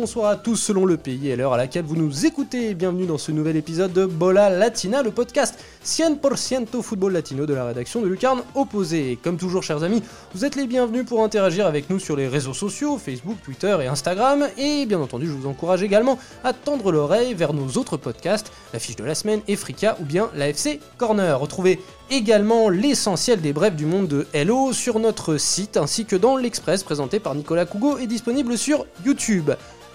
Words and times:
Bonsoir 0.00 0.30
à 0.30 0.36
tous 0.36 0.56
selon 0.56 0.86
le 0.86 0.96
pays 0.96 1.28
et 1.28 1.36
l'heure 1.36 1.52
à 1.52 1.58
laquelle 1.58 1.84
vous 1.84 1.94
nous 1.94 2.24
écoutez. 2.24 2.72
Bienvenue 2.72 3.04
dans 3.04 3.18
ce 3.18 3.32
nouvel 3.32 3.58
épisode 3.58 3.92
de 3.92 4.06
Bola 4.06 4.48
Latina, 4.48 5.02
le 5.02 5.10
podcast 5.10 5.62
100% 5.84 6.80
football 6.80 7.12
latino 7.12 7.44
de 7.44 7.52
la 7.52 7.66
rédaction 7.66 8.00
de 8.00 8.08
Lucarne 8.08 8.42
Opposé. 8.54 9.12
Et 9.12 9.16
comme 9.16 9.36
toujours, 9.36 9.62
chers 9.62 9.82
amis, 9.82 10.02
vous 10.34 10.46
êtes 10.46 10.56
les 10.56 10.66
bienvenus 10.66 11.04
pour 11.04 11.22
interagir 11.22 11.66
avec 11.66 11.90
nous 11.90 11.98
sur 11.98 12.16
les 12.16 12.28
réseaux 12.28 12.54
sociaux, 12.54 12.96
Facebook, 12.96 13.36
Twitter 13.44 13.76
et 13.82 13.88
Instagram. 13.88 14.48
Et 14.56 14.86
bien 14.86 15.00
entendu, 15.00 15.26
je 15.26 15.32
vous 15.32 15.46
encourage 15.46 15.82
également 15.82 16.18
à 16.44 16.54
tendre 16.54 16.92
l'oreille 16.92 17.34
vers 17.34 17.52
nos 17.52 17.68
autres 17.78 17.98
podcasts, 17.98 18.50
la 18.72 18.78
fiche 18.78 18.96
de 18.96 19.04
la 19.04 19.14
semaine, 19.14 19.42
Efrika 19.48 19.98
ou 20.00 20.04
bien 20.06 20.30
l'AFC 20.34 20.80
Corner. 20.96 21.38
Retrouvez 21.38 21.78
également 22.10 22.70
l'essentiel 22.70 23.42
des 23.42 23.52
brefs 23.52 23.76
du 23.76 23.84
monde 23.84 24.08
de 24.08 24.26
Hello 24.32 24.72
sur 24.72 24.98
notre 24.98 25.36
site 25.36 25.76
ainsi 25.76 26.06
que 26.06 26.16
dans 26.16 26.38
l'Express 26.38 26.84
présenté 26.84 27.20
par 27.20 27.34
Nicolas 27.34 27.66
Cougo 27.66 27.98
et 27.98 28.06
disponible 28.06 28.56
sur 28.56 28.86
YouTube. 29.04 29.50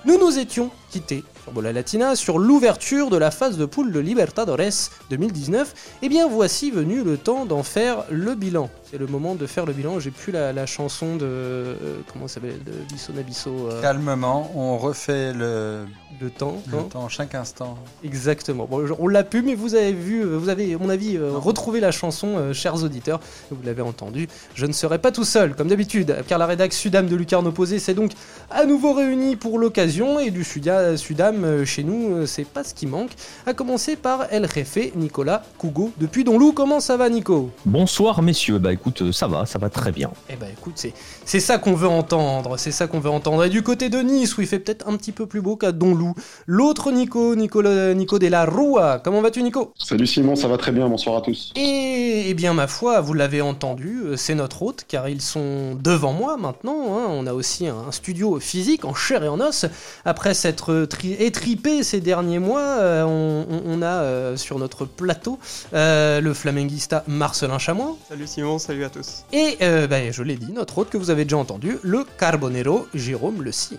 Nous 0.06 0.20
nous 0.20 0.38
étions 0.38 0.70
quittés 0.92 1.24
sur 1.42 1.52
Bola 1.52 1.74
Latina 1.74 2.16
sur 2.16 2.38
l'ouverture 2.38 3.10
de 3.10 3.18
la 3.18 3.32
phase 3.32 3.58
de 3.58 3.66
poule 3.66 3.92
de 3.92 4.00
Libertadores 4.00 4.92
2019. 5.10 5.98
Et 6.04 6.10
bien 6.10 6.28
voici 6.28 6.70
venu 6.70 7.04
le 7.04 7.18
temps 7.18 7.48
d'en 7.48 7.64
faire 7.64 8.04
le 8.12 8.36
bilan. 8.36 8.70
C'est 8.96 9.02
le 9.02 9.08
moment 9.08 9.36
de 9.36 9.46
faire 9.46 9.66
le 9.66 9.74
bilan. 9.74 10.00
J'ai 10.00 10.10
plus 10.10 10.32
la, 10.32 10.54
la 10.54 10.66
chanson 10.66 11.18
de. 11.18 11.26
euh, 11.26 11.76
comment 12.14 12.30
ça 12.30 12.36
s'appelle 12.36 12.64
De 12.64 12.72
Bisso 12.94 13.12
Nabisso. 13.12 13.50
euh, 13.70 13.82
Calmement, 13.82 14.50
on 14.56 14.78
refait 14.78 15.34
le, 15.34 15.86
le 16.22 16.30
temps. 16.30 16.62
le 16.72 16.78
hein. 16.78 16.86
temps 16.90 17.10
chaque 17.10 17.36
instant. 17.36 17.78
Exactement. 18.06 18.68
Bon, 18.72 18.86
on 18.98 19.10
l'a 19.10 19.26
pu, 19.26 19.42
mais 19.42 19.54
vous 19.54 19.76
avez 19.76 19.92
vu, 19.92 20.22
euh, 20.22 20.38
vous 20.38 20.48
avez, 20.48 20.74
à 20.74 20.78
mon 20.78 20.88
avis, 20.88 21.18
euh, 21.18 21.32
retrouvé 21.34 21.82
la 21.82 21.92
chanson, 21.92 22.36
euh, 22.38 22.54
chers 22.54 22.82
auditeurs. 22.86 23.20
Vous 23.52 23.58
l'avez 23.66 23.82
entendu. 23.82 24.30
Je 24.54 24.66
ne 24.66 24.72
serai 24.72 24.98
pas 24.98 25.12
tout 25.12 25.26
seul, 25.26 25.56
comme 25.56 25.68
d'habitude, 25.68 26.16
car 26.26 26.40
la 26.40 26.46
rédaction 26.46 26.84
Sudam 26.84 27.08
de 27.08 27.18
Lucarne 27.18 27.48
Opposé 27.48 27.80
s'est 27.80 27.96
donc 27.96 28.12
à 28.50 28.66
nouveau 28.66 28.94
réunie 28.94 29.36
pour 29.36 29.60
l'occasion. 29.60 30.20
Et 30.22 30.32
du 30.32 30.44
Sudia- 30.46 30.96
Sudam, 30.96 31.44
euh, 31.44 31.66
chez 31.66 31.84
nous, 31.84 32.14
euh, 32.16 32.26
c'est 32.26 32.46
pas 32.46 32.64
ce 32.64 32.74
qui 32.74 32.88
manque. 32.88 33.12
À 33.46 33.54
commencer 33.54 33.98
par 33.98 34.28
El 34.32 34.48
Jefe, 34.50 34.96
Nicolas 34.96 35.44
Cougo. 35.58 35.92
Depuis 36.00 36.24
Donlou, 36.24 36.54
comment 36.54 36.80
ça 36.80 36.96
va, 36.96 37.10
Nico? 37.10 37.50
Bonsoir 37.66 38.22
messieurs, 38.22 38.58
bah 38.60 38.72
écoute, 38.72 38.85
euh, 39.02 39.12
ça 39.12 39.28
va, 39.28 39.46
ça 39.46 39.60
va 39.60 39.70
très 39.70 39.92
bien. 39.92 40.12
Eh 40.30 40.36
ben 40.36 40.48
écoute, 40.52 40.74
c'est, 40.76 40.94
c'est 41.26 41.40
ça 41.40 41.58
qu'on 41.58 41.74
veut 41.74 41.88
entendre, 41.88 42.58
c'est 42.58 42.72
ça 42.72 42.88
qu'on 42.88 43.00
veut 43.00 43.10
entendre. 43.10 43.44
Et 43.46 43.50
du 43.50 43.62
côté 43.64 43.90
de 43.90 44.00
Nice, 44.00 44.38
où 44.38 44.42
il 44.42 44.48
fait 44.48 44.60
peut-être 44.60 44.88
un 44.88 44.96
petit 44.98 45.12
peu 45.12 45.26
plus 45.26 45.42
beau 45.42 45.56
qu'à 45.56 45.72
Donlou, 45.72 46.14
l'autre 46.48 46.92
Nico, 46.92 47.36
Nicolas, 47.36 47.94
Nico 47.94 48.20
de 48.20 48.28
la 48.28 48.46
Rua. 48.46 49.00
Comment 49.04 49.22
vas-tu, 49.22 49.42
Nico? 49.44 49.74
Salut 49.78 50.08
Simon, 50.08 50.36
ça 50.36 50.48
va 50.48 50.58
très 50.58 50.72
bien, 50.72 50.88
bonsoir 50.90 51.18
à 51.18 51.22
tous. 51.22 51.52
Et, 51.56 52.26
eh 52.30 52.34
bien, 52.34 52.54
ma 52.54 52.68
foi, 52.68 53.02
vous 53.02 53.14
l'avez 53.14 53.42
entendu, 53.42 54.02
euh, 54.06 54.18
c'est 54.18 54.36
notre 54.36 54.62
hôte, 54.64 54.86
car 54.88 55.10
ils 55.10 55.22
sont 55.22 55.76
devant 55.76 56.14
moi 56.14 56.38
maintenant. 56.38 56.98
hein. 56.98 57.06
On 57.10 57.28
a 57.28 57.34
aussi 57.34 57.68
un 57.68 57.92
studio 57.92 58.40
physique, 58.40 58.86
en 58.86 58.94
chair 58.94 59.24
et 59.24 59.28
en 59.28 59.40
os. 59.40 59.66
Après 60.06 60.34
s'être 60.34 60.86
tri- 60.86 61.14
étripé 61.20 61.84
ces 61.84 62.02
derniers 62.02 62.40
mois, 62.40 62.62
euh, 62.80 63.04
on, 63.04 63.46
on- 63.50 63.62
on 63.66 63.82
a 63.82 63.86
euh, 63.88 64.38
sur 64.38 64.60
notre 64.60 64.86
plateau 64.86 65.40
euh, 65.74 66.22
le 66.22 66.34
flamenguista 66.34 67.04
Marcelin 67.08 67.58
Chamois. 67.58 67.96
Salut 68.10 68.28
Simon, 68.28 68.60
salut 68.66 68.84
à 68.84 68.90
tous. 68.90 69.24
Et, 69.32 69.58
euh, 69.62 69.86
ben, 69.88 70.12
je 70.12 70.24
l'ai 70.24 70.36
dit, 70.38 70.52
notre 70.52 70.80
hôte 70.80 70.90
que 70.90 70.98
vous 70.98 71.10
avez 71.12 71.24
déjà 71.26 71.38
entendu, 71.38 71.78
le 71.84 72.04
Carbonero 72.18 72.88
Jérôme 72.96 73.44
Le 73.44 73.52
Cygne. 73.52 73.78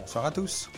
Bonsoir 0.00 0.24
à 0.24 0.30
tous. 0.30 0.70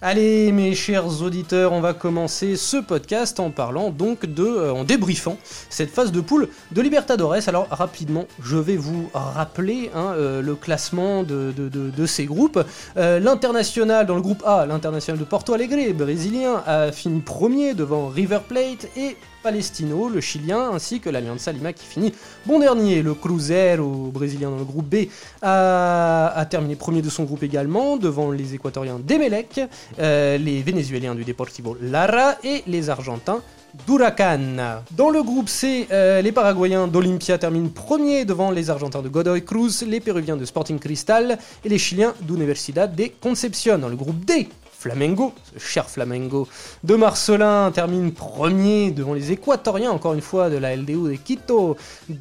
Allez, 0.00 0.52
mes 0.52 0.76
chers 0.76 1.22
auditeurs, 1.22 1.72
on 1.72 1.80
va 1.80 1.92
commencer 1.92 2.54
ce 2.54 2.76
podcast 2.76 3.40
en 3.40 3.50
parlant 3.50 3.90
donc 3.90 4.26
de, 4.26 4.44
euh, 4.44 4.72
en 4.72 4.84
débriefant 4.84 5.36
cette 5.70 5.90
phase 5.90 6.12
de 6.12 6.20
poule 6.20 6.48
de 6.70 6.80
Libertadores. 6.82 7.48
Alors 7.48 7.66
rapidement, 7.70 8.26
je 8.44 8.56
vais 8.58 8.76
vous 8.76 9.10
rappeler 9.12 9.90
hein, 9.96 10.12
euh, 10.16 10.40
le 10.40 10.54
classement 10.54 11.24
de, 11.24 11.52
de- 11.56 11.68
de- 11.68 11.90
de 11.90 12.06
ces 12.06 12.26
groupes. 12.26 12.62
Euh, 12.96 13.18
l'international 13.18 14.06
dans 14.06 14.14
le 14.14 14.22
groupe 14.22 14.44
A, 14.46 14.66
l'international 14.66 15.18
de 15.18 15.24
Porto 15.24 15.52
Alegre, 15.54 15.92
brésilien, 15.94 16.62
a 16.64 16.92
fini 16.92 17.18
premier 17.20 17.74
devant 17.74 18.06
River 18.08 18.38
Plate 18.46 18.86
et 18.96 19.16
Palestino, 19.42 20.08
le 20.08 20.20
chilien, 20.20 20.70
ainsi 20.72 21.00
que 21.00 21.10
l'Alianza 21.10 21.52
Lima 21.52 21.72
qui 21.72 21.84
finit 21.84 22.12
bon 22.46 22.58
dernier. 22.58 23.02
Le 23.02 23.14
Cruzeiro, 23.14 24.10
brésilien 24.12 24.50
dans 24.50 24.58
le 24.58 24.64
groupe 24.64 24.88
B, 24.88 25.08
a, 25.42 26.46
terminé 26.50 26.76
premier 26.76 27.02
de 27.02 27.10
son 27.10 27.24
groupe 27.24 27.42
également, 27.42 27.96
devant 27.96 28.30
les 28.30 28.54
Équatoriens 28.54 28.98
d'Emelec, 28.98 29.60
euh, 29.98 30.38
les 30.38 30.62
Vénézuéliens 30.62 31.14
du 31.14 31.24
Deportivo 31.24 31.76
Lara 31.80 32.36
et 32.44 32.62
les 32.66 32.90
Argentins 32.90 33.40
d'Huracan. 33.86 34.82
Dans 34.92 35.10
le 35.10 35.22
groupe 35.22 35.48
C, 35.48 35.86
euh, 35.90 36.22
les 36.22 36.32
Paraguayens 36.32 36.88
d'Olympia 36.88 37.38
terminent 37.38 37.68
premier 37.68 38.24
devant 38.24 38.50
les 38.50 38.70
Argentins 38.70 39.02
de 39.02 39.08
Godoy 39.08 39.44
Cruz, 39.44 39.84
les 39.86 40.00
Péruviens 40.00 40.36
de 40.36 40.44
Sporting 40.44 40.78
Cristal 40.78 41.38
et 41.64 41.68
les 41.68 41.78
Chiliens 41.78 42.14
d'Universidad 42.22 42.94
de 42.94 43.10
Concepción. 43.20 43.78
Dans 43.78 43.88
le 43.88 43.96
groupe 43.96 44.24
D, 44.24 44.48
Flamengo, 44.78 45.32
ce 45.54 45.58
cher 45.58 45.90
Flamengo 45.90 46.46
de 46.84 46.94
Marcelin 46.94 47.72
termine 47.72 48.12
premier 48.12 48.92
devant 48.92 49.12
les 49.12 49.32
Équatoriens, 49.32 49.90
encore 49.90 50.14
une 50.14 50.20
fois, 50.20 50.50
de 50.50 50.56
la 50.56 50.76
LDU 50.76 51.10
de 51.10 51.16
Quito. 51.16 51.76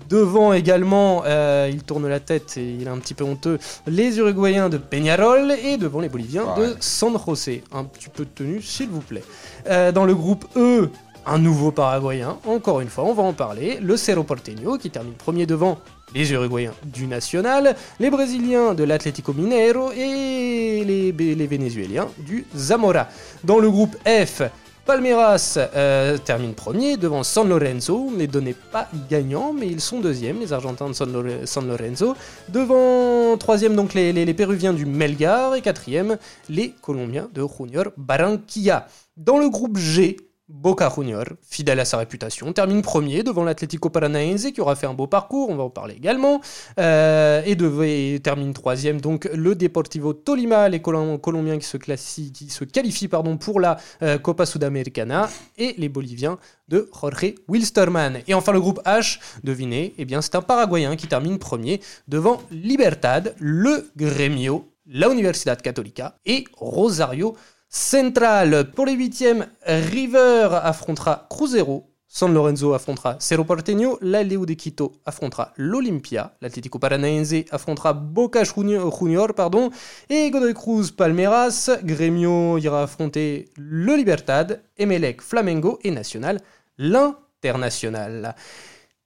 Devant 0.10 0.54
également, 0.54 1.22
euh, 1.28 1.70
il 1.72 1.84
tourne 1.84 2.08
la 2.08 2.20
tête 2.20 2.58
et 2.58 2.68
il 2.80 2.88
est 2.88 2.90
un 2.90 2.98
petit 2.98 3.14
peu 3.14 3.24
honteux, 3.24 3.60
les 3.86 4.18
Uruguayens 4.18 4.70
de 4.70 4.78
Peñarol 4.78 5.52
et 5.52 5.78
devant 5.78 6.00
les 6.00 6.10
Boliviens 6.10 6.56
de 6.58 6.62
Ouais. 6.62 6.74
San 6.80 7.16
José. 7.24 7.64
Un 7.72 7.84
petit 7.84 8.10
peu 8.10 8.24
de 8.26 8.30
tenue, 8.34 8.62
s'il 8.64 8.90
vous 8.90 9.02
plaît. 9.02 9.24
Euh, 9.70 9.92
dans 9.92 10.06
le 10.06 10.16
groupe 10.16 10.46
E, 10.56 10.90
un 11.28 11.38
nouveau 11.40 11.72
Paraguayen, 11.72 12.38
encore 12.48 12.80
une 12.82 12.88
fois, 12.88 13.04
on 13.04 13.14
va 13.14 13.24
en 13.24 13.34
parler, 13.34 13.80
le 13.82 13.98
Cerro 13.98 14.24
Porteño 14.24 14.78
qui 14.78 14.90
termine 14.90 15.14
premier 15.14 15.46
devant 15.46 15.78
les 16.16 16.32
Uruguayens 16.32 16.74
du 16.86 17.06
Nacional, 17.06 17.76
les 18.00 18.10
Brésiliens 18.10 18.74
de 18.74 18.86
l'Atlético 18.86 19.34
Mineiro 19.34 19.92
et 19.92 20.84
les, 20.86 21.48
Vénézuéliens 21.48 22.08
du 22.18 22.46
Zamora. 22.56 23.10
Dans 23.44 23.60
le 23.60 23.70
groupe 23.70 23.98
F, 24.06 24.42
Palmeiras 24.86 25.58
euh, 25.76 26.18
termine 26.18 26.54
premier 26.54 26.96
devant 26.96 27.24
San 27.24 27.50
Lorenzo, 27.50 28.10
les 28.18 28.28
donnait 28.28 28.56
pas 28.72 28.88
gagnants, 29.10 29.52
mais 29.52 29.68
ils 29.68 29.82
sont 29.82 30.00
deuxièmes, 30.00 30.40
les 30.40 30.54
Argentins 30.54 30.88
de 30.88 30.94
San, 30.94 31.12
Lore- 31.12 31.46
San 31.46 31.68
Lorenzo. 31.68 32.16
Devant 32.48 33.36
troisième 33.38 33.76
donc 33.76 33.94
les 33.94 34.34
Péruviens 34.34 34.72
du 34.72 34.86
Melgar 34.86 35.56
et 35.56 35.62
quatrième 35.62 36.18
les 36.48 36.74
Colombiens 36.82 37.28
de 37.34 37.46
Junior 37.46 37.88
Barranquilla. 37.98 38.88
Dans 39.18 39.40
le 39.40 39.50
groupe 39.50 39.78
G, 39.78 40.16
Boca 40.50 40.90
Junior, 40.96 41.26
fidèle 41.42 41.82
à 41.82 41.86
sa 41.86 41.98
réputation, 41.98 42.54
termine 42.54 42.82
premier 42.82 43.22
devant 43.22 43.44
l'Atlético 43.44 43.90
Paranaense 43.90 44.46
qui 44.54 44.62
aura 44.62 44.78
fait 44.78 44.88
un 44.88 44.94
beau 44.94 45.06
parcours, 45.08 45.50
on 45.50 45.56
va 45.56 45.64
en 45.64 45.70
parler 45.70 45.96
également, 45.96 46.40
Euh, 46.80 47.42
et, 47.46 48.20
termine 48.22 48.54
troisième 48.54 49.02
donc 49.02 49.30
le 49.34 49.56
Deportivo 49.56 50.14
Tolima, 50.14 50.70
les 50.70 50.80
Colom- 50.80 51.20
Colombiens 51.20 51.58
qui 51.58 51.66
se, 51.66 51.78
qui 51.78 52.72
qualifient 52.72 53.08
pardon, 53.10 53.38
pour 53.38 53.60
la 53.60 53.78
euh, 54.04 54.18
Copa 54.18 54.46
Sudamericana, 54.46 55.30
et 55.58 55.76
les 55.78 55.90
Boliviens 55.90 56.38
de 56.70 56.90
Jorge 56.94 57.36
Wilstermann. 57.50 58.20
Et 58.28 58.34
enfin 58.34 58.54
le 58.54 58.62
groupe 58.62 58.82
H, 58.86 59.20
devinez, 59.44 59.96
eh 59.98 60.08
c'est 60.22 60.36
un 60.36 60.42
Paraguayen 60.42 60.96
qui 60.96 61.08
termine 61.08 61.40
premier 61.40 61.82
devant 62.08 62.42
Libertad, 62.52 63.36
le 63.40 63.90
Gremio, 63.98 64.66
la 64.90 65.10
Universidad 65.10 65.62
Católica 65.62 66.16
et 66.26 66.46
Rosario 66.56 67.36
Central. 67.70 68.72
Pour 68.72 68.86
les 68.86 68.94
huitièmes, 68.94 69.48
River 69.66 70.50
affrontera 70.64 71.28
Cruzeiro. 71.30 71.92
San 72.10 72.34
Lorenzo 72.34 72.74
affrontera 72.74 73.18
Cerro 73.20 73.44
Porteño, 73.44 73.98
la 74.02 74.24
Leo 74.24 74.46
de 74.46 74.56
Quito 74.56 75.02
affrontera 75.04 75.52
l'Olympia, 75.58 76.38
l'Atlético 76.40 76.80
Paranaense 76.80 77.46
affrontera 77.52 77.92
Boca 77.92 78.44
Junior, 78.46 79.36
pardon, 79.36 79.70
et 80.10 80.32
Godoy 80.32 80.54
Cruz 80.54 80.92
Palmeiras, 80.92 81.70
Gremio 81.84 82.58
ira 82.60 82.84
affronter 82.84 83.50
le 83.58 83.98
Libertad, 83.98 84.64
Emelec 84.78 85.22
Flamengo 85.22 85.80
et 85.84 85.92
Nacional 85.92 86.40
l'International. 86.78 88.36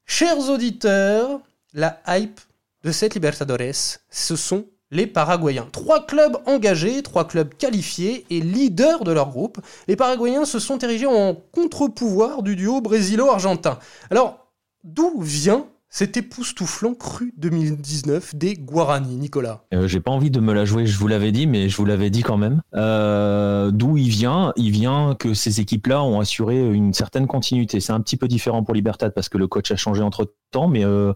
Chers 0.06 0.50
auditeurs, 0.50 1.41
la 1.74 2.01
hype 2.07 2.39
de 2.83 2.91
cette 2.91 3.15
Libertadores, 3.15 3.97
ce 4.12 4.36
sont 4.36 4.68
les 4.91 5.07
Paraguayens. 5.07 5.67
Trois 5.71 6.05
clubs 6.05 6.38
engagés, 6.45 7.01
trois 7.01 7.27
clubs 7.27 7.53
qualifiés 7.55 8.25
et 8.29 8.41
leaders 8.41 9.03
de 9.03 9.11
leur 9.11 9.29
groupe. 9.29 9.59
Les 9.88 9.95
Paraguayens 9.95 10.45
se 10.45 10.59
sont 10.59 10.77
érigés 10.79 11.07
en 11.07 11.35
contre-pouvoir 11.51 12.43
du 12.43 12.55
duo 12.55 12.81
brésilo-argentin. 12.81 13.79
Alors, 14.09 14.47
d'où 14.83 15.21
vient 15.21 15.65
cet 15.93 16.15
époustouflant 16.15 16.93
cru 16.93 17.33
2019 17.38 18.33
des 18.35 18.53
Guarani, 18.55 19.17
Nicolas 19.17 19.65
Euh, 19.73 19.88
J'ai 19.89 19.99
pas 19.99 20.09
envie 20.11 20.31
de 20.31 20.39
me 20.39 20.53
la 20.53 20.63
jouer, 20.63 20.85
je 20.85 20.97
vous 20.97 21.07
l'avais 21.09 21.33
dit, 21.33 21.47
mais 21.47 21.67
je 21.67 21.75
vous 21.75 21.83
l'avais 21.83 22.09
dit 22.09 22.23
quand 22.23 22.38
même. 22.38 22.61
Euh, 22.75 23.71
D'où 23.71 23.97
il 23.97 24.07
vient 24.07 24.53
Il 24.55 24.71
vient 24.71 25.15
que 25.19 25.33
ces 25.33 25.59
équipes-là 25.59 26.01
ont 26.01 26.21
assuré 26.21 26.65
une 26.71 26.93
certaine 26.93 27.27
continuité. 27.27 27.81
C'est 27.81 27.91
un 27.91 27.99
petit 27.99 28.15
peu 28.15 28.29
différent 28.29 28.63
pour 28.63 28.73
Libertad 28.73 29.13
parce 29.13 29.27
que 29.27 29.38
le 29.38 29.47
coach 29.47 29.69
a 29.71 29.75
changé 29.75 30.01
entre 30.01 30.33
temps, 30.51 30.69
mais 30.69 30.85
euh, 30.85 31.11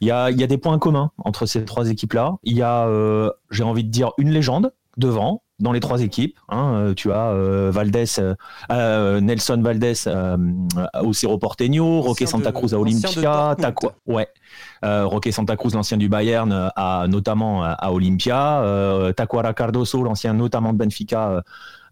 il 0.00 0.06
y, 0.06 0.12
a, 0.12 0.30
y 0.30 0.44
a 0.44 0.46
des 0.46 0.58
points 0.58 0.78
communs 0.78 1.10
entre 1.18 1.44
ces 1.46 1.64
trois 1.64 1.90
équipes-là. 1.90 2.36
Il 2.44 2.56
y 2.56 2.62
a, 2.62 2.88
j'ai 3.50 3.64
envie 3.64 3.82
de 3.84 3.90
dire, 3.90 4.12
une 4.16 4.30
légende 4.30 4.72
devant, 4.96 5.42
dans 5.60 5.72
les 5.72 5.80
trois 5.80 6.02
équipes. 6.02 6.38
Hein. 6.48 6.72
Euh, 6.74 6.94
tu 6.94 7.12
as 7.12 7.30
euh, 7.30 7.70
Valdés, 7.72 8.04
euh, 8.72 9.20
Nelson 9.20 9.60
Valdés 9.62 10.08
au 11.02 11.12
Cerro 11.12 11.38
Porteño, 11.38 12.00
Roque 12.00 12.24
Santa 12.26 12.52
Cruz 12.52 12.74
à 12.74 12.78
Olympia, 12.78 13.54
Taco, 13.58 13.92
ouais. 14.06 14.28
Roque 14.82 15.28
Santa 15.30 15.56
Cruz, 15.56 15.74
l'ancien 15.74 15.96
du 15.96 16.08
Bayern, 16.08 16.70
à, 16.74 17.06
notamment 17.08 17.62
à 17.62 17.90
Olympia, 17.92 19.12
Tacuara 19.16 19.52
Cardoso, 19.54 20.02
l'ancien 20.02 20.32
notamment 20.32 20.72
de 20.72 20.78
Benfica 20.78 21.42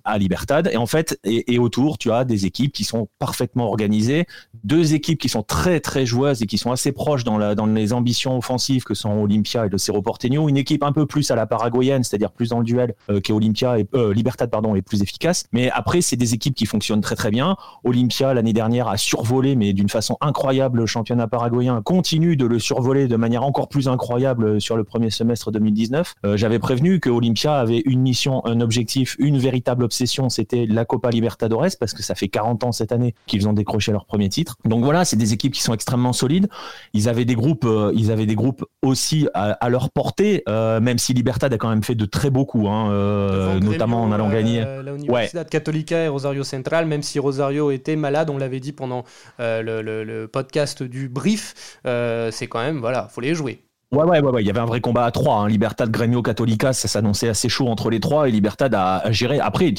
à 0.09 0.19
Libertad. 0.19 0.69
Et 0.73 0.77
en 0.77 0.87
fait, 0.87 1.19
et, 1.25 1.59
autour, 1.59 1.99
tu 1.99 2.11
as 2.11 2.25
des 2.25 2.47
équipes 2.47 2.73
qui 2.73 2.85
sont 2.85 3.09
parfaitement 3.19 3.67
organisées, 3.67 4.27
deux 4.65 4.95
équipes 4.95 5.21
qui 5.21 5.29
sont 5.29 5.43
très 5.43 5.81
très 5.81 6.07
joueuses 6.07 6.43
et 6.43 6.47
qui 6.47 6.59
sont 6.59 6.73
assez 6.73 6.93
proches 6.93 7.25
dans, 7.25 7.39
la, 7.39 7.55
dans 7.55 7.67
les 7.67 7.93
ambitions 7.93 8.37
offensives 8.39 8.85
que 8.85 8.95
sont 8.95 9.11
Olympia 9.11 9.67
et 9.67 9.69
le 9.69 9.79
Cerro 9.79 10.03
Porteño. 10.03 10.49
Une 10.49 10.57
équipe 10.57 10.83
un 10.83 10.93
peu 10.93 11.07
plus 11.07 11.31
à 11.31 11.37
la 11.37 11.47
paraguayenne, 11.47 12.03
c'est-à-dire 12.03 12.33
plus 12.33 12.49
dans 12.49 12.59
le 12.59 12.65
duel 12.65 12.95
euh, 13.11 13.21
qu'Olympia 13.21 13.79
et 13.79 13.87
euh, 13.95 14.15
Libertad 14.15 14.51
pardon 14.51 14.75
est 14.75 14.83
plus 14.83 15.03
efficace. 15.03 15.45
Mais 15.53 15.71
après, 15.71 16.01
c'est 16.01 16.17
des 16.17 16.35
équipes 16.35 16.55
qui 16.55 16.67
fonctionnent 16.67 17.01
très 17.01 17.17
très 17.17 17.31
bien. 17.31 17.57
Olympia 17.85 18.33
l'année 18.35 18.53
dernière 18.53 18.89
a 18.89 18.97
survolé, 18.97 19.57
mais 19.57 19.73
d'une 19.73 19.89
façon 19.89 20.17
incroyable, 20.21 20.81
le 20.81 20.87
championnat 20.87 21.29
paraguayen 21.29 21.83
continue 21.83 22.37
de 22.37 22.47
le 22.47 22.59
survoler 22.59 23.09
de 23.09 23.17
manière 23.17 23.43
encore 23.43 23.69
plus 23.69 23.89
incroyable 23.89 24.61
sur 24.61 24.77
le 24.77 24.85
premier 24.85 25.11
semestre 25.11 25.51
2019. 25.51 26.15
Euh, 26.25 26.37
j'avais 26.37 26.59
prévenu 26.59 27.01
que 27.01 27.11
Olympia 27.11 27.59
avait 27.59 27.83
une 27.85 28.01
mission, 28.01 28.45
un 28.47 28.61
objectif, 28.61 29.17
une 29.19 29.39
véritable 29.39 29.85
obsession 29.85 29.98
c'était 30.06 30.67
la 30.67 30.85
Copa 30.85 31.11
Libertadores 31.11 31.77
parce 31.79 31.93
que 31.93 32.03
ça 32.03 32.15
fait 32.15 32.29
40 32.29 32.65
ans 32.65 32.73
cette 32.73 32.93
année 32.93 33.15
qu'ils 33.27 33.49
ont 33.49 33.53
décroché 33.53 33.93
leur 33.93 34.05
premier 34.05 34.29
titre. 34.29 34.56
Donc 34.65 34.85
voilà, 34.85 35.05
c'est 35.05 35.17
des 35.17 35.33
équipes 35.33 35.55
qui 35.55 35.62
sont 35.62 35.75
extrêmement 35.75 36.12
solides. 36.12 36.49
Ils 36.95 37.09
avaient 37.09 37.25
des 37.25 37.35
groupes, 37.35 37.65
euh, 37.65 37.93
ils 37.95 38.11
avaient 38.11 38.27
des 38.27 38.35
groupes 38.35 38.65
aussi 38.83 39.29
à, 39.35 39.69
leur 39.69 39.91
portée, 39.91 40.43
euh, 40.49 40.81
même 40.81 40.99
si 40.99 41.12
Libertad 41.12 41.53
a 41.53 41.59
quand 41.59 41.69
même 41.69 41.83
fait 41.83 41.95
de 41.95 42.05
très 42.05 42.31
beaux 42.31 42.45
coups, 42.45 42.67
hein, 42.69 42.91
euh, 42.91 43.61
notamment 43.61 44.03
en 44.03 44.12
allant 44.12 44.29
gagner. 44.29 44.61
la 44.61 44.93
Universidad 44.95 45.49
Católica 45.49 46.05
et 46.05 46.09
Rosario 46.09 46.45
Central, 46.45 46.87
même 46.87 47.03
si 47.03 47.19
Rosario 47.19 47.71
était 47.71 47.97
malade, 47.97 48.31
on 48.31 48.39
l'avait 48.39 48.61
dit 48.61 48.73
pendant 48.73 49.05
le, 49.39 49.83
le, 49.83 50.29
podcast 50.29 50.83
du 50.83 51.09
brief, 51.09 51.81
c'est 51.85 52.47
quand 52.49 52.61
même 52.61 52.79
voilà, 52.79 53.09
faut 53.09 53.21
les 53.21 53.35
jouer. 53.35 53.62
Ouais, 53.90 54.05
ouais, 54.05 54.20
ouais, 54.20 54.31
ouais, 54.31 54.43
il 54.43 54.46
y 54.46 54.50
avait 54.50 54.61
un 54.61 54.67
vrai 54.67 54.82
combat 54.82 55.06
à 55.06 55.11
trois. 55.11 55.37
Hein. 55.37 55.49
Libertad, 55.49 55.90
Grêmio, 55.90 56.20
Católica, 56.20 56.75
ça 56.75 56.88
s'annonçait 56.88 57.31
assez 57.31 57.49
chaud 57.49 57.69
entre 57.69 57.88
les 57.88 58.00
trois 58.00 58.29
et 58.29 58.31
Libertad 58.31 58.75
a, 58.75 59.11
géré. 59.12 59.40
Après, 59.40 59.73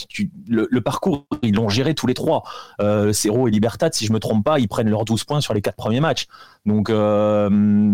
le, 0.48 0.82
parcours, 0.82 1.28
ils 1.44 1.54
l'ont 1.54 1.70
géré 1.70 1.94
tous 1.94 2.08
les 2.08 2.16
trois. 2.16 2.42
Euh, 2.82 3.14
Cerro 3.14 3.48
et 3.48 3.52
Libertad, 3.52 3.94
si 3.94 4.08
je 4.08 4.12
me 4.12 4.20
trompe 4.20 4.44
pas, 4.44 4.58
ils 4.58 4.68
prennent 4.68 4.90
leurs 4.90 5.06
12 5.06 5.26
points 5.26 5.42
sur 5.42 5.54
les 5.54 5.62
quatre 5.62 5.76
premiers 5.76 6.00
matchs. 6.00 6.26
Donc 6.66 6.90
euh, 6.90 7.50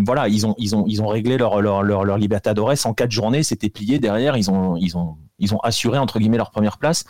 voilà, 0.06 0.30
ils 0.30 0.48
ont, 0.48 0.56
ils 0.58 0.74
ont, 0.74 0.86
ils 0.88 1.02
ont 1.02 1.08
réglé 1.08 1.38
leur, 1.38 1.62
leur, 1.62 1.84
leur, 1.84 2.06
leur 2.06 2.18
Libertadores 2.18 2.86
en 2.86 2.94
quatre 2.94 3.12
journées. 3.12 3.44
C'était 3.44 3.70
plié 3.70 4.00
derrière. 4.00 4.38
Ils 4.38 4.50
ont, 4.50 4.78
ils 4.78 4.96
ont, 4.96 5.18
ils 5.38 5.54
ont 5.54 5.60
assuré 5.60 5.98
entre 5.98 6.20
guillemets 6.20 6.38
leur 6.38 6.52
première 6.52 6.78
place. 6.78 7.04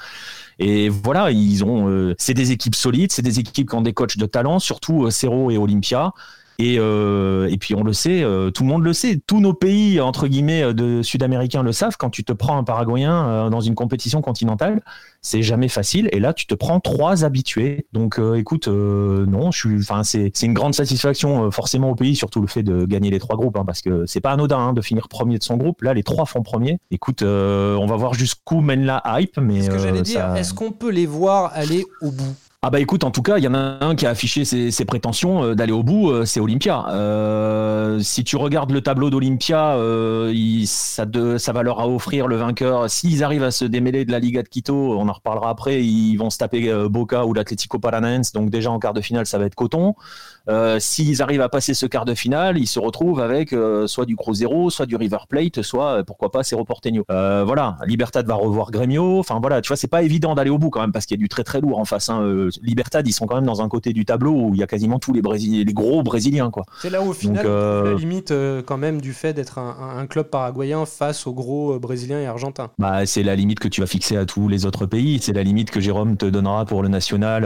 Et 0.57 0.89
voilà, 0.89 1.29
ils 1.29 1.63
ont. 1.63 1.89
Euh, 1.89 2.15
c'est 2.17 2.33
des 2.33 2.51
équipes 2.51 2.75
solides, 2.75 3.11
c'est 3.11 3.21
des 3.21 3.39
équipes 3.39 3.69
qui 3.69 3.75
ont 3.75 3.81
des 3.81 3.93
coachs 3.93 4.17
de 4.17 4.25
talent, 4.25 4.57
surtout 4.57 5.05
euh, 5.05 5.11
Cerro 5.11 5.51
et 5.51 5.57
Olympia. 5.57 6.11
Et, 6.57 6.77
euh, 6.79 7.49
et 7.49 7.57
puis 7.57 7.75
on 7.75 7.83
le 7.83 7.91
sait, 7.91 8.23
euh, 8.23 8.49
tout 8.49 8.63
le 8.63 8.69
monde 8.69 8.83
le 8.83 8.93
sait, 8.93 9.19
tous 9.27 9.41
nos 9.41 9.53
pays 9.53 9.99
entre 9.99 10.27
guillemets 10.27 10.63
euh, 10.63 10.73
de 10.73 11.01
sud-américains 11.01 11.63
le 11.63 11.73
savent. 11.73 11.97
Quand 11.97 12.09
tu 12.09 12.23
te 12.23 12.31
prends 12.31 12.57
un 12.57 12.63
Paraguayen 12.63 13.27
euh, 13.27 13.49
dans 13.49 13.59
une 13.59 13.75
compétition 13.75 14.21
continentale, 14.21 14.81
c'est 15.21 15.41
jamais 15.41 15.67
facile. 15.67 16.07
Et 16.13 16.19
là, 16.19 16.33
tu 16.33 16.45
te 16.45 16.55
prends 16.55 16.79
trois 16.79 17.25
habitués. 17.25 17.87
Donc, 17.93 18.19
écoute, 18.35 18.67
non, 18.67 19.51
je 19.51 19.57
suis, 19.57 19.79
enfin, 19.79 20.03
c'est 20.03 20.31
c'est 20.35 20.45
une 20.45 20.53
grande 20.53 20.75
satisfaction 20.75 21.49
forcément 21.49 21.89
au 21.89 21.95
pays, 21.95 22.15
surtout 22.15 22.41
le 22.41 22.47
fait 22.47 22.61
de 22.61 22.85
gagner 22.85 23.09
les 23.09 23.19
trois 23.19 23.35
groupes, 23.35 23.57
hein, 23.57 23.63
parce 23.65 23.81
que 23.81 24.05
c'est 24.05 24.21
pas 24.21 24.31
anodin 24.31 24.59
hein, 24.59 24.73
de 24.73 24.81
finir 24.81 25.07
premier 25.07 25.39
de 25.39 25.43
son 25.43 25.57
groupe. 25.57 25.81
Là, 25.81 25.95
les 25.95 26.03
trois 26.03 26.25
font 26.25 26.43
premier. 26.43 26.77
Écoute, 26.91 27.23
on 27.23 27.85
va 27.87 27.95
voir 27.95 28.13
jusqu'où 28.13 28.61
mène 28.61 28.85
la 28.85 29.01
hype, 29.05 29.39
mais 29.39 29.63
ce 29.63 29.71
que 29.71 29.79
j'allais 29.79 30.03
dire, 30.03 30.35
est-ce 30.35 30.53
qu'on 30.53 30.71
peut 30.71 30.91
les 30.91 31.07
voir 31.07 31.51
aller 31.55 31.85
au 32.01 32.11
bout? 32.11 32.35
Ah 32.61 32.71
bah 32.71 32.79
écoute, 32.79 33.03
en 33.03 33.11
tout 33.11 33.21
cas, 33.21 33.37
il 33.37 33.43
y 33.43 33.47
en 33.47 33.53
a 33.53 33.77
un 33.85 33.95
qui 33.95 34.07
a 34.07 34.09
affiché 34.09 34.43
ses, 34.43 34.85
prétentions 34.85 35.43
euh, 35.43 35.55
d'aller 35.55 35.71
au 35.71 35.83
bout, 35.83 36.09
euh, 36.09 36.25
c'est 36.25 36.39
Olympia. 36.39 36.87
Euh, 36.89 37.99
si 37.99 38.23
tu 38.23 38.37
regardes 38.37 38.71
le 38.71 38.81
tableau 38.81 39.11
d'Olympia, 39.11 39.77
ça, 40.65 41.05
ça 41.37 41.51
va 41.53 41.63
leur 41.63 41.87
offrir 41.87 42.27
le 42.27 42.37
vainqueur. 42.37 42.89
S'ils 42.89 43.23
arrivent 43.23 43.43
à 43.43 43.51
se 43.51 43.65
démêler 43.65 44.03
de 44.03 44.11
la 44.11 44.19
Liga 44.19 44.41
de 44.41 44.47
Quito, 44.47 44.97
on 44.97 45.07
en 45.07 45.13
reparlera 45.13 45.51
après, 45.51 45.83
ils 45.83 46.17
vont 46.17 46.31
se 46.31 46.39
taper 46.39 46.73
Boca 46.89 47.25
ou 47.25 47.33
l'Atlético 47.33 47.77
Paranaense, 47.77 48.31
donc 48.31 48.49
déjà 48.49 48.71
en 48.71 48.79
quart 48.79 48.93
de 48.93 49.01
finale, 49.01 49.27
ça 49.27 49.37
va 49.37 49.45
être 49.45 49.55
coton. 49.55 49.93
Euh, 50.47 50.77
s'ils 50.79 51.21
arrivent 51.21 51.41
à 51.41 51.49
passer 51.49 51.73
ce 51.73 51.85
quart 51.85 52.05
de 52.05 52.13
finale, 52.13 52.57
ils 52.57 52.67
se 52.67 52.79
retrouvent 52.79 53.19
avec 53.19 53.53
euh, 53.53 53.87
soit 53.87 54.05
du 54.05 54.15
Cruzeiro, 54.15 54.69
soit 54.69 54.85
du 54.85 54.95
River 54.95 55.17
Plate, 55.27 55.61
soit 55.61 55.99
euh, 55.99 56.03
pourquoi 56.03 56.31
pas 56.31 56.43
Cerro 56.43 56.65
Porteño. 56.65 57.03
voilà, 57.09 57.77
Libertad 57.85 58.27
va 58.27 58.35
revoir 58.35 58.71
Grêmio. 58.71 59.19
Enfin 59.19 59.39
voilà, 59.39 59.61
tu 59.61 59.69
vois, 59.69 59.77
c'est 59.77 59.87
pas 59.87 60.03
évident 60.03 60.35
d'aller 60.35 60.49
au 60.49 60.57
bout 60.57 60.69
quand 60.69 60.81
même 60.81 60.91
parce 60.91 61.05
qu'il 61.05 61.17
y 61.17 61.19
a 61.19 61.23
du 61.23 61.29
très 61.29 61.43
très 61.43 61.61
lourd 61.61 61.79
en 61.79 61.85
face. 61.85 62.09
Hein. 62.09 62.49
Libertad, 62.61 63.07
ils 63.07 63.13
sont 63.13 63.25
quand 63.25 63.35
même 63.35 63.45
dans 63.45 63.61
un 63.61 63.69
côté 63.69 63.93
du 63.93 64.05
tableau 64.05 64.33
où 64.33 64.51
il 64.53 64.59
y 64.59 64.63
a 64.63 64.67
quasiment 64.67 64.99
tous 64.99 65.13
les, 65.13 65.21
les 65.21 65.73
gros 65.73 66.03
Brésiliens 66.03 66.51
quoi. 66.51 66.65
C'est 66.81 66.89
là 66.89 67.01
où 67.01 67.09
au 67.09 67.13
final 67.13 67.45
la 67.45 67.93
limite 67.93 68.33
quand 68.65 68.77
même 68.77 69.01
du 69.01 69.13
fait 69.13 69.33
d'être 69.33 69.57
un, 69.59 70.05
club 70.07 70.27
paraguayen 70.27 70.85
face 70.85 71.25
aux 71.25 71.33
gros 71.33 71.79
Brésiliens 71.79 72.19
et 72.19 72.27
Argentins. 72.27 72.69
Bah 72.77 73.05
c'est 73.05 73.23
la 73.23 73.35
limite 73.35 73.59
que 73.59 73.67
tu 73.67 73.81
vas 73.81 73.87
fixer 73.87 74.17
à 74.17 74.25
tous 74.25 74.47
les 74.47 74.65
autres 74.65 74.85
pays. 74.85 75.19
C'est 75.19 75.33
la 75.33 75.43
limite 75.43 75.71
que 75.71 75.79
Jérôme 75.79 76.17
te 76.17 76.25
donnera 76.25 76.65
pour 76.65 76.83
le 76.83 76.89
national 76.89 77.43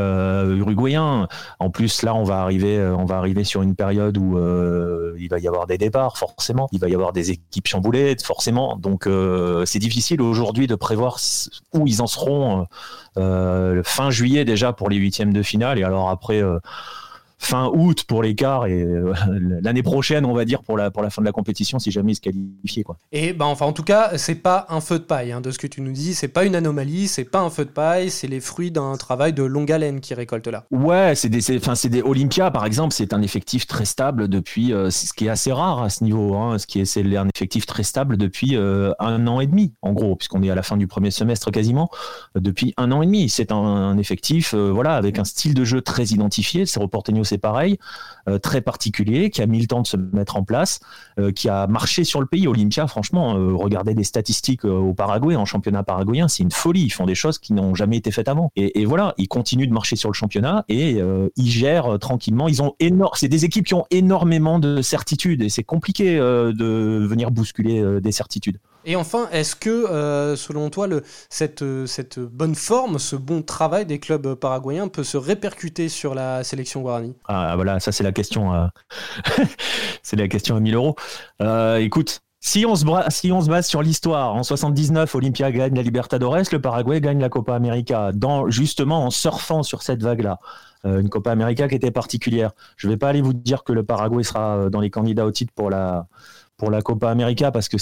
uruguayen. 0.57 1.27
En 1.59 1.69
plus 1.69 2.03
là, 2.03 2.15
on 2.15 2.23
va 2.23 2.41
arriver 2.41 2.88
on 2.97 3.05
va 3.05 3.17
arriver 3.17 3.43
sur 3.43 3.61
une 3.61 3.75
période 3.75 4.17
où 4.17 4.37
euh, 4.37 5.15
il 5.19 5.29
va 5.29 5.39
y 5.39 5.47
avoir 5.47 5.67
des 5.67 5.77
départs, 5.77 6.17
forcément. 6.17 6.67
Il 6.71 6.79
va 6.79 6.89
y 6.89 6.93
avoir 6.93 7.13
des 7.13 7.31
équipes 7.31 7.67
chamboulées, 7.67 8.15
forcément. 8.23 8.75
Donc, 8.77 9.07
euh, 9.07 9.65
c'est 9.65 9.79
difficile 9.79 10.21
aujourd'hui 10.21 10.67
de 10.67 10.75
prévoir 10.75 11.17
où 11.73 11.87
ils 11.87 12.01
en 12.01 12.07
seront 12.07 12.65
fin 13.83 14.09
juillet 14.11 14.45
déjà 14.45 14.71
pour 14.71 14.89
les 14.89 14.97
huitièmes 14.97 15.33
de 15.33 15.43
finale. 15.43 15.79
Et 15.79 15.83
alors 15.83 16.09
après 16.09 16.41
fin 17.39 17.71
août 17.73 18.03
pour 18.03 18.21
l'écart 18.21 18.65
et 18.65 18.83
euh, 18.83 19.13
l'année 19.61 19.81
prochaine, 19.81 20.25
on 20.25 20.33
va 20.33 20.43
dire, 20.43 20.61
pour 20.61 20.77
la, 20.77 20.91
pour 20.91 21.01
la 21.01 21.09
fin 21.09 21.21
de 21.21 21.25
la 21.25 21.31
compétition, 21.31 21.79
si 21.79 21.89
jamais 21.89 22.11
ils 22.11 22.15
se 22.15 22.21
qualifient. 22.21 22.83
Quoi. 22.83 22.97
Et 23.13 23.31
ben, 23.33 23.45
enfin, 23.45 23.65
en 23.65 23.71
tout 23.71 23.83
cas, 23.83 24.17
c'est 24.17 24.35
pas 24.35 24.65
un 24.69 24.81
feu 24.81 24.99
de 24.99 25.05
paille, 25.05 25.31
hein, 25.31 25.39
de 25.39 25.49
ce 25.49 25.57
que 25.57 25.65
tu 25.65 25.81
nous 25.81 25.93
dis, 25.93 26.13
c'est 26.13 26.27
pas 26.27 26.43
une 26.43 26.55
anomalie, 26.55 27.07
c'est 27.07 27.23
pas 27.23 27.39
un 27.39 27.49
feu 27.49 27.63
de 27.63 27.71
paille, 27.71 28.11
c'est 28.11 28.27
les 28.27 28.41
fruits 28.41 28.71
d'un 28.71 28.97
travail 28.97 29.31
de 29.31 29.43
longue 29.43 29.71
haleine 29.71 30.01
qui 30.01 30.13
récolte 30.13 30.47
là. 30.47 30.65
Ouais, 30.69 31.13
c'est 31.15 31.29
des, 31.29 31.57
enfin, 31.57 31.75
c'est 31.75 31.89
des 31.89 32.01
Olympia, 32.01 32.51
par 32.51 32.65
exemple, 32.65 32.93
c'est 32.93 33.13
un 33.13 33.21
effectif 33.21 33.65
très 33.65 33.85
stable 33.85 34.27
depuis, 34.27 34.73
euh, 34.73 34.89
ce 34.89 35.13
qui 35.13 35.25
est 35.25 35.29
assez 35.29 35.53
rare 35.53 35.81
à 35.81 35.89
ce 35.89 36.03
niveau, 36.03 36.35
hein, 36.35 36.57
ce 36.57 36.67
qui 36.67 36.81
est, 36.81 36.85
c'est 36.85 37.03
un 37.15 37.29
effectif 37.33 37.65
très 37.65 37.83
stable 37.83 38.17
depuis 38.17 38.57
euh, 38.57 38.91
un 38.99 39.27
an 39.27 39.39
et 39.39 39.47
demi, 39.47 39.73
en 39.81 39.93
gros, 39.93 40.17
puisqu'on 40.17 40.43
est 40.43 40.49
à 40.49 40.55
la 40.55 40.63
fin 40.63 40.75
du 40.75 40.87
premier 40.87 41.09
semestre 41.09 41.51
quasiment, 41.51 41.89
depuis 42.35 42.73
un 42.75 42.91
an 42.91 43.01
et 43.01 43.05
demi. 43.05 43.29
C'est 43.29 43.51
un, 43.51 43.97
effectif, 43.97 44.53
voilà, 44.53 44.95
avec 44.95 45.19
un 45.19 45.23
style 45.23 45.53
de 45.53 45.63
jeu 45.63 45.81
très 45.81 46.05
identifié, 46.05 46.65
c'est 46.65 46.79
reporté 46.79 47.11
c'est 47.29 47.37
pareil, 47.37 47.77
euh, 48.27 48.37
très 48.39 48.61
particulier, 48.61 49.29
qui 49.29 49.41
a 49.41 49.45
mis 49.45 49.59
le 49.59 49.67
temps 49.67 49.81
de 49.81 49.87
se 49.87 49.97
mettre 49.97 50.35
en 50.35 50.43
place, 50.43 50.79
euh, 51.19 51.31
qui 51.31 51.49
a 51.49 51.67
marché 51.67 52.03
sur 52.03 52.19
le 52.19 52.25
pays. 52.25 52.47
Olympia, 52.47 52.87
franchement, 52.87 53.37
euh, 53.37 53.53
regardez 53.53 53.93
des 53.93 54.03
statistiques 54.03 54.65
au 54.65 54.93
Paraguay, 54.93 55.35
en 55.35 55.45
championnat 55.45 55.83
paraguayen, 55.83 56.27
c'est 56.27 56.43
une 56.43 56.51
folie. 56.51 56.83
Ils 56.83 56.89
font 56.89 57.05
des 57.05 57.15
choses 57.15 57.37
qui 57.37 57.53
n'ont 57.53 57.75
jamais 57.75 57.97
été 57.97 58.11
faites 58.11 58.27
avant. 58.27 58.51
Et, 58.55 58.85
voilà, 58.85 59.13
ils 59.17 59.27
continuent 59.27 59.67
de 59.67 59.73
marcher 59.73 59.95
sur 59.95 60.09
le 60.09 60.13
championnat 60.13 60.65
et 60.67 60.99
ils 61.35 61.49
gèrent 61.49 61.99
tranquillement. 61.99 62.47
Ils 62.47 62.61
ont 62.61 62.75
énorme, 62.79 63.11
c'est 63.15 63.27
des 63.27 63.45
équipes 63.45 63.65
qui 63.65 63.73
ont 63.73 63.85
énormément 63.91 64.59
de 64.59 64.81
certitudes 64.81 65.43
et 65.43 65.49
c'est 65.49 65.63
compliqué 65.63 66.17
de 66.17 67.05
venir 67.07 67.31
bousculer 67.31 68.01
des 68.01 68.11
certitudes. 68.11 68.57
Et 68.85 68.95
enfin, 68.95 69.27
est-ce 69.31 69.55
que, 69.55 69.69
euh, 69.69 70.35
selon 70.35 70.69
toi, 70.69 70.87
le, 70.87 71.03
cette, 71.29 71.63
bonne 72.19 72.55
forme, 72.55 72.97
ce 72.97 73.15
bon 73.15 73.41
travail 73.41 73.85
des 73.85 73.99
clubs 73.99 74.35
paraguayens 74.35 74.87
peut 74.87 75.03
se 75.03 75.17
répercuter 75.17 75.89
sur 75.89 76.15
la 76.15 76.43
sélection 76.43 76.81
Guarani? 76.81 77.13
Ah 77.27 77.53
voilà, 77.55 77.79
ça 77.79 77.91
c'est 77.91 78.03
la 78.03 78.11
question. 78.11 78.53
Euh, 78.53 78.67
c'est 80.03 80.15
la 80.15 80.27
question 80.27 80.55
à 80.55 80.59
1000 80.59 80.75
euros. 80.75 80.95
Euh, 81.41 81.77
écoute, 81.77 82.21
si 82.39 82.65
on, 82.65 82.75
se 82.75 82.85
base 83.49 83.67
sur 83.67 83.81
l'histoire, 83.81 84.33
en 84.33 84.43
79, 84.43 85.13
Olympia 85.13 85.51
gagne 85.51 85.75
la 85.75 85.81
Libertadores, 85.81 86.37
le 86.53 86.61
Paraguay 86.61 87.01
gagne 87.01 87.19
la 87.19 87.27
Copa 87.27 87.53
América, 87.53 88.11
justement 88.47 89.03
en 89.03 89.09
surfant 89.09 89.61
sur 89.61 89.83
cette 89.83 90.01
vague-là. 90.01 90.39
une 90.85 91.09
Copa 91.09 91.31
América 91.31 91.67
qui 91.67 91.75
était 91.75 91.91
particulière. 91.91 92.51
Je 92.77 92.87
ne 92.87 92.93
vais 92.93 92.97
pas 92.97 93.09
aller 93.09 93.21
vous 93.21 93.33
dire 93.33 93.65
que 93.65 93.73
le 93.73 93.83
Paraguay 93.83 94.23
sera 94.23 94.69
dans 94.69 94.79
les 94.79 94.89
candidats 94.89 95.25
au 95.25 95.31
titre 95.31 95.51
pour 95.53 95.69
la 95.69 96.07
Copa 96.81 97.11
América 97.11 97.51
parce 97.51 97.67
que, 97.67 97.75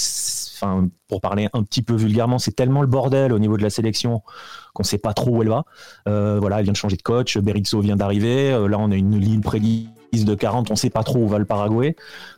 enfin, 0.60 0.90
pour 1.08 1.22
parler 1.22 1.50
un 1.54 1.64
petit 1.64 1.82
peu 1.82 1.96
vulgairement, 1.96 2.40
c'est 2.40 2.56
tellement 2.56 2.82
le 2.82 2.88
bordel 2.88 3.34
au 3.34 3.40
niveau 3.40 3.58
de 3.58 3.64
la 3.64 3.70
sélection 3.70 4.22
qu'on 4.74 4.84
sait 4.84 4.98
pas 4.98 5.14
trop 5.14 5.38
où 5.38 5.42
elle 5.42 5.50
va. 5.50 5.64
Euh, 6.08 6.38
voilà, 6.40 6.60
elle 6.60 6.64
vient 6.64 6.74
de 6.74 6.78
changer 6.78 6.98
de 6.98 7.02
coach, 7.02 7.38
Berizzo 7.38 7.80
vient 7.82 7.96
d'arriver. 7.96 8.52
Euh, 8.52 8.68
là, 8.68 8.78
on 8.80 8.92
a 8.92 8.96
une 8.96 9.18
ligne 9.18 9.42
de 10.12 10.36
40, 10.36 10.72
on 10.72 10.76
sait 10.76 10.90
pas 10.90 11.04
trop 11.04 11.20
où 11.20 11.28
va 11.28 11.38
le 11.38 11.46
Paraguay. 11.46 11.96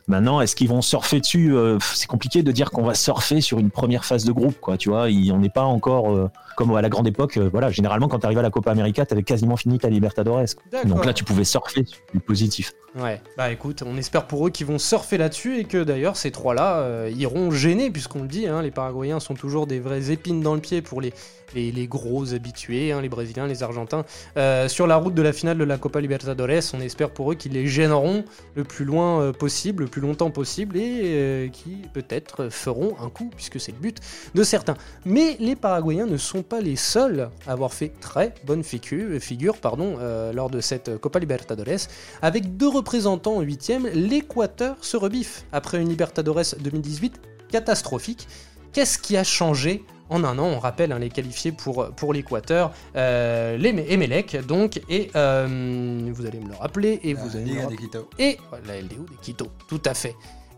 Maintenant, 0.08 0.40
est-ce 0.40 0.56
qu'ils 0.56 0.68
vont 0.68 0.82
surfer 0.82 1.20
dessus 1.20 1.54
euh, 1.54 1.78
C'est 1.94 2.06
compliqué 2.06 2.42
de 2.42 2.52
dire 2.52 2.70
qu'on 2.70 2.82
va 2.82 2.94
surfer 2.94 3.40
sur 3.40 3.58
une 3.58 3.70
première 3.70 4.04
phase 4.04 4.24
de 4.24 4.32
groupe, 4.32 4.58
quoi. 4.60 4.76
Tu 4.76 4.88
vois, 4.88 5.04
on 5.04 5.38
n'est 5.38 5.50
pas 5.50 5.62
encore 5.62 6.10
euh, 6.10 6.28
comme 6.56 6.74
à 6.74 6.82
la 6.82 6.88
grande 6.88 7.06
époque. 7.06 7.36
euh, 7.36 7.48
voilà, 7.50 7.70
généralement, 7.70 8.08
quand 8.08 8.18
tu 8.18 8.26
arrives 8.26 8.38
à 8.38 8.42
la 8.42 8.50
Copa 8.50 8.70
América, 8.70 9.06
tu 9.06 9.14
avais 9.14 9.22
quasiment 9.22 9.56
fini 9.56 9.78
ta 9.78 9.88
Libertadores. 9.88 10.44
Donc 10.84 11.04
là, 11.04 11.12
tu 11.12 11.24
pouvais 11.24 11.44
surfer 11.44 11.84
sur 11.84 11.98
du 12.12 12.20
positif. 12.20 12.72
Ouais, 12.98 13.22
bah 13.36 13.52
écoute, 13.52 13.84
on 13.86 13.96
espère 13.96 14.26
pour 14.26 14.46
eux 14.46 14.50
qu'ils 14.50 14.66
vont 14.66 14.78
surfer 14.78 15.16
là-dessus 15.16 15.58
et 15.58 15.64
que 15.64 15.84
d'ailleurs 15.84 16.16
ces 16.16 16.32
trois-là 16.32 16.78
euh, 16.80 17.12
iront 17.16 17.52
gêner, 17.52 17.88
puisqu'on 17.88 18.22
le 18.22 18.28
dit, 18.28 18.48
hein, 18.48 18.62
les 18.62 18.72
Paraguayens 18.72 19.20
sont 19.20 19.34
toujours 19.34 19.68
des 19.68 19.78
vraies 19.78 20.10
épines 20.10 20.40
dans 20.40 20.54
le 20.56 20.60
pied 20.60 20.82
pour 20.82 21.00
les, 21.00 21.12
les, 21.54 21.70
les 21.70 21.86
gros 21.86 22.34
habitués, 22.34 22.90
hein, 22.90 23.00
les 23.00 23.08
Brésiliens, 23.08 23.46
les 23.46 23.62
Argentins. 23.62 24.04
Euh, 24.36 24.66
sur 24.66 24.88
la 24.88 24.96
route 24.96 25.14
de 25.14 25.22
la 25.22 25.32
finale 25.32 25.56
de 25.56 25.62
la 25.62 25.78
Copa 25.78 26.00
Libertadores, 26.00 26.74
on 26.74 26.80
espère 26.80 27.10
pour 27.10 27.30
eux 27.30 27.36
qu'ils 27.36 27.52
les 27.52 27.68
gêneront 27.70 28.24
le 28.54 28.64
plus 28.64 28.84
loin 28.84 29.22
euh, 29.22 29.32
possible, 29.32 29.84
le 29.84 29.88
plus 29.88 30.00
longtemps 30.00 30.30
possible 30.30 30.76
et 30.76 31.00
euh, 31.04 31.48
qui 31.48 31.78
peut-être 31.92 32.48
feront 32.50 32.96
un 33.00 33.08
coup, 33.08 33.30
puisque 33.34 33.58
c'est 33.58 33.72
le 33.72 33.78
but 33.78 33.98
de 34.34 34.42
certains. 34.42 34.74
Mais 35.04 35.36
les 35.40 35.56
Paraguayens 35.56 36.06
ne 36.06 36.16
sont 36.16 36.42
pas 36.42 36.60
les 36.60 36.76
seuls 36.76 37.30
à 37.46 37.52
avoir 37.52 37.72
fait 37.72 37.92
très 38.00 38.34
bonne 38.44 38.62
figure, 38.62 39.56
euh, 40.00 40.32
lors 40.32 40.50
de 40.50 40.60
cette 40.60 40.98
Copa 40.98 41.18
Libertadores. 41.18 41.88
Avec 42.22 42.56
deux 42.56 42.68
représentants 42.68 43.36
en 43.36 43.40
huitième, 43.40 43.86
l'Équateur 43.88 44.76
se 44.80 44.96
rebiffe 44.96 45.44
après 45.52 45.80
une 45.80 45.88
Libertadores 45.88 46.54
2018 46.60 47.20
catastrophique. 47.50 48.28
Qu'est-ce 48.72 48.98
qui 48.98 49.16
a 49.16 49.24
changé 49.24 49.84
en 50.08 50.24
un 50.24 50.38
an 50.38 50.44
On 50.46 50.58
rappelle 50.58 50.92
hein, 50.92 50.98
les 50.98 51.08
qualifiés 51.08 51.52
pour, 51.52 51.90
pour 51.96 52.12
l'Équateur, 52.12 52.72
euh, 52.96 53.56
les 53.56 53.70
Emelec 53.92 54.36
donc, 54.46 54.80
et 54.88 55.10
euh, 55.16 56.10
vous 56.12 56.26
allez 56.26 56.40
me 56.40 56.48
le 56.48 56.54
rappeler, 56.56 57.00
et 57.04 57.14
vous 57.14 57.28
La 57.28 57.34
allez 57.36 57.40
me 57.42 57.46
le 57.46 57.50
Liga 57.52 57.62
rappeler. 57.62 57.76
de 57.76 57.80
Quito. 57.82 58.10
Et 58.18 58.38
la 58.66 58.80
LDO 58.80 59.04
de 59.04 59.16
Quito, 59.22 59.46
tout 59.68 59.82
à 59.84 59.94
fait. 59.94 60.14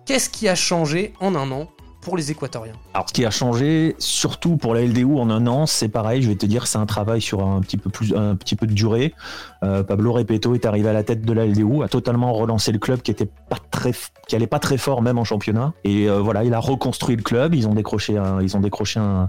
Qu'est-ce 0.07 0.29
qui 0.31 0.49
a 0.49 0.55
changé 0.55 1.13
en 1.21 1.35
un 1.35 1.51
an 1.53 1.69
pour 2.03 2.17
les 2.17 2.31
Équatoriens 2.31 2.75
Alors, 2.93 3.09
ce 3.09 3.15
qui 3.15 3.25
a 3.25 3.31
changé, 3.31 3.95
surtout 3.99 4.57
pour 4.57 4.75
la 4.75 4.83
LDU 4.83 5.05
en 5.19 5.31
un 5.31 5.47
an, 5.47 5.67
c'est 5.67 5.89
pareil. 5.89 6.21
Je 6.21 6.29
vais 6.29 6.35
te 6.35 6.45
dire, 6.45 6.67
c'est 6.67 6.79
un 6.79 6.85
travail 6.85 7.23
sur 7.23 7.47
un 7.47 7.61
petit 7.61 7.77
peu 7.77 7.89
plus, 7.89 8.15
un 8.15 8.35
petit 8.35 8.57
peu 8.57 8.67
de 8.67 8.73
durée. 8.73 9.15
Euh, 9.63 9.83
Pablo 9.83 10.13
Repeto 10.13 10.55
est 10.55 10.67
arrivé 10.67 10.89
à 10.89 10.93
la 10.93 11.05
tête 11.05 11.25
de 11.25 11.33
la 11.33 11.47
LDU, 11.47 11.83
a 11.83 11.89
totalement 11.89 12.33
relancé 12.33 12.73
le 12.73 12.79
club 12.79 13.01
qui 13.03 13.13
était 13.13 13.27
pas 13.49 13.59
très, 13.71 13.93
qui 14.27 14.37
allait 14.37 14.49
pas 14.49 14.59
très 14.59 14.77
fort 14.77 15.01
même 15.01 15.17
en 15.17 15.25
championnat. 15.25 15.73
Et 15.85 16.11
euh, 16.11 16.19
voilà, 16.19 16.45
il 16.45 16.53
a 16.53 16.59
reconstruit 16.59 17.17
le 17.17 17.23
club. 17.23 17.55
Ils 17.55 17.69
ont 17.69 17.75
décroché, 17.75 18.19
un, 18.19 18.43
ils 18.43 18.57
ont 18.57 18.61
décroché 18.61 19.01
un, 19.01 19.29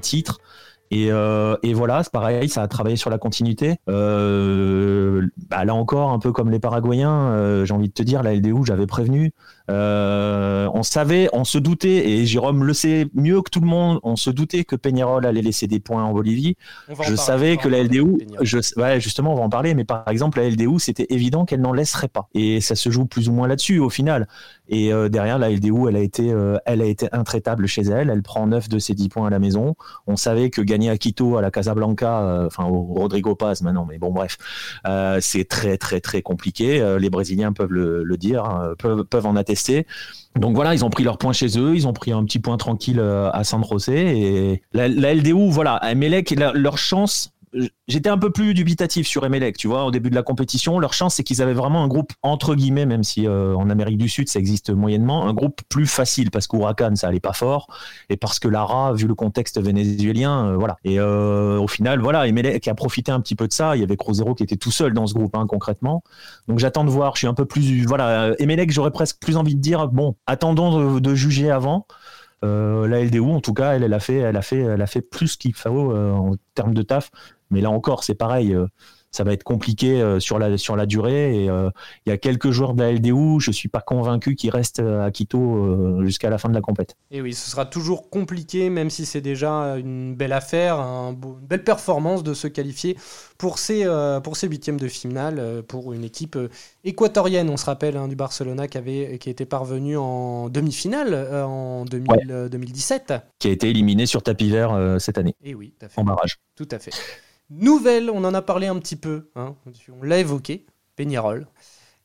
titre. 0.00 0.38
Et, 0.90 1.10
euh, 1.10 1.56
et 1.64 1.74
voilà, 1.74 2.04
c'est 2.04 2.12
pareil, 2.12 2.48
ça 2.48 2.62
a 2.62 2.68
travaillé 2.68 2.96
sur 2.96 3.10
la 3.10 3.18
continuité. 3.18 3.76
Bah 3.88 5.64
là 5.64 5.74
encore, 5.74 6.12
un 6.12 6.20
peu 6.20 6.30
comme 6.30 6.50
les 6.50 6.60
Paraguayens, 6.60 7.64
j'ai 7.64 7.74
envie 7.74 7.88
de 7.88 7.92
te 7.92 8.02
dire, 8.04 8.22
la 8.22 8.34
LDU, 8.34 8.64
j'avais 8.64 8.86
prévenu. 8.86 9.32
Euh, 9.70 10.68
on 10.74 10.82
savait, 10.82 11.28
on 11.32 11.44
se 11.44 11.56
doutait, 11.56 12.08
et 12.08 12.26
Jérôme 12.26 12.64
le 12.64 12.74
sait 12.74 13.06
mieux 13.14 13.40
que 13.40 13.50
tout 13.50 13.60
le 13.60 13.66
monde, 13.66 13.98
on 14.02 14.16
se 14.16 14.28
doutait 14.28 14.64
que 14.64 14.76
Peñarol 14.76 15.24
allait 15.24 15.42
laisser 15.42 15.66
des 15.66 15.80
points 15.80 16.04
en 16.04 16.12
Bolivie. 16.12 16.56
On 16.88 16.94
va 16.94 17.04
en 17.04 17.06
Je 17.06 17.16
savais 17.16 17.56
que 17.56 17.68
la 17.68 17.82
LDU, 17.82 18.18
je, 18.42 18.58
ouais, 18.76 19.00
justement, 19.00 19.32
on 19.32 19.36
va 19.36 19.42
en 19.42 19.48
parler, 19.48 19.74
mais 19.74 19.84
par 19.84 20.06
exemple, 20.08 20.38
la 20.38 20.50
LDU, 20.50 20.78
c'était 20.78 21.06
évident 21.08 21.46
qu'elle 21.46 21.62
n'en 21.62 21.72
laisserait 21.72 22.08
pas. 22.08 22.28
Et 22.34 22.60
ça 22.60 22.74
se 22.74 22.90
joue 22.90 23.06
plus 23.06 23.28
ou 23.28 23.32
moins 23.32 23.48
là-dessus 23.48 23.78
au 23.78 23.90
final. 23.90 24.28
Et 24.68 24.92
euh, 24.92 25.08
derrière, 25.08 25.38
la 25.38 25.50
LDU, 25.50 25.88
elle 25.88 25.96
a 25.96 26.00
été, 26.00 26.30
euh, 26.30 26.56
elle 26.66 26.82
a 26.82 26.86
été 26.86 27.08
intraitable 27.12 27.66
chez 27.66 27.82
elle. 27.82 28.10
Elle 28.10 28.22
prend 28.22 28.46
9 28.46 28.68
de 28.68 28.78
ses 28.78 28.94
10 28.94 29.08
points 29.08 29.26
à 29.26 29.30
la 29.30 29.38
maison. 29.38 29.74
On 30.06 30.16
savait 30.16 30.50
que 30.50 30.60
gagner 30.60 30.90
à 30.90 30.98
Quito, 30.98 31.36
à 31.38 31.42
la 31.42 31.50
Casablanca, 31.50 32.44
enfin 32.46 32.64
au 32.64 32.82
Rodrigo 32.82 33.34
Paz 33.34 33.62
maintenant, 33.62 33.86
mais 33.88 33.98
bon 33.98 34.10
bref, 34.10 34.36
c'est 35.20 35.48
très 35.48 35.76
très 35.76 36.00
très 36.00 36.22
compliqué. 36.22 36.96
Les 36.98 37.10
Brésiliens 37.10 37.52
peuvent 37.52 37.72
le, 37.72 38.02
le 38.02 38.16
dire, 38.16 38.44
hein, 38.44 38.74
peuvent, 38.78 39.04
peuvent 39.04 39.26
en 39.26 39.36
attester. 39.36 39.53
Donc 40.38 40.56
voilà, 40.56 40.74
ils 40.74 40.84
ont 40.84 40.90
pris 40.90 41.04
leur 41.04 41.16
point 41.16 41.32
chez 41.32 41.58
eux, 41.58 41.76
ils 41.76 41.86
ont 41.86 41.92
pris 41.92 42.10
un 42.10 42.24
petit 42.24 42.40
point 42.40 42.56
tranquille 42.56 42.98
euh, 42.98 43.30
à 43.32 43.44
San 43.44 43.64
José 43.64 44.52
et 44.52 44.62
la, 44.72 44.88
LDU, 45.14 45.48
voilà, 45.50 45.80
Emelec, 45.88 46.30
la- 46.30 46.52
leur 46.52 46.76
chance. 46.76 47.30
J'étais 47.86 48.08
un 48.08 48.18
peu 48.18 48.30
plus 48.30 48.54
dubitatif 48.54 49.06
sur 49.06 49.24
Emelec, 49.24 49.56
tu 49.56 49.68
vois, 49.68 49.84
au 49.84 49.90
début 49.90 50.10
de 50.10 50.14
la 50.14 50.22
compétition. 50.22 50.78
Leur 50.78 50.92
chance, 50.92 51.14
c'est 51.14 51.22
qu'ils 51.22 51.42
avaient 51.42 51.54
vraiment 51.54 51.84
un 51.84 51.88
groupe 51.88 52.12
entre 52.22 52.54
guillemets, 52.54 52.86
même 52.86 53.04
si 53.04 53.26
euh, 53.26 53.54
en 53.54 53.70
Amérique 53.70 53.98
du 53.98 54.08
Sud 54.08 54.28
ça 54.28 54.38
existe 54.38 54.70
moyennement, 54.70 55.26
un 55.26 55.34
groupe 55.34 55.60
plus 55.68 55.86
facile 55.86 56.30
parce 56.30 56.46
qu'Huracan 56.46 56.96
ça 56.96 57.08
allait 57.08 57.20
pas 57.20 57.32
fort 57.32 57.68
et 58.08 58.16
parce 58.16 58.38
que 58.38 58.48
Lara, 58.48 58.92
vu 58.94 59.06
le 59.06 59.14
contexte 59.14 59.60
vénézuélien, 59.60 60.46
euh, 60.46 60.56
voilà. 60.56 60.76
Et 60.84 60.98
euh, 60.98 61.58
au 61.58 61.68
final, 61.68 62.00
voilà, 62.00 62.26
Emelec 62.26 62.66
a 62.66 62.74
profité 62.74 63.12
un 63.12 63.20
petit 63.20 63.36
peu 63.36 63.46
de 63.46 63.52
ça. 63.52 63.76
Il 63.76 63.80
y 63.80 63.84
avait 63.84 63.96
Cruzero 63.96 64.34
qui 64.34 64.42
était 64.42 64.56
tout 64.56 64.72
seul 64.72 64.92
dans 64.92 65.06
ce 65.06 65.14
groupe, 65.14 65.36
hein, 65.36 65.46
concrètement. 65.46 66.02
Donc 66.48 66.58
j'attends 66.58 66.84
de 66.84 66.90
voir. 66.90 67.14
Un 67.24 67.32
peu 67.32 67.46
plus, 67.46 67.86
voilà, 67.86 68.32
Emelec, 68.38 68.70
j'aurais 68.70 68.90
presque 68.90 69.18
plus 69.18 69.38
envie 69.38 69.54
de 69.54 69.60
dire, 69.60 69.88
bon, 69.88 70.14
attendons 70.26 70.98
de, 70.98 71.14
juger 71.14 71.50
avant. 71.50 71.86
La 72.42 73.02
LDU, 73.02 73.20
en 73.20 73.40
tout 73.40 73.54
cas, 73.54 73.72
elle, 73.76 73.94
a 73.94 74.00
fait, 74.00 74.16
elle 74.16 74.36
a 74.36 74.42
fait, 74.42 74.58
elle 74.58 74.82
a 74.82 74.86
fait 74.86 75.00
plus 75.00 75.36
qu'il 75.36 75.54
faut 75.54 75.96
en 75.96 76.34
termes 76.54 76.74
de 76.74 76.82
taf. 76.82 77.10
Mais 77.50 77.60
là 77.60 77.70
encore, 77.70 78.04
c'est 78.04 78.14
pareil. 78.14 78.54
euh, 78.54 78.66
ça 79.10 79.22
va 79.22 79.32
être 79.32 79.44
compliqué 79.44 80.02
euh, 80.02 80.18
sur 80.18 80.40
la 80.40 80.58
sur 80.58 80.74
la 80.74 80.86
durée. 80.86 81.44
Et 81.44 81.48
euh, 81.48 81.70
il 82.04 82.10
y 82.10 82.12
a 82.12 82.18
quelques 82.18 82.50
joueurs 82.50 82.74
de 82.74 82.82
la 82.82 82.90
LDU, 82.92 83.38
je 83.38 83.52
suis 83.52 83.68
pas 83.68 83.80
convaincu 83.80 84.34
qu'ils 84.34 84.50
restent 84.50 84.80
à 84.80 85.08
Quito 85.12 86.02
jusqu'à 86.02 86.30
la 86.30 86.38
fin 86.38 86.48
de 86.48 86.54
la 86.54 86.60
compète. 86.60 86.96
Et 87.12 87.20
oui, 87.22 87.32
ce 87.32 87.48
sera 87.48 87.64
toujours 87.64 88.10
compliqué, 88.10 88.70
même 88.70 88.90
si 88.90 89.06
c'est 89.06 89.20
déjà 89.20 89.76
une 89.76 90.16
belle 90.16 90.32
affaire, 90.32 90.78
une 90.80 91.14
belle 91.42 91.62
performance 91.62 92.24
de 92.24 92.34
se 92.34 92.48
qualifier 92.48 92.98
pour 93.38 93.60
ces, 93.60 93.86
pour 94.24 94.36
ces 94.36 94.48
huitièmes 94.48 94.80
de 94.80 94.88
finale, 94.88 95.62
pour 95.68 95.92
une 95.92 96.02
équipe 96.02 96.36
équatorienne, 96.82 97.50
on 97.50 97.56
se 97.56 97.66
rappelle, 97.66 97.96
hein, 97.96 98.08
du 98.08 98.16
Barcelona 98.16 98.66
qui, 98.66 98.78
avait, 98.78 99.18
qui 99.20 99.30
était 99.30 99.46
parvenu 99.46 99.96
en 99.96 100.48
demi-finale 100.48 101.14
en 101.44 101.84
2000, 101.84 102.10
Ouais. 102.10 102.18
euh, 102.30 102.48
2017. 102.48 103.14
Qui 103.38 103.48
a 103.48 103.50
été 103.52 103.70
éliminé 103.70 104.06
sur 104.06 104.24
tapis 104.24 104.50
vert 104.50 104.72
euh, 104.72 104.98
cette 104.98 105.18
année 105.18 105.34
Et 105.44 105.54
oui, 105.54 105.72
tout 105.78 105.86
à 105.86 105.88
fait. 105.88 106.00
en 106.00 106.04
barrage. 106.04 106.38
Tout 106.56 106.68
à 106.72 106.78
fait. 106.80 106.90
Nouvelle, 107.56 108.10
on 108.10 108.24
en 108.24 108.34
a 108.34 108.42
parlé 108.42 108.66
un 108.66 108.78
petit 108.80 108.96
peu, 108.96 109.30
hein, 109.36 109.54
on 109.88 110.02
l'a 110.02 110.18
évoqué, 110.18 110.66
Peñarol. 110.96 111.46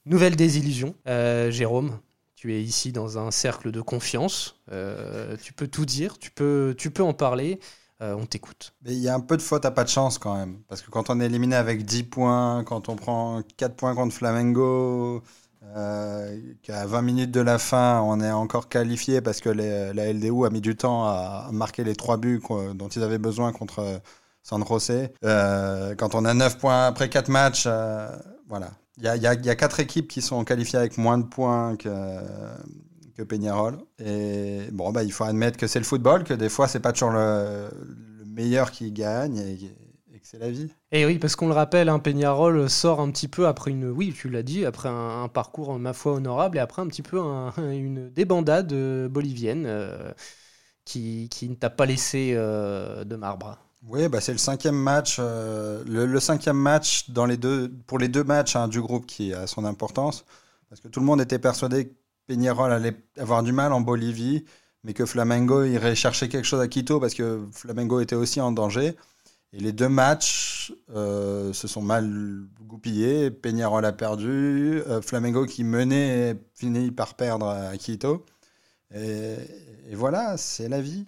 Nouvelle 0.05 0.35
désillusion. 0.35 0.93
Euh, 1.07 1.49
Jérôme, 1.49 1.97
tu 2.35 2.53
es 2.53 2.61
ici 2.61 2.91
dans 2.91 3.17
un 3.17 3.31
cercle 3.31 3.71
de 3.71 3.81
confiance. 3.81 4.61
Euh, 4.71 5.35
tu 5.41 5.53
peux 5.53 5.67
tout 5.67 5.85
dire, 5.85 6.19
tu 6.19 6.29
peux, 6.29 6.75
tu 6.77 6.91
peux 6.91 7.01
en 7.01 7.13
parler. 7.13 7.59
Euh, 8.01 8.15
on 8.15 8.27
t'écoute. 8.27 8.73
Il 8.85 8.93
y 8.93 9.09
a 9.09 9.15
un 9.15 9.19
peu 9.19 9.37
de 9.37 9.41
faute 9.41 9.65
à 9.65 9.71
pas 9.71 9.83
de 9.83 9.89
chance 9.89 10.19
quand 10.19 10.35
même. 10.35 10.59
Parce 10.67 10.83
que 10.83 10.91
quand 10.91 11.09
on 11.09 11.19
est 11.19 11.25
éliminé 11.25 11.55
avec 11.55 11.83
10 11.83 12.03
points, 12.03 12.63
quand 12.63 12.87
on 12.87 12.95
prend 12.95 13.41
4 13.57 13.75
points 13.75 13.95
contre 13.95 14.13
Flamengo, 14.13 15.23
qu'à 16.63 16.85
20 16.85 17.01
minutes 17.01 17.31
de 17.31 17.41
la 17.41 17.57
fin, 17.57 18.01
on 18.01 18.21
est 18.21 18.31
encore 18.31 18.69
qualifié 18.69 19.21
parce 19.21 19.41
que 19.41 19.49
la 19.49 20.13
LDU 20.13 20.45
a 20.45 20.49
mis 20.51 20.61
du 20.61 20.75
temps 20.75 21.05
à 21.05 21.49
marquer 21.51 21.83
les 21.83 21.95
3 21.95 22.17
buts 22.17 22.41
dont 22.75 22.87
ils 22.87 23.03
avaient 23.03 23.17
besoin 23.17 23.51
contre 23.51 24.01
San 24.49 24.65
José. 24.65 25.13
Euh, 25.23 25.93
quand 25.95 26.15
on 26.15 26.25
a 26.25 26.33
9 26.33 26.57
points 26.57 26.87
après 26.87 27.07
4 27.09 27.29
matchs, 27.29 27.65
euh, 27.67 28.07
voilà. 28.47 28.71
Il 28.97 29.03
y 29.03 29.07
a, 29.07 29.15
il 29.15 29.21
y 29.21 29.27
a- 29.27 29.33
il 29.35 29.45
y 29.45 29.49
a 29.49 29.55
4 29.55 29.79
équipes 29.79 30.07
qui 30.07 30.21
sont 30.21 30.43
qualifiées 30.43 30.79
avec 30.79 30.97
moins 30.97 31.17
de 31.19 31.23
points 31.23 31.75
que, 31.77 31.89
que 33.15 33.21
Peñarol. 33.23 33.77
Et 34.03 34.61
bon, 34.71 34.91
bah, 34.91 35.03
il 35.03 35.11
faut 35.11 35.23
admettre 35.23 35.57
que 35.57 35.67
c'est 35.67 35.79
le 35.79 35.85
football, 35.85 36.23
que 36.23 36.33
des 36.33 36.49
fois, 36.49 36.67
c'est 36.67 36.79
pas 36.79 36.91
toujours 36.93 37.11
le, 37.11 37.69
le 38.19 38.25
meilleur 38.25 38.71
qui 38.71 38.91
gagne 38.91 39.37
et, 39.37 39.57
que 39.57 40.25
c'est 40.27 40.39
la 40.39 40.49
vie. 40.49 40.67
Et 40.91 41.05
oui, 41.05 41.17
parce 41.17 41.35
qu'on 41.37 41.47
le 41.47 41.53
rappelle, 41.53 41.87
hein, 41.87 41.99
Peñarol 41.99 42.69
sort 42.69 42.99
un 42.99 43.09
petit 43.11 43.29
peu 43.29 43.47
après 43.47 43.71
une, 43.71 43.85
oui, 43.89 44.13
tu 44.13 44.29
l'as 44.29 44.43
dit, 44.43 44.65
après 44.65 44.89
un, 44.89 45.29
parcours 45.29 45.77
ma 45.79 45.93
foi 45.93 46.13
honorable 46.13 46.57
et 46.57 46.59
après 46.59 46.81
un 46.81 46.87
petit 46.87 47.03
peu 47.03 47.21
un- 47.21 47.53
une 47.71 48.09
débandade 48.09 48.73
euh, 48.73 49.07
bolivienne 49.07 49.65
qui, 50.85 51.29
ne 51.49 51.55
t'a 51.55 51.69
pas 51.69 51.85
laissé 51.85 52.33
de 52.33 53.15
marbre. 53.15 53.57
Oui, 53.83 54.07
bah, 54.09 54.19
c'est 54.21 54.33
le 54.33 54.37
cinquième 54.37 54.75
match. 54.75 55.17
euh, 55.19 55.83
le, 55.85 56.19
cinquième 56.19 56.57
match 56.57 57.09
dans 57.09 57.25
les 57.25 57.37
deux, 57.37 57.69
pour 57.87 57.97
les 57.97 58.09
deux 58.09 58.23
matchs 58.23 58.55
hein, 58.55 58.67
du 58.67 58.81
groupe 58.81 59.05
qui 59.05 59.33
a 59.33 59.47
son 59.47 59.63
importance. 59.65 60.25
Parce 60.69 60.81
que 60.81 60.87
tout 60.89 60.99
le 60.99 61.05
monde 61.05 61.21
était 61.21 61.39
persuadé 61.39 61.87
que 61.87 61.93
Peñarol 62.27 62.71
allait 62.71 62.95
avoir 63.17 63.41
du 63.41 63.51
mal 63.53 63.71
en 63.73 63.81
Bolivie, 63.81 64.45
mais 64.83 64.93
que 64.93 65.05
Flamengo 65.05 65.63
irait 65.63 65.95
chercher 65.95 66.27
quelque 66.29 66.45
chose 66.45 66.59
à 66.61 66.67
Quito 66.67 66.99
parce 66.99 67.13
que 67.13 67.47
Flamengo 67.53 67.99
était 68.01 68.15
aussi 68.15 68.41
en 68.41 68.51
danger. 68.51 68.95
Et 69.53 69.59
les 69.59 69.73
deux 69.73 69.89
matchs 69.89 70.73
euh, 70.95 71.53
se 71.53 71.67
sont 71.67 71.81
mal 71.81 72.09
goupillés. 72.61 73.31
Peñarol 73.31 73.85
a 73.85 73.93
perdu. 73.93 74.81
euh, 74.87 75.01
Flamengo 75.01 75.45
qui 75.45 75.63
menait 75.63 76.37
finit 76.55 76.91
par 76.91 77.15
perdre 77.15 77.47
à 77.47 77.77
Quito. 77.77 78.25
Et 78.93 79.95
voilà, 79.95 80.37
c'est 80.37 80.69
la 80.69 80.81
vie. 80.81 81.05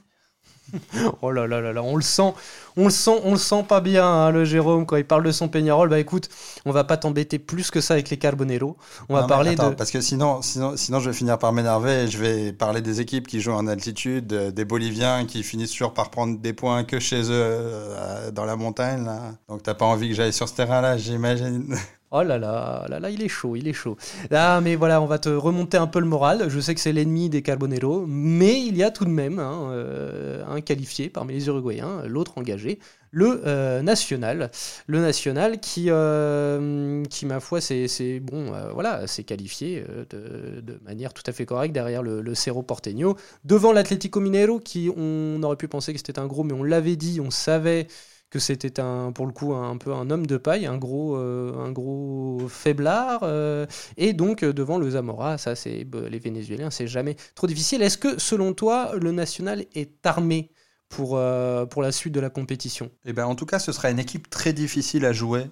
Oh 1.22 1.32
là 1.32 1.48
là 1.48 1.62
là 1.62 1.74
là, 1.74 1.84
on 1.84 1.96
le 1.96 2.02
sent, 2.02 2.34
on 2.78 2.86
le 2.86 2.90
sent, 2.90 3.20
on 3.24 3.32
le 3.32 3.38
sent 3.38 3.64
pas 3.68 3.82
bien, 3.82 4.06
hein, 4.06 4.32
le 4.32 4.46
Jérôme, 4.46 4.86
quand 4.86 4.96
il 4.98 5.06
parle 5.06 5.24
de 5.24 5.32
son 5.32 5.48
Peñarol. 5.48 5.90
Bah 5.90 6.00
écoute, 6.00 6.30
on 6.66 6.72
va 6.72 6.84
pas 6.84 6.98
t'embêter 6.98 7.40
plus 7.40 7.72
que 7.72 7.82
ça 7.82 7.96
avec 7.96 8.10
les 8.10 8.18
Carbonero. 8.18 8.78
On 9.10 9.16
va 9.16 9.22
Non, 9.22 9.28
parler 9.28 9.52
attends, 9.52 9.70
de. 9.72 9.76
Parce 9.76 9.92
que 9.92 10.02
sinon, 10.02 10.42
sinon, 10.42 10.78
sinon, 10.78 11.00
je 11.00 11.10
vais 11.10 11.16
finir 11.16 11.38
par 11.38 11.54
m'énerver 11.54 12.04
et 12.04 12.08
je 12.08 12.18
vais 12.18 12.54
parler 12.54 12.82
des 12.82 13.02
équipes 13.02 13.28
qui 13.28 13.42
jouent 13.42 13.52
en 13.54 13.68
altitude, 13.68 14.32
euh, 14.34 14.52
des 14.52 14.66
Boliviens 14.66 15.26
qui 15.26 15.44
finissent 15.44 15.72
toujours 15.72 15.94
par 15.94 16.10
prendre 16.12 16.40
des 16.40 16.54
points 16.54 16.84
que 16.84 17.00
chez 17.00 17.24
eux 17.24 17.30
euh, 17.32 18.32
dans 18.32 18.46
la 18.46 18.56
montagne. 18.56 19.06
Là. 19.06 19.34
Donc, 19.50 19.64
t'as 19.64 19.74
pas 19.74 19.86
envie 19.86 20.10
que 20.10 20.16
j'aille 20.16 20.34
sur 20.34 20.48
ce 20.50 20.56
terrain-là, 20.56 20.98
j'imagine. 20.98 21.76
Oh 22.14 22.24
là 22.24 22.38
là, 22.38 22.86
là 22.90 23.00
là, 23.00 23.10
il 23.10 23.24
est 23.24 23.30
chaud, 23.30 23.56
il 23.56 23.70
est 23.70 23.74
chaud. 23.74 23.96
Ah, 24.32 24.60
mais 24.62 24.76
voilà, 24.76 25.02
on 25.02 25.06
va 25.06 25.18
te 25.18 25.30
remonter 25.30 25.78
un 25.78 25.88
peu 25.88 26.02
le 26.02 26.06
moral. 26.06 26.50
Je 26.50 26.60
sais 26.60 26.76
que 26.76 26.82
c'est 26.82 26.92
l'ennemi 26.92 27.30
des 27.30 27.42
Carbonero, 27.42 28.06
mais 28.06 28.62
il 28.62 28.76
y 28.76 28.84
a 28.84 28.92
tout 28.92 29.06
de 29.06 29.10
même 29.10 29.40
hein, 29.40 29.70
euh, 29.72 30.44
un 30.46 30.60
qualifié 30.60 31.08
parmi 31.10 31.34
les 31.36 31.48
Uruguayens, 31.48 32.04
l'autre 32.06 32.38
engagé, 32.38 32.80
le 33.12 33.42
euh, 33.46 33.82
National. 33.82 34.52
Le 34.88 35.00
National 35.00 35.62
qui, 35.62 35.86
euh, 35.88 37.02
qui 37.06 37.26
ma 37.26 37.40
foi, 37.40 37.62
c'est 37.62 38.20
bon, 38.20 38.52
voilà, 38.74 39.08
c'est 39.08 39.24
qualifié 39.24 39.86
de, 40.10 40.82
manière 40.84 41.14
tout 41.14 41.24
à 41.28 41.32
fait 41.32 41.46
correcte 41.46 41.74
derrière 41.74 42.04
le, 42.04 42.20
le 42.20 42.36
Cerro 42.36 42.62
Porteño, 42.62 43.16
devant 43.46 43.72
l'Atlético 43.72 44.20
Mineiro, 44.20 44.60
qui 44.60 44.92
on 44.98 45.42
aurait 45.44 45.56
pu 45.56 45.70
penser 45.70 45.94
que 45.94 46.00
c'était 46.00 46.20
un 46.20 46.28
gros, 46.28 46.44
mais 46.44 46.54
on 46.54 46.64
l'avait 46.64 46.98
dit, 46.98 47.22
on 47.22 47.32
savait 47.32 47.88
que 48.32 48.40
c'était 48.40 48.80
un, 48.80 49.12
pour 49.12 49.28
le 49.28 49.34
coup 49.34 49.54
un, 49.54 49.78
peu 49.78 49.94
un 49.94 50.10
homme 50.10 50.26
de 50.26 50.38
paille, 50.38 50.66
un 50.66 50.78
gros, 50.78 51.18
euh, 51.18 51.54
un 51.64 51.72
gros 51.72 52.48
faiblard. 52.48 53.20
Euh, 53.24 53.68
et 53.98 54.14
donc 54.14 54.42
euh, 54.42 54.54
devant 54.54 54.80
le 54.80 54.90
Zamora, 54.90 55.38
ça 55.38 55.56
c'est 55.56 55.86
les 56.10 56.20
Vénézuéliens, 56.20 56.72
c'est 56.72 56.88
jamais 56.88 57.18
trop 57.36 57.46
difficile. 57.46 57.82
Est-ce 57.84 57.98
que 57.98 58.20
selon 58.20 58.54
toi, 58.54 58.94
le 59.00 59.12
national 59.12 59.66
est 59.76 60.06
armé 60.06 60.50
pour, 60.88 61.18
la 61.18 61.92
suite 61.92 62.14
de 62.14 62.20
la 62.20 62.30
compétition? 62.30 62.90
Eh 63.06 63.14
ben, 63.14 63.26
En 63.26 63.36
tout 63.36 63.46
cas, 63.46 63.60
ce 63.60 63.72
sera 63.72 63.92
une 63.92 64.00
équipe 64.00 64.30
très 64.30 64.54
difficile 64.54 65.06
à 65.06 65.14
jouer. 65.14 65.46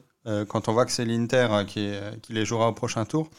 quand 0.47 0.67
on 0.69 0.73
voit 0.73 0.85
que 0.85 0.91
c'est 0.91 1.05
l'Inter 1.05 1.47
qui, 1.67 1.91
qui, 2.21 2.33
les 2.33 2.45
jouera 2.45 2.69
au 2.69 2.73
prochain 2.73 3.05
tour, 3.05 3.29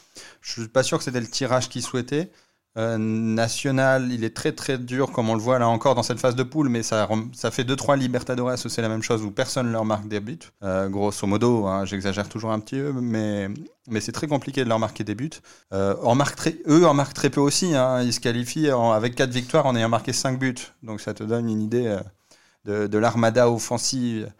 je 0.40 0.52
suis 0.52 0.68
pas 0.68 0.82
sûr 0.82 0.98
que 0.98 1.04
c'était 1.04 1.20
le 1.20 1.28
tirage 1.28 1.68
qu'ils 1.68 1.82
souhaitaient. 1.82 2.30
Euh, 2.78 2.98
national, 2.98 4.12
il 4.12 4.22
est 4.22 4.34
très 4.34 4.52
très 4.52 4.78
dur, 4.78 5.10
comme 5.10 5.28
on 5.28 5.34
le 5.34 5.40
voit 5.40 5.58
là 5.58 5.68
encore 5.68 5.96
dans 5.96 6.04
cette 6.04 6.20
phase 6.20 6.36
de 6.36 6.44
poule, 6.44 6.68
mais 6.68 6.84
ça, 6.84 7.08
ça 7.32 7.50
fait 7.50 7.64
2-3 7.64 7.98
Libertadores 7.98 8.64
où 8.64 8.68
c'est 8.68 8.82
la 8.82 8.88
même 8.88 9.02
chose, 9.02 9.24
où 9.24 9.32
personne 9.32 9.72
leur 9.72 9.84
marque 9.84 10.06
des 10.06 10.20
buts. 10.20 10.38
Euh, 10.62 10.88
grosso 10.88 11.26
modo, 11.26 11.66
hein, 11.66 11.84
j'exagère 11.84 12.28
toujours 12.28 12.52
un 12.52 12.60
petit 12.60 12.76
peu, 12.76 12.92
mais, 12.92 13.48
mais 13.88 14.00
c'est 14.00 14.12
très 14.12 14.28
compliqué 14.28 14.62
de 14.62 14.68
leur 14.68 14.78
marquer 14.78 15.02
des 15.02 15.16
buts. 15.16 15.30
Euh, 15.72 15.96
en 16.02 16.14
marque 16.14 16.36
très, 16.36 16.58
eux 16.68 16.86
en 16.86 16.94
marquent 16.94 17.14
très 17.14 17.30
peu 17.30 17.40
aussi, 17.40 17.74
hein, 17.74 18.02
ils 18.02 18.12
se 18.12 18.20
qualifient 18.20 18.70
avec 18.70 19.16
4 19.16 19.30
victoires 19.30 19.66
en 19.66 19.74
ayant 19.74 19.88
marqué 19.88 20.12
5 20.12 20.38
buts, 20.38 20.54
donc 20.84 21.00
ça 21.00 21.12
te 21.12 21.24
donne 21.24 21.48
une 21.48 21.62
idée 21.62 21.98
de, 22.66 22.98
l'armada 22.98 23.50
offensive 23.50 24.32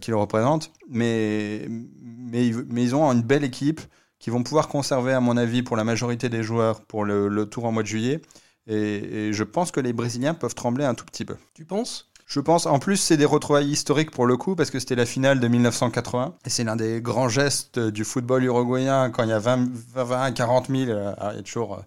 qu'ils 0.00 0.14
représentent. 0.14 0.72
Mais, 0.90 1.68
mais 1.68 2.48
ils 2.48 2.94
ont 2.96 3.12
une 3.12 3.22
belle 3.22 3.44
équipe 3.44 3.80
qui 4.24 4.30
vont 4.30 4.42
pouvoir 4.42 4.68
conserver, 4.68 5.12
à 5.12 5.20
mon 5.20 5.36
avis, 5.36 5.62
pour 5.62 5.76
la 5.76 5.84
majorité 5.84 6.30
des 6.30 6.42
joueurs 6.42 6.80
pour 6.80 7.04
le, 7.04 7.44
tour 7.44 7.66
en 7.66 7.72
mois 7.72 7.82
de 7.82 7.88
juillet. 7.88 8.22
Et, 8.66 9.34
je 9.34 9.44
pense 9.44 9.70
que 9.70 9.80
les 9.80 9.92
Brésiliens 9.92 10.32
peuvent 10.32 10.54
trembler 10.54 10.86
un 10.86 10.94
tout 10.94 11.04
petit 11.04 11.26
peu. 11.26 11.36
Tu 11.52 11.66
penses? 11.66 12.08
Je 12.26 12.40
pense, 12.40 12.64
en 12.64 12.78
plus, 12.78 12.96
c'est 12.96 13.18
des 13.18 13.26
retrouvailles 13.26 13.68
historiques 13.68 14.10
pour 14.10 14.24
le 14.24 14.38
coup, 14.38 14.56
parce 14.56 14.70
que 14.70 14.78
c'était 14.78 14.94
la 14.94 15.04
finale 15.04 15.40
de 15.40 15.46
1980. 15.46 16.36
Et 16.46 16.48
c'est 16.48 16.64
l'un 16.64 16.74
des 16.74 17.02
grands 17.02 17.28
gestes 17.28 17.78
du 17.78 18.02
football 18.02 18.44
uruguayen 18.44 19.10
quand 19.10 19.24
il 19.24 19.28
y 19.28 19.32
a 19.32 19.38
20, 19.38 19.68
20 19.94 20.32
40 20.32 20.68
000. 20.68 20.80
il 20.80 20.88
y 20.88 20.92
a 20.92 21.42
toujours 21.42 21.84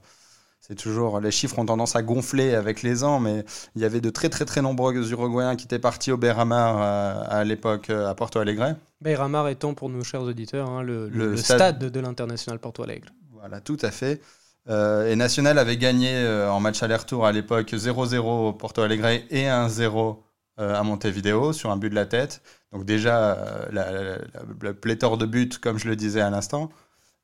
c'est 0.68 0.76
toujours 0.76 1.22
les 1.22 1.32
chiffres 1.32 1.58
ont 1.60 1.66
tendance 1.66 1.96
à 1.96 2.02
gonfler 2.02 2.54
avec 2.54 2.84
les 2.84 3.06
ans, 3.06 3.22
mais 3.22 3.46
il 3.76 3.82
y 3.82 3.86
avait 3.86 4.02
de 4.02 4.10
très 4.10 4.28
très 4.28 4.44
très 4.44 4.62
nombreux 4.62 4.94
Uruguayens 5.12 5.56
qui 5.56 5.64
étaient 5.64 5.80
partis 5.80 6.12
au 6.12 6.18
Beiramar 6.18 6.78
euh, 6.82 7.24
à, 7.30 7.44
l'époque 7.46 7.90
euh, 7.90 8.10
à 8.10 8.16
Porto 8.16 8.40
Alegre. 8.40 8.76
Beiramar 9.00 9.48
étant 9.48 9.74
pour 9.74 9.88
nos 9.88 10.04
chers 10.04 10.24
auditeurs 10.24 10.70
hein, 10.70 10.84
le, 10.84 11.38
stade... 11.38 11.80
de 11.80 12.00
l'international 12.02 12.60
Porto 12.60 12.84
Alegre. 12.84 13.08
Voilà, 13.32 13.62
tout 13.62 13.78
à 13.82 13.92
fait. 13.92 14.22
Euh, 14.68 15.10
et 15.10 15.16
National 15.16 15.58
avait 15.58 15.78
gagné 15.78 16.28
en 16.50 16.60
match 16.60 16.84
aller-retour 16.84 17.26
à 17.26 17.32
l'époque 17.32 17.72
0-0 17.72 18.58
Porto 18.58 18.82
Alegre 18.82 19.08
et 19.08 19.46
1-0 19.46 20.18
à 20.58 20.84
Montevideo 20.84 21.54
sur 21.54 21.72
un 21.72 21.78
but 21.78 21.92
de 21.92 21.96
la 21.96 22.08
tête. 22.08 22.42
Donc 22.74 22.84
déjà 22.84 23.38
la, 23.72 24.18
la, 24.62 24.74
pléthore 24.74 25.18
de 25.18 25.26
buts, 25.26 25.52
comme 25.62 25.78
je 25.78 25.88
le 25.88 25.96
disais 25.96 26.20
à 26.20 26.30
l'instant. 26.30 26.70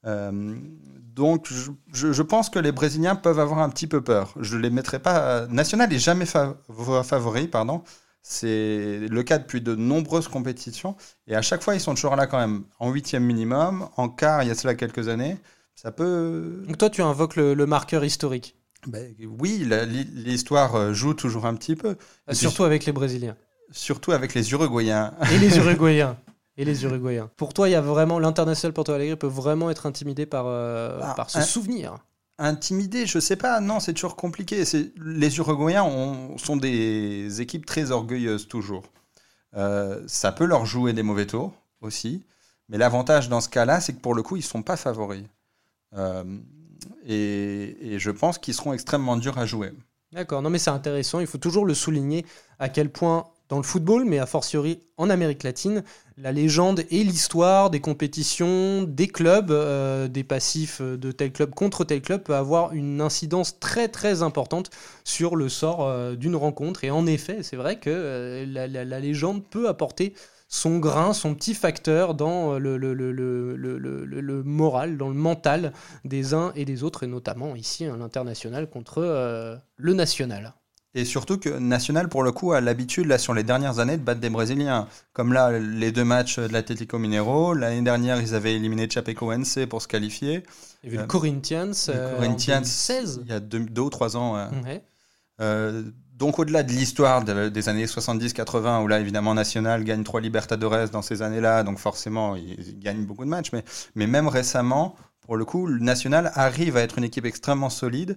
Donc, 0.04 1.48
je, 1.94 2.22
pense 2.24 2.50
que 2.50 2.58
les 2.58 2.72
Brésiliens 2.72 3.16
peuvent 3.16 3.40
avoir 3.40 3.60
un 3.60 3.70
petit 3.70 3.86
peu 3.86 4.02
peur. 4.02 4.34
Je 4.40 4.58
ne 4.58 4.62
les 4.62 4.70
mettrai 4.72 5.00
pas. 5.00 5.46
National 5.48 5.90
n'est 5.90 6.00
jamais 6.00 6.26
favori, 6.26 7.48
pardon. 7.48 7.84
C'est 8.24 9.00
le 9.10 9.22
cas 9.24 9.38
depuis 9.38 9.62
de 9.62 9.76
nombreuses 9.76 10.28
compétitions. 10.28 10.96
Et 11.28 11.36
à 11.36 11.42
chaque 11.42 11.62
fois, 11.62 11.76
ils 11.76 11.82
sont 11.82 11.94
toujours 11.94 12.16
là 12.16 12.26
quand 12.26 12.40
même. 12.40 12.64
En 12.80 12.90
huitième 12.90 13.24
minimum, 13.24 13.90
en 13.98 14.10
quart, 14.10 14.44
il 14.44 14.48
y 14.48 14.52
a 14.52 14.56
cela 14.56 14.74
quelques 14.76 15.08
années. 15.08 15.38
Ça 15.76 15.92
peut. 15.92 16.64
Donc, 16.66 16.78
toi, 16.78 16.90
tu 16.90 17.02
invoques 17.02 17.36
le, 17.36 17.66
marqueur 17.66 18.04
historique 18.04 18.56
ben, 18.88 19.14
Oui, 19.40 19.68
l'histoire 20.14 20.76
euh, 20.76 20.94
joue 20.94 21.14
toujours 21.14 21.46
un 21.46 21.54
petit 21.54 21.76
peu. 21.76 21.96
Surtout 22.32 22.64
avec 22.64 22.86
les 22.86 22.92
Brésiliens. 22.92 23.36
Surtout 23.72 24.14
avec 24.14 24.34
les 24.34 24.52
Uruguayens. 24.52 25.14
Et 25.32 25.38
les 25.38 25.58
Uruguayens 25.58 26.18
et 26.58 26.66
les 26.66 26.84
Uruguayens. 26.84 27.30
Pour 27.38 27.54
toi, 27.54 27.68
il 27.68 27.72
y 27.72 27.76
a 27.76 27.82
vraiment 27.82 28.20
l'international 28.20 28.74
Porto 28.74 28.92
Alegre 28.92 29.18
peut 29.18 29.28
vraiment 29.28 29.70
être 29.70 29.86
intimidé 29.86 30.26
par, 30.26 30.46
euh, 30.48 31.00
ah, 31.02 31.14
par 31.16 31.30
ce 31.30 31.42
souvenir. 31.42 31.98
Intimidé, 32.38 33.06
je 33.06 33.20
sais 33.20 33.36
pas. 33.36 33.60
Non, 33.60 33.80
c'est 33.80 33.94
toujours 33.94 34.16
compliqué. 34.16 34.64
Les 34.98 35.38
Uruguayens 35.38 35.88
sont 36.38 36.58
des 36.58 37.42
équipes 37.42 37.66
très 37.66 37.92
orgueilleuses 37.92 38.48
toujours. 38.48 38.84
Euh, 39.56 40.02
ça 40.08 40.32
peut 40.32 40.46
leur 40.46 40.66
jouer 40.66 40.94
des 40.94 41.04
mauvais 41.04 41.28
tours 41.28 41.54
aussi, 41.82 42.26
mais 42.70 42.78
l'avantage 42.78 43.30
dans 43.30 43.42
ce 43.42 43.50
cas-là, 43.50 43.82
c'est 43.82 43.94
que 43.94 44.00
pour 44.00 44.16
le 44.16 44.24
coup, 44.24 44.36
ils 44.36 44.44
sont 44.44 44.64
pas 44.64 44.78
favoris. 44.78 45.26
Euh, 45.96 46.24
et, 47.06 47.94
et, 47.94 48.00
je 48.00 48.10
pense 48.10 48.40
qu'ils 48.40 48.56
seront 48.56 48.74
extrêmement 48.74 49.16
durs 49.16 49.38
à 49.38 49.46
jouer. 49.46 49.72
D'accord, 50.12 50.42
non 50.42 50.50
mais 50.50 50.60
c'est 50.60 50.72
intéressant, 50.72 51.20
il 51.20 51.28
faut 51.28 51.38
toujours 51.38 51.66
le 51.66 51.74
souligner 51.74 52.26
à 52.60 52.70
quel 52.70 52.90
point 52.92 53.28
dans 53.54 53.60
le 53.60 53.64
football, 53.64 54.04
mais 54.06 54.18
a 54.18 54.26
fortiori 54.26 54.80
en 54.98 55.12
Amérique 55.12 55.44
latine, 55.44 55.84
la 56.18 56.32
légende 56.32 56.86
et 56.90 57.04
l'histoire 57.04 57.70
des 57.70 57.82
compétitions, 57.82 58.82
des 58.82 59.08
clubs, 59.08 59.52
euh, 59.52 60.08
des 60.08 60.24
passifs 60.24 60.82
de 60.82 61.12
tel 61.12 61.32
club 61.32 61.54
contre 61.54 61.84
tel 61.84 62.02
club 62.02 62.24
peut 62.24 62.34
avoir 62.34 62.74
une 62.74 63.00
incidence 63.00 63.60
très 63.60 63.90
très 63.90 64.24
importante 64.24 64.72
sur 65.04 65.36
le 65.36 65.50
sort 65.50 65.88
euh, 65.88 66.16
d'une 66.16 66.36
rencontre. 66.36 66.84
Et 66.84 66.90
en 66.90 67.06
effet, 67.06 67.44
c'est 67.44 67.56
vrai 67.56 67.78
que 67.78 67.92
euh, 67.92 68.46
la, 68.48 69.00
légende 69.00 69.44
peut 69.44 69.68
apporter 69.68 70.16
son 70.48 70.80
grain, 70.80 71.14
son 71.14 71.36
petit 71.36 71.54
facteur 71.54 72.16
dans 72.16 72.58
le, 72.58 72.78
moral, 74.44 74.98
dans 74.98 75.10
le 75.10 75.14
mental 75.14 75.74
des 76.06 76.34
uns 76.34 76.54
et 76.56 76.66
des 76.66 76.82
autres, 76.84 77.04
et 77.04 77.08
notamment 77.08 77.56
ici 77.56 77.86
l'international 77.86 78.68
contre 78.68 79.62
le 79.78 79.94
national. 79.94 80.56
Et 80.96 81.06
surtout 81.06 81.40
que 81.40 81.50
National, 81.50 82.08
pour 82.08 82.22
le 82.22 82.32
coup, 82.32 82.54
a 82.54 82.62
l'habitude, 82.62 83.08
là, 83.08 83.18
sur 83.18 83.34
les 83.34 83.44
dernières 83.44 83.80
années, 83.80 83.98
de 83.98 84.04
battre 84.04 84.20
des 84.20 84.30
Brésiliens. 84.30 84.88
Comme 85.12 85.34
là, 85.34 85.58
les 85.58 85.92
deux 85.92 86.04
matchs 86.04 86.38
de 86.38 86.54
l'Atlético 86.54 87.00
Mineiro. 87.00 87.56
L'année 87.56 87.82
dernière, 87.82 88.22
ils 88.22 88.36
avaient 88.36 88.54
éliminé 88.54 88.88
Chapecoense 88.88 89.58
pour 89.70 89.82
se 89.82 89.88
qualifier. 89.88 90.44
Il 90.84 90.88
y 90.88 90.90
avait 90.90 90.98
le 90.98 91.04
euh, 91.04 91.08
Corinthians, 91.08 91.72
euh, 91.90 92.16
Corinthians 92.16 92.62
Il 93.24 93.28
y 93.28 93.34
a 93.34 93.40
deux, 93.40 93.82
ou 93.82 93.90
trois 93.90 94.16
ans. 94.18 94.38
Euh, 95.42 95.84
donc, 96.14 96.38
au-delà 96.38 96.62
de 96.62 96.72
l'histoire 96.72 97.24
des 97.24 97.70
années 97.70 97.86
70-80, 97.86 98.84
où 98.84 98.88
là, 98.88 99.00
évidemment, 99.00 99.34
National 99.34 99.84
gagne 99.84 100.04
trois 100.04 100.22
Libertadores 100.22 100.90
dans 100.92 101.02
ces 101.02 101.24
années-là, 101.24 101.64
donc 101.64 101.80
forcément, 101.80 102.36
ils 102.36 102.78
gagnent 102.78 103.06
beaucoup 103.06 103.26
de 103.26 103.30
matchs. 103.30 103.50
Mais, 103.52 103.64
mais 103.96 104.06
même 104.06 104.28
récemment, 104.28 104.96
pour 105.22 105.38
le 105.38 105.46
coup, 105.46 105.66
le 105.66 105.80
National 105.80 106.32
arrive 106.36 106.78
à 106.78 106.82
être 106.82 107.00
une 107.00 107.04
équipe 107.04 107.26
extrêmement 107.26 107.72
solide 107.72 108.16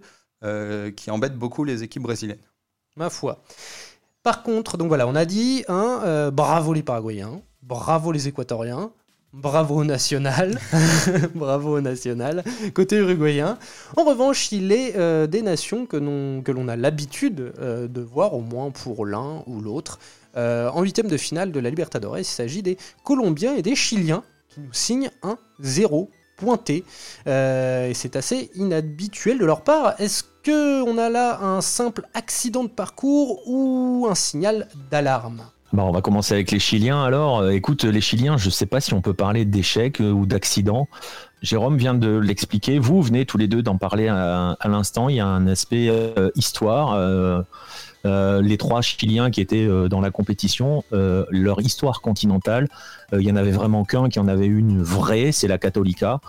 qui 0.95 1.11
embête 1.11 1.37
beaucoup 1.37 1.65
les 1.65 1.83
équipes 1.83 2.03
brésiliennes 2.03 2.39
ma 2.97 3.11
foi. 3.11 3.43
Par 4.23 4.43
contre, 4.43 4.77
donc 4.77 4.89
voilà, 4.89 5.07
on 5.07 5.15
a 5.15 5.25
dit, 5.25 5.65
hein, 5.69 6.01
euh, 6.05 6.31
bravo 6.33 6.73
les 6.73 6.83
Paraguayens, 6.83 7.43
bravo 7.63 8.11
les 8.11 8.27
Équatoriens, 8.27 8.91
bravo 9.33 9.85
national, 9.85 10.59
bravo 11.35 11.81
national, 11.81 12.43
côté 12.75 12.97
uruguayen. 12.97 13.59
En 13.97 14.05
revanche, 14.05 14.51
il 14.51 14.73
est 14.73 14.97
euh, 14.97 15.29
des 15.29 15.43
nations 15.43 15.87
que 15.87 15.97
l'on 15.97 16.69
a 16.69 16.75
l'habitude 16.75 17.53
euh, 17.61 17.87
de 17.87 18.01
voir, 18.01 18.35
au 18.35 18.41
moins 18.41 18.73
pour 18.73 19.07
l'un 19.07 19.45
ou 19.47 19.61
l'autre. 19.61 20.01
en 20.35 20.83
huitième 20.83 21.09
de 21.09 21.17
finale 21.17 21.53
de 21.53 21.61
la 21.61 21.71
Libertadores, 21.71 22.19
il 22.19 22.25
s'agit 22.25 22.63
des 22.63 22.79
Colombiens 23.05 23.55
et 23.55 23.63
des 23.63 23.77
Chiliens 23.77 24.25
qui 24.49 24.61
nous 24.61 24.73
signent 24.73 25.11
un 25.23 25.39
0 25.61 26.11
pointé. 26.37 26.85
et 27.27 27.93
c'est 27.95 28.17
assez 28.17 28.51
inhabituel 28.57 29.39
de 29.39 29.45
leur 29.45 29.63
part. 29.63 29.95
On 30.53 30.99
a 30.99 31.09
là 31.09 31.41
un 31.43 31.61
simple 31.61 32.07
accident 32.15 32.65
de 32.65 32.69
parcours 32.69 33.41
ou 33.47 34.07
un 34.11 34.15
signal 34.15 34.69
d'alarme 34.91 35.43
bah, 35.73 35.83
on 35.85 35.91
va 35.91 36.01
commencer 36.01 36.33
avec 36.33 36.53
les 36.53 36.61
Chiliens 36.61 37.03
alors. 37.03 37.41
Euh, 37.41 37.51
écoute, 37.51 37.85
les 37.85 38.01
Chiliens, 38.01 38.37
je 38.37 38.47
ne 38.47 38.51
sais 38.51 38.67
pas 38.67 38.81
si 38.81 38.95
on 38.95 39.01
peut 39.01 39.15
parler 39.15 39.45
d'échec 39.45 40.01
euh, 40.01 40.11
ou 40.11 40.25
d'accident. 40.25 40.89
Jérôme 41.43 41.77
vient 41.77 41.93
de 41.93 42.17
l'expliquer. 42.17 42.79
Vous 42.79 43.03
venez 43.03 43.27
tous 43.27 43.37
les 43.37 43.49
deux 43.49 43.63
d'en 43.63 43.77
parler 43.77 44.09
à, 44.09 44.57
l'instant. 44.65 45.09
Il 45.09 45.17
y 45.17 45.21
a 45.21 45.27
un 45.27 45.47
aspect 45.49 45.91
histoire. 46.35 46.97
Les 48.07 48.57
trois 48.57 48.83
Chiliens 48.83 49.31
qui 49.31 49.41
étaient 49.41 49.67
dans 49.89 50.01
la 50.01 50.11
compétition, 50.11 50.85
leur 50.93 51.61
histoire 51.61 52.01
continentale, 52.01 52.69
il 53.13 53.23
y 53.23 53.31
en 53.31 53.37
avait 53.37 53.51
vraiment 53.51 53.85
qu'un 53.85 54.09
qui 54.09 54.19
en 54.19 54.29
avait 54.29 54.47
une 54.47 54.83
vraie, 54.83 55.33
c'est 55.33 55.49
la 55.49 55.59
Catholica. 55.59 56.21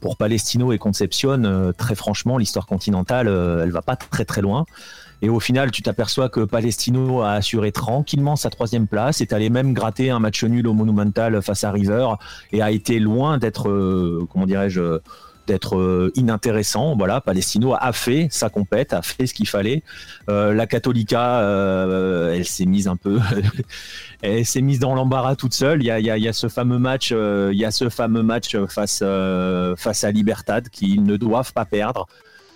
pour 0.00 0.16
Palestino 0.16 0.72
et 0.72 0.78
Concepcion, 0.78 1.72
très 1.76 1.94
franchement, 1.94 2.38
l'histoire 2.38 2.66
continentale, 2.66 3.28
elle 3.28 3.70
va 3.70 3.82
pas 3.82 3.96
très 3.96 4.24
très 4.24 4.42
loin. 4.42 4.64
Et 5.20 5.28
au 5.28 5.40
final, 5.40 5.70
tu 5.70 5.82
t'aperçois 5.82 6.28
que 6.28 6.40
Palestino 6.40 7.22
a 7.22 7.32
assuré 7.32 7.72
tranquillement 7.72 8.36
sa 8.36 8.50
troisième 8.50 8.86
place, 8.86 9.20
est 9.20 9.32
allé 9.32 9.50
même 9.50 9.74
gratter 9.74 10.10
un 10.10 10.20
match 10.20 10.44
nul 10.44 10.66
au 10.68 10.74
Monumental 10.74 11.42
face 11.42 11.64
à 11.64 11.72
River 11.72 12.08
et 12.52 12.62
a 12.62 12.70
été 12.70 13.00
loin 13.00 13.38
d'être, 13.38 13.68
euh, 13.68 14.26
comment 14.30 14.46
dirais-je, 14.46 15.00
d'être 15.48 15.76
euh, 15.76 16.12
inintéressant. 16.14 16.96
Voilà, 16.96 17.20
Palestino 17.20 17.74
a 17.78 17.92
fait 17.92 18.28
sa 18.30 18.48
compète, 18.48 18.92
a 18.92 19.02
fait 19.02 19.26
ce 19.26 19.34
qu'il 19.34 19.48
fallait. 19.48 19.82
Euh, 20.30 20.54
la 20.54 20.66
Catholica, 20.66 21.40
elle 22.32 22.44
s'est 22.44 22.66
mise 22.66 22.86
un 22.86 22.96
peu, 22.96 23.18
elle 24.22 24.46
s'est 24.46 24.60
mise 24.60 24.78
dans 24.78 24.94
l'embarras 24.94 25.34
toute 25.34 25.54
seule. 25.54 25.82
Il 25.82 25.86
y 25.86 25.90
a, 25.90 26.18
y 26.18 26.34
ce 26.34 26.48
fameux 26.48 26.78
match, 26.78 27.10
il 27.10 27.58
y 27.58 27.64
a 27.64 27.70
ce 27.70 27.88
fameux 27.88 28.22
match 28.22 28.56
face 28.68 29.02
face 29.76 30.04
à 30.04 30.10
Libertad 30.12 30.68
qu'ils 30.68 31.02
ne 31.02 31.16
doivent 31.16 31.52
pas 31.52 31.64
perdre 31.64 32.06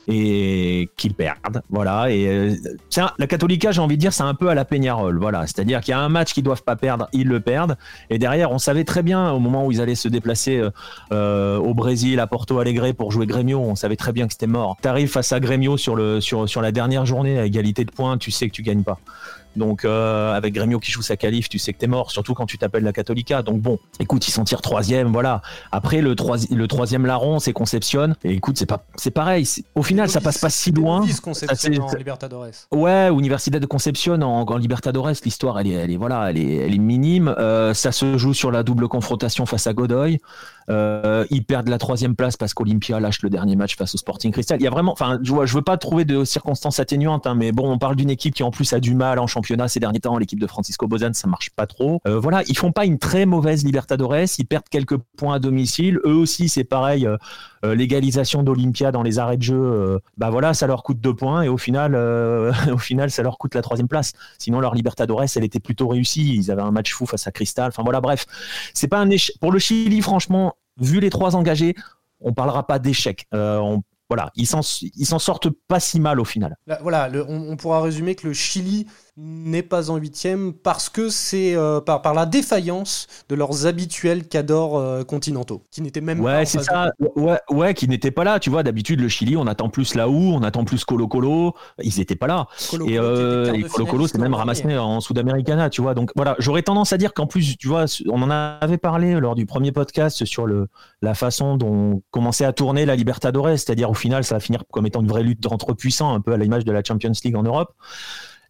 et 0.09 0.88
qu'ils 0.97 1.15
perdent. 1.15 1.62
Voilà. 1.71 2.11
Et 2.11 2.27
euh, 2.27 2.55
la 3.19 3.27
Catholica, 3.27 3.73
j'ai 3.73 3.81
envie 3.81 3.97
de 3.97 4.01
dire, 4.01 4.12
c'est 4.12 4.23
un 4.23 4.35
peu 4.35 4.49
à 4.49 4.55
la 4.55 4.65
Peñarol. 4.65 5.19
Voilà. 5.19 5.47
C'est-à-dire 5.47 5.81
qu'il 5.81 5.93
y 5.93 5.95
a 5.95 6.01
un 6.01 6.09
match 6.09 6.33
qu'ils 6.33 6.43
doivent 6.43 6.62
pas 6.62 6.77
perdre, 6.77 7.09
ils 7.12 7.29
le 7.29 7.41
perdent. 7.41 7.77
Et 8.11 8.19
derrière, 8.19 8.51
on 8.51 8.59
savait 8.59 8.85
très 8.85 9.03
bien 9.03 9.31
au 9.31 9.38
moment 9.38 9.67
où 9.67 9.73
ils 9.73 9.81
allaient 9.81 9.95
se 9.95 10.09
déplacer 10.09 10.59
euh, 10.59 10.71
euh, 11.12 11.59
au 11.59 11.75
Brésil, 11.75 12.21
à 12.21 12.27
Porto 12.27 12.59
Alegre 12.59 12.93
pour 12.95 13.12
jouer 13.12 13.27
Grêmio, 13.27 13.61
on 13.61 13.75
savait 13.75 13.97
très 13.97 14.12
bien 14.12 14.27
que 14.27 14.33
c'était 14.33 14.47
mort. 14.47 14.77
T'arrives 14.81 15.09
face 15.09 15.33
à 15.33 15.41
Grêmio 15.41 15.77
sur 15.77 15.95
le 15.95 16.21
sur 16.21 16.49
sur 16.49 16.62
la 16.62 16.73
dernière 16.73 17.07
journée 17.07 17.38
à 17.38 17.45
égalité 17.45 17.85
de 17.85 17.91
points, 17.91 18.19
tu 18.19 18.31
sais 18.31 18.49
que 18.49 18.53
tu 18.53 18.62
gagnes 18.62 18.83
pas. 18.83 18.99
Donc 19.57 19.85
euh, 19.85 20.33
avec 20.35 20.55
Grêmio 20.55 20.79
qui 20.79 20.91
joue 20.91 21.03
sa 21.03 21.17
qualif, 21.17 21.49
tu 21.49 21.59
sais 21.59 21.73
que 21.73 21.79
t'es 21.79 21.87
mort, 21.87 22.11
surtout 22.11 22.35
quand 22.35 22.47
tu 22.47 22.59
t'appelles 22.59 22.85
la 22.85 22.93
Catholica. 22.93 23.43
Donc 23.43 23.61
bon, 23.61 23.79
écoute, 24.01 24.27
ils 24.27 24.33
s'en 24.33 24.45
tirent 24.45 24.62
troisième, 24.62 25.12
voilà. 25.12 25.43
Après 25.71 26.01
le, 26.01 26.15
le 26.51 26.69
troisième 26.69 27.07
larron, 27.07 27.38
c'est 27.38 27.53
Concepcion. 27.53 28.15
Et 28.25 28.33
écoute, 28.33 28.57
c'est 28.59 28.67
pas, 28.67 28.85
c'est 28.97 29.11
pareil. 29.11 29.47
Au 29.75 29.83
final, 29.83 30.09
ça 30.09 30.21
passe 30.21 30.38
pas 30.38 30.51
si 30.51 30.73
loin. 30.73 31.07
Concepcion 31.23 31.85
en 31.85 31.95
Libertadores. 31.95 32.47
Ouais, 32.73 33.09
Universidad 33.11 33.61
de 33.61 33.67
Concepcion 33.67 34.15
en, 34.15 34.43
en 34.43 34.57
Libertadores, 34.57 35.11
l'histoire, 35.25 35.61
elle 35.61 35.67
est, 35.67 35.73
elle 35.73 35.91
est, 35.91 35.97
voilà, 35.97 36.31
elle 36.31 36.38
est, 36.38 36.57
elle 36.57 36.75
est 36.75 36.79
minime. 36.79 37.35
Euh, 37.38 37.75
ça 37.75 37.93
se 37.93 38.17
joue 38.19 38.35
sur 38.35 38.51
la 38.51 38.62
double 38.62 38.88
confrontation 38.88 39.47
face 39.47 39.67
à 39.67 39.73
Godoy. 39.73 40.19
Euh, 40.71 41.27
ils 41.31 41.45
perdent 41.45 41.69
la 41.69 41.79
troisième 41.79 42.15
place 42.15 42.37
parce 42.37 42.55
qu'Olympia 42.55 43.01
lâche 43.01 43.23
le 43.23 43.31
dernier 43.31 43.57
match 43.57 43.77
face 43.77 43.95
au 43.95 43.99
Sporting 43.99 44.33
Cristal. 44.33 44.61
Il 44.61 44.65
y 44.65 44.67
a 44.67 44.71
vraiment, 44.71 44.93
enfin, 44.93 45.19
je, 45.23 45.33
je 45.45 45.55
veux 45.55 45.62
pas 45.62 45.77
trouver 45.77 46.05
de 46.05 46.25
circonstances 46.25 46.81
atténuantes, 46.81 47.27
hein, 47.27 47.35
mais 47.35 47.53
bon, 47.53 47.71
on 47.71 47.79
parle 47.79 47.97
d'une 47.97 48.11
équipe 48.11 48.35
qui 48.35 48.43
en 48.43 48.51
plus 48.51 48.73
a 48.73 48.81
du 48.81 48.95
mal 48.95 49.19
en 49.19 49.27
championnat 49.27 49.41
ces 49.68 49.81
derniers 49.81 50.00
temps. 50.00 50.18
L'équipe 50.18 50.40
de 50.40 50.46
Francisco 50.46 50.87
Bozan, 50.87 51.12
ça 51.12 51.28
marche 51.28 51.50
pas 51.50 51.66
trop. 51.66 52.00
Euh, 52.07 52.18
voilà, 52.18 52.42
ils 52.48 52.57
font 52.57 52.72
pas 52.72 52.85
une 52.85 52.98
très 52.98 53.26
mauvaise 53.26 53.64
Libertadores. 53.64 54.38
Ils 54.38 54.46
perdent 54.46 54.68
quelques 54.70 54.96
points 54.96 55.35
à 55.35 55.38
domicile. 55.38 55.98
Eux 56.05 56.14
aussi, 56.14 56.48
c'est 56.48 56.64
pareil. 56.64 57.07
Euh, 57.07 57.16
euh, 57.64 57.74
l'égalisation 57.74 58.42
d'Olympia 58.42 58.90
dans 58.90 59.02
les 59.02 59.18
arrêts 59.18 59.37
de 59.37 59.42
jeu, 59.42 60.00
bah 60.16 60.31
voilà, 60.31 60.52
ça 60.52 60.66
leur 60.66 60.83
coûte 60.83 61.00
deux 61.00 61.14
points 61.14 61.42
et 61.42 61.48
au 61.48 61.59
final, 61.59 61.94
au 62.72 62.78
final, 62.78 63.11
ça 63.11 63.22
leur 63.22 63.38
coûte 63.38 63.55
la 63.55 63.62
troisième 63.62 63.88
place. 63.88 64.12
Sinon, 64.38 64.61
leur 64.61 64.74
Libertadores, 64.74 65.24
elle 65.37 65.44
était 65.44 65.61
plutôt 65.61 65.88
réussie. 65.88 66.35
Ils 66.35 66.50
avaient 66.50 66.62
un 66.62 66.72
match 66.72 66.92
fou 66.92 67.07
face 67.07 67.26
à 67.26 67.33
Cristal. 67.33 67.68
Enfin 67.68 67.83
voilà, 67.85 68.00
bref, 68.00 68.26
c'est 68.74 68.88
pas 68.88 68.98
un 68.98 69.11
échec. 69.11 69.37
Pour 69.40 69.52
le 69.52 69.59
Chili, 69.59 70.00
franchement, 70.00 70.55
vu 70.81 70.98
les 70.98 71.11
trois 71.11 71.37
engagés, 71.37 71.74
on 72.20 72.33
parlera 72.33 72.66
pas 72.66 72.78
d'échec. 72.78 73.26
Voilà, 74.12 74.31
ils 74.37 74.46
s'en 74.46 75.18
sortent 75.18 75.48
pas 75.48 75.81
si 75.81 75.98
mal 75.98 76.20
au 76.20 76.26
final. 76.26 76.55
voilà, 76.83 77.09
on, 77.26 77.57
pourra 77.57 77.81
résumer 77.81 78.14
que 78.14 78.26
le 78.26 78.35
Chili 78.35 78.87
n'est 79.18 79.62
pas 79.62 79.90
en 79.90 79.96
huitième 79.96 80.55
parce 80.55 80.88
que 80.88 81.11
c'est 81.11 81.55
euh, 81.55 81.81
par, 81.81 82.01
par 82.01 82.14
la 82.14 82.25
défaillance 82.25 83.09
de 83.29 83.35
leurs 83.35 83.66
habituels 83.66 84.27
cadors 84.27 84.79
euh, 84.79 85.05
continentaux, 85.05 85.64
qui 85.70 85.83
n'étaient 85.83 86.01
même 86.01 86.20
ouais, 86.20 86.46
c'est 86.46 86.62
ça. 86.62 86.90
Ouais, 87.16 87.38
ouais, 87.51 87.75
qui 87.75 87.88
n'étaient 87.88 88.11
pas 88.11 88.25
là. 88.25 88.40
Tu 88.40 88.48
vois, 88.48 88.62
d'habitude, 88.62 89.01
le 89.01 89.09
Chili, 89.09 89.37
on 89.37 89.46
attend 89.46 89.68
plus 89.68 89.94
là 89.94 90.09
où, 90.09 90.14
on 90.14 90.42
attend 90.42 90.64
plus 90.64 90.85
Colo 90.87 91.09
Colo. 91.09 91.55
Ils 91.83 91.98
n'étaient 91.98 92.16
pas 92.16 92.27
là. 92.27 92.46
et, 92.87 92.98
euh, 92.98 93.62
Colo 93.68 93.87
Colo, 93.87 94.07
c'est 94.07 94.18
même 94.18 94.35
ramassé 94.35 94.79
en 94.79 95.01
Sudamericana, 95.01 95.68
tu 95.68 95.83
vois. 95.83 95.94
Donc 95.94 96.11
voilà, 96.16 96.35
j'aurais 96.38 96.62
tendance 96.62 96.94
à 96.94 96.96
dire 96.96 97.12
qu'en 97.12 97.27
plus, 97.27 97.59
tu 97.59 97.68
vois, 97.68 97.85
on 98.09 98.22
en 98.22 98.31
avait 98.31 98.79
parlé 98.79 99.20
lors 99.20 99.35
du 99.35 99.44
premier 99.44 99.72
podcast 99.72 100.25
sur 100.25 100.46
le, 100.46 100.68
la 101.03 101.14
façon 101.14 101.59
dont 101.59 102.03
commençait 102.11 102.46
à 102.46 102.55
tourner 102.55 102.87
la 102.87 102.96
Libertadores, 102.96 103.59
c'est-à-dire 103.59 103.90
au 103.90 103.94
final, 103.94 104.25
ça 104.25 104.37
va 104.37 104.40
finir 104.40 104.64
comme 104.72 104.87
étant 104.87 105.03
une 105.03 105.09
vraie 105.09 105.22
lutte 105.22 105.44
entre 105.46 105.75
puissants, 105.75 106.14
un 106.14 106.20
peu 106.20 106.33
à 106.33 106.38
l'image 106.38 106.64
de 106.64 106.72
la 106.72 106.83
Champions 106.83 107.12
League 107.25 107.37
en 107.37 107.42
Europe 107.42 107.75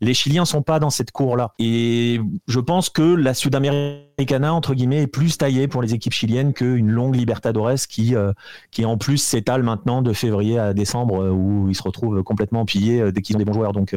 les 0.03 0.15
Chiliens 0.15 0.45
sont 0.45 0.62
pas 0.62 0.81
dans 0.81 0.91
cette 0.91 1.12
cour-là. 1.12 1.55
Et 1.61 2.21
je 2.49 2.59
pense 2.59 2.91
que 2.91 3.03
la 3.03 3.35
Sudamericana, 3.35 4.53
entre 4.53 4.75
guillemets, 4.75 5.03
est 5.03 5.07
plus 5.07 5.38
taillée 5.38 5.69
pour 5.69 5.81
les 5.81 5.95
équipes 5.95 6.12
chiliennes 6.12 6.53
qu'une 6.53 6.91
longue 6.91 7.15
Libertadores 7.15 7.87
qui, 7.88 8.17
euh, 8.17 8.33
qui 8.73 8.85
en 8.85 8.99
plus 8.99 9.19
s'étale 9.19 9.62
maintenant 9.62 10.03
de 10.03 10.12
février 10.12 10.59
à 10.59 10.75
décembre, 10.75 11.23
euh, 11.23 11.31
où 11.31 11.69
ils 11.69 11.77
se 11.77 11.85
retrouvent 11.85 12.25
complètement 12.25 12.65
pillés 12.65 13.01
euh, 13.01 13.12
dès 13.12 13.23
qu'ils 13.23 13.37
ont 13.37 13.38
des 13.38 13.45
bons 13.45 13.53
joueurs. 13.53 13.73
Donc 13.73 13.97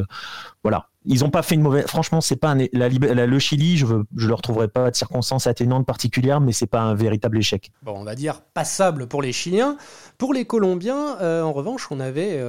voilà. 0.62 0.88
Ils 1.06 1.20
n'ont 1.20 1.30
pas 1.30 1.42
fait 1.42 1.54
une 1.54 1.62
mauvaise. 1.62 1.86
Franchement, 1.86 2.20
c'est 2.20 2.36
pas 2.36 2.54
le 2.54 3.38
Chili. 3.38 3.76
Je 3.76 3.86
ne 3.86 4.02
je 4.16 4.28
le 4.28 4.34
retrouverai 4.34 4.68
pas 4.68 4.90
de 4.90 4.96
circonstances 4.96 5.46
atténuantes 5.46 5.86
particulières, 5.86 6.40
mais 6.40 6.52
c'est 6.52 6.66
pas 6.66 6.80
un 6.80 6.94
véritable 6.94 7.38
échec. 7.38 7.70
Bon, 7.82 7.94
on 7.96 8.04
va 8.04 8.14
dire 8.14 8.40
passable 8.54 9.06
pour 9.06 9.22
les 9.22 9.32
Chiliens. 9.32 9.76
Pour 10.18 10.34
les 10.34 10.44
Colombiens, 10.44 11.16
en 11.42 11.52
revanche, 11.52 11.88
on 11.90 12.00
avait 12.00 12.40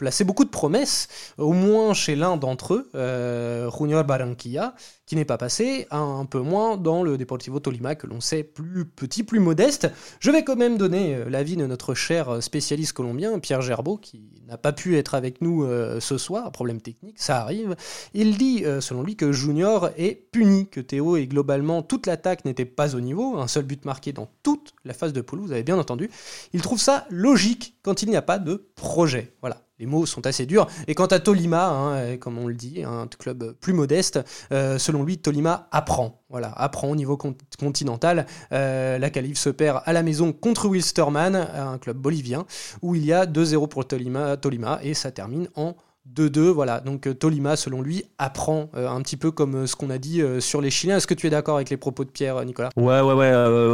placé 0.00 0.24
beaucoup 0.24 0.46
de 0.46 0.50
promesses, 0.50 1.08
au 1.36 1.52
moins 1.52 1.92
chez 1.92 2.16
l'un 2.16 2.38
d'entre 2.38 2.72
eux, 2.72 2.90
euh, 2.94 3.70
Junior 3.70 4.02
Barranquilla, 4.02 4.74
qui 5.10 5.16
n'est 5.16 5.24
pas 5.24 5.38
passé, 5.38 5.88
un, 5.90 6.24
peu 6.24 6.38
moins 6.38 6.76
dans 6.76 7.02
le 7.02 7.18
Deportivo 7.18 7.58
Tolima, 7.58 7.96
que 7.96 8.06
l'on 8.06 8.20
sait 8.20 8.44
plus 8.44 8.84
petit, 8.84 9.24
plus 9.24 9.40
modeste. 9.40 9.90
Je 10.20 10.30
vais 10.30 10.44
quand 10.44 10.54
même 10.54 10.78
donner 10.78 11.16
euh, 11.16 11.28
l'avis 11.28 11.56
de 11.56 11.66
notre 11.66 11.94
cher 11.94 12.40
spécialiste 12.40 12.92
colombien, 12.92 13.40
Pierre 13.40 13.60
Gerbeau, 13.60 13.96
qui 13.96 14.22
n'a 14.46 14.56
pas 14.56 14.70
pu 14.72 14.96
être 14.96 15.16
avec 15.16 15.40
nous 15.40 15.64
euh, 15.64 15.98
ce 15.98 16.16
soir, 16.16 16.52
problème 16.52 16.80
technique, 16.80 17.18
ça 17.18 17.40
arrive. 17.40 17.74
Il 18.14 18.38
dit, 18.38 18.64
euh, 18.64 18.80
selon 18.80 19.02
lui, 19.02 19.16
que 19.16 19.32
Junior 19.32 19.90
est 19.96 20.14
puni, 20.30 20.68
que 20.68 20.78
Théo 20.78 21.16
et 21.16 21.26
globalement 21.26 21.82
toute 21.82 22.06
l'attaque 22.06 22.44
n'était 22.44 22.64
pas 22.64 22.94
au 22.94 23.00
niveau, 23.00 23.36
un 23.36 23.48
seul 23.48 23.64
but 23.64 23.84
marqué 23.84 24.12
dans 24.12 24.30
toute 24.44 24.74
la 24.84 24.94
phase 24.94 25.12
de 25.12 25.22
poule, 25.22 25.40
vous 25.40 25.50
avez 25.50 25.64
bien 25.64 25.76
entendu. 25.76 26.08
Il 26.52 26.62
trouve 26.62 26.78
ça 26.78 27.08
logique 27.10 27.74
quand 27.82 28.02
il 28.02 28.10
n'y 28.10 28.16
a 28.16 28.22
pas 28.22 28.38
de 28.38 28.70
projet. 28.74 29.34
Voilà 29.40 29.62
les 29.80 29.86
mots 29.86 30.04
sont 30.04 30.26
assez 30.26 30.44
durs. 30.44 30.66
Et 30.86 30.94
quant 30.94 31.06
à 31.06 31.18
Tolima, 31.18 31.70
hein, 31.70 32.18
comme 32.18 32.36
on 32.36 32.46
le 32.46 32.52
dit, 32.52 32.84
un 32.84 33.06
club 33.06 33.54
plus 33.60 33.72
modeste, 33.72 34.20
selon 34.50 35.02
lui, 35.02 35.16
Tolima 35.16 35.68
apprend. 35.72 36.20
Voilà, 36.28 36.52
apprend 36.52 36.88
au 36.88 36.96
niveau 36.96 37.16
continental. 37.58 38.26
Euh, 38.52 38.98
la 38.98 39.10
qualif 39.10 39.36
se 39.36 39.50
perd 39.50 39.82
à 39.84 39.92
la 39.92 40.04
maison 40.04 40.32
contre 40.32 40.68
Wilstermann, 40.68 41.34
un 41.34 41.78
club 41.78 41.96
bolivien, 41.96 42.46
où 42.82 42.94
il 42.94 43.04
y 43.04 43.12
a 43.12 43.26
2-0 43.26 43.68
pour 43.68 43.86
Tolima, 43.88 44.78
et 44.82 44.94
ça 44.94 45.10
termine 45.10 45.48
en 45.56 45.74
2-2. 46.16 46.50
Voilà, 46.50 46.80
donc 46.80 47.06
euh, 47.06 47.14
Tolima, 47.14 47.56
selon 47.56 47.82
lui, 47.82 48.04
apprend 48.18 48.68
euh, 48.76 48.88
un 48.88 49.00
petit 49.02 49.16
peu 49.16 49.30
comme 49.30 49.66
ce 49.66 49.76
qu'on 49.76 49.90
a 49.90 49.98
dit 49.98 50.22
sur 50.40 50.60
les 50.60 50.70
Chiliens. 50.70 50.96
Est-ce 50.96 51.06
que 51.06 51.14
tu 51.14 51.26
es 51.26 51.30
d'accord 51.30 51.56
avec 51.56 51.70
les 51.70 51.76
propos 51.76 52.04
de 52.04 52.10
Pierre, 52.10 52.44
Nicolas? 52.44 52.70
Ouais, 52.76 53.00
ouais, 53.00 53.14
ouais. 53.14 53.32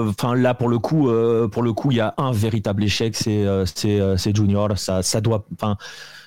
Enfin, 0.08 0.34
là, 0.34 0.54
pour 0.54 0.68
le 0.68 0.78
coup, 0.78 1.10
il 1.90 1.96
y 1.96 2.00
a 2.00 2.14
un 2.18 2.32
véritable 2.32 2.84
échec, 2.84 3.16
c'est 3.16 4.36
Junior. 4.36 4.78
Ça, 4.78 5.20
doit. 5.20 5.44
Enfin 5.54 5.76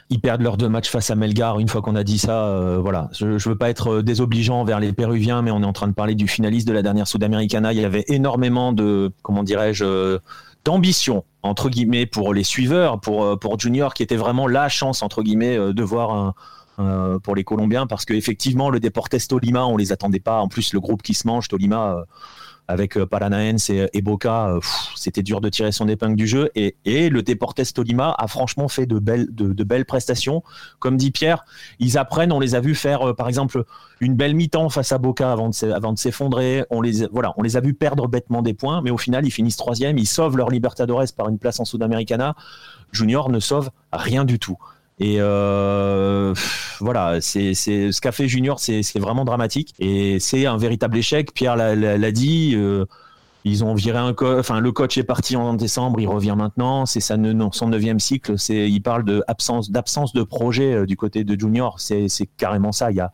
ils 0.09 0.19
perdent 0.19 0.41
leurs 0.41 0.57
deux 0.57 0.69
matchs 0.69 0.89
face 0.89 1.11
à 1.11 1.15
Melgar. 1.15 1.59
Une 1.59 1.67
fois 1.67 1.81
qu'on 1.81 1.95
a 1.95 2.03
dit 2.03 2.17
ça, 2.17 2.45
euh, 2.45 2.79
voilà. 2.81 3.09
Je, 3.13 3.37
je 3.37 3.49
veux 3.49 3.57
pas 3.57 3.69
être 3.69 3.95
euh, 3.95 4.03
désobligeant 4.03 4.63
vers 4.63 4.79
les 4.79 4.91
Péruviens, 4.91 5.41
mais 5.41 5.51
on 5.51 5.61
est 5.61 5.65
en 5.65 5.73
train 5.73 5.87
de 5.87 5.93
parler 5.93 6.15
du 6.15 6.27
finaliste 6.27 6.67
de 6.67 6.73
la 6.73 6.81
dernière 6.81 7.07
Sudamericana. 7.07 7.73
Il 7.73 7.79
y 7.79 7.85
avait 7.85 8.05
énormément 8.07 8.73
de, 8.73 9.11
comment 9.21 9.43
dirais-je, 9.43 9.85
euh, 9.85 10.19
d'ambition 10.69 11.23
entre 11.41 11.69
guillemets 11.69 12.05
pour 12.05 12.33
les 12.33 12.43
suiveurs, 12.43 12.99
pour 12.99 13.39
pour 13.39 13.59
Junior, 13.59 13.93
qui 13.95 14.03
était 14.03 14.15
vraiment 14.15 14.47
la 14.47 14.69
chance 14.69 15.01
entre 15.01 15.23
guillemets 15.23 15.57
de 15.57 15.83
voir 15.83 16.35
pour 17.23 17.35
les 17.35 17.43
Colombiens 17.43 17.87
parce 17.87 18.05
qu'effectivement 18.05 18.69
le 18.69 18.79
Deportes 18.79 19.27
Tolima 19.27 19.65
on 19.65 19.77
les 19.77 19.91
attendait 19.91 20.19
pas. 20.19 20.39
En 20.39 20.47
plus 20.47 20.73
le 20.73 20.79
groupe 20.79 21.01
qui 21.01 21.15
se 21.15 21.27
mange 21.27 21.47
Tolima 21.47 22.05
avec 22.69 22.97
euh, 22.97 23.07
Paranaense 23.07 23.71
et, 23.71 24.01
Boca, 24.01 24.49
euh, 24.49 24.59
c'était 24.95 25.23
dur 25.23 25.41
de 25.41 25.49
tirer 25.49 25.71
son 25.71 25.87
épingle 25.87 26.15
du 26.15 26.27
jeu. 26.27 26.51
Et, 26.55 26.75
le 26.85 27.23
Deportes 27.23 27.73
Tolima 27.73 28.15
a 28.17 28.27
franchement 28.27 28.67
fait 28.67 28.85
de 28.85 28.99
belles, 28.99 29.85
prestations. 29.85 30.43
Comme 30.77 30.95
dit 30.95 31.09
Pierre, 31.09 31.45
ils 31.79 31.97
apprennent. 31.97 32.31
On 32.31 32.39
les 32.39 32.53
a 32.53 32.59
vus 32.59 32.75
faire, 32.75 33.09
euh, 33.09 33.13
par 33.15 33.27
exemple, 33.27 33.63
une 33.99 34.15
belle 34.15 34.35
mi-temps 34.35 34.69
face 34.69 34.91
à 34.91 34.99
Boca 34.99 35.31
avant 35.31 35.49
de, 35.49 35.71
avant 35.71 35.93
de 35.93 35.97
s'effondrer. 35.97 36.63
On 36.69 36.81
les, 36.81 37.07
voilà, 37.07 37.33
on 37.37 37.41
les 37.41 37.57
a 37.57 37.59
vus 37.59 37.73
perdre 37.73 38.07
bêtement 38.07 38.43
des 38.43 38.53
points, 38.53 38.81
mais 38.83 38.91
au 38.91 38.97
final, 38.97 39.25
ils 39.25 39.31
finissent 39.31 39.57
troisième. 39.57 39.97
Ils 39.97 40.07
sauvent 40.07 40.37
leur 40.37 40.49
Libertadores 40.49 41.05
par 41.17 41.27
une 41.27 41.39
place 41.39 41.59
en 41.59 41.65
Sudamericana. 41.65 42.35
Junior 42.91 43.29
ne 43.29 43.39
sauve 43.39 43.71
rien 43.91 44.25
du 44.25 44.37
tout. 44.37 44.57
Et 44.99 45.15
euh, 45.19 46.33
voilà, 46.81 47.21
c'est 47.21 47.53
ce 47.53 48.01
qu'a 48.01 48.11
fait 48.11 48.27
Junior, 48.27 48.59
c'est 48.59 48.99
vraiment 48.99 49.23
dramatique 49.23 49.73
et 49.79 50.19
c'est 50.19 50.45
un 50.45 50.57
véritable 50.57 50.97
échec. 50.97 51.33
Pierre 51.33 51.55
l'a 51.55 52.11
dit. 52.11 52.53
Euh, 52.55 52.85
Ils 53.45 53.63
ont 53.63 53.73
viré 53.73 53.97
un 53.97 54.13
coach, 54.13 54.37
enfin 54.37 54.59
le 54.59 54.71
coach 54.73 54.97
est 54.97 55.03
parti 55.03 55.37
en 55.37 55.53
décembre, 55.53 56.01
il 56.01 56.07
revient 56.07 56.35
maintenant, 56.37 56.85
c'est 56.85 56.99
sa 56.99 57.15
son 57.53 57.67
neuvième 57.69 57.99
cycle, 57.99 58.37
c'est 58.37 58.69
il 58.69 58.81
parle 58.81 59.05
d'absence 59.05 59.71
de 60.13 60.23
projet 60.23 60.73
euh, 60.73 60.85
du 60.85 60.97
côté 60.97 61.23
de 61.23 61.39
Junior, 61.39 61.79
c'est 61.79 62.09
carrément 62.35 62.73
ça. 62.73 62.91
Il 62.91 62.97
y 62.97 62.99
a, 62.99 63.11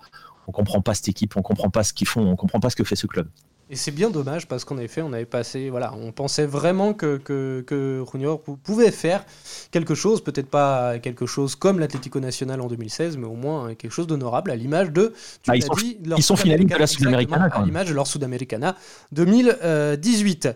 comprend 0.52 0.82
pas 0.82 0.96
cette 0.96 1.10
équipe, 1.10 1.38
on 1.38 1.44
comprend 1.44 1.70
pas 1.70 1.84
ce 1.84 1.94
qu'ils 1.94 2.08
font, 2.08 2.26
on 2.28 2.36
comprend 2.36 2.60
pas 2.60 2.72
ce 2.72 2.76
que 2.76 2.84
fait 2.84 2.96
ce 2.96 3.06
club. 3.06 3.28
Et 3.76 3.78
c'est 3.78 3.92
bien 3.92 4.10
dommage 4.10 4.48
parce 4.48 4.64
qu'en 4.64 4.78
effet, 4.78 5.02
on 5.02 5.12
avait 5.12 5.26
passé, 5.26 5.70
voilà, 5.70 5.94
on 6.02 6.14
pensait 6.14 6.46
vraiment 6.46 6.94
que, 6.94 7.18
que, 7.18 7.62
que 7.68 8.06
Junior 8.10 8.42
pouvait 8.42 8.90
faire 8.90 9.26
quelque 9.70 9.96
chose, 9.96 10.24
peut-être 10.24 10.48
pas 10.48 10.98
quelque 11.00 11.26
chose 11.26 11.58
comme 11.58 11.82
l'Atlético 11.82 12.22
Nacional 12.22 12.62
en 12.62 12.68
2016, 12.68 13.18
mais 13.18 13.26
au 13.26 13.34
moins 13.34 13.76
quelque 13.76 13.92
chose 13.92 14.08
d'honorable 14.08 14.52
à 14.52 14.56
l'image 14.56 14.92
de. 14.92 15.12
Ah, 15.50 15.58
ils, 15.58 15.62
sont, 15.62 15.74
ils 15.76 16.24
sont 16.24 16.38
finalistes 16.38 16.72
de 16.72 16.80
la 16.80 16.88
Sudamericana. 16.88 17.50
À 17.52 17.64
l'image 17.64 17.90
de 17.90 17.94
leur 17.94 18.08
Sudamericana 18.08 18.78
2018. 19.12 20.48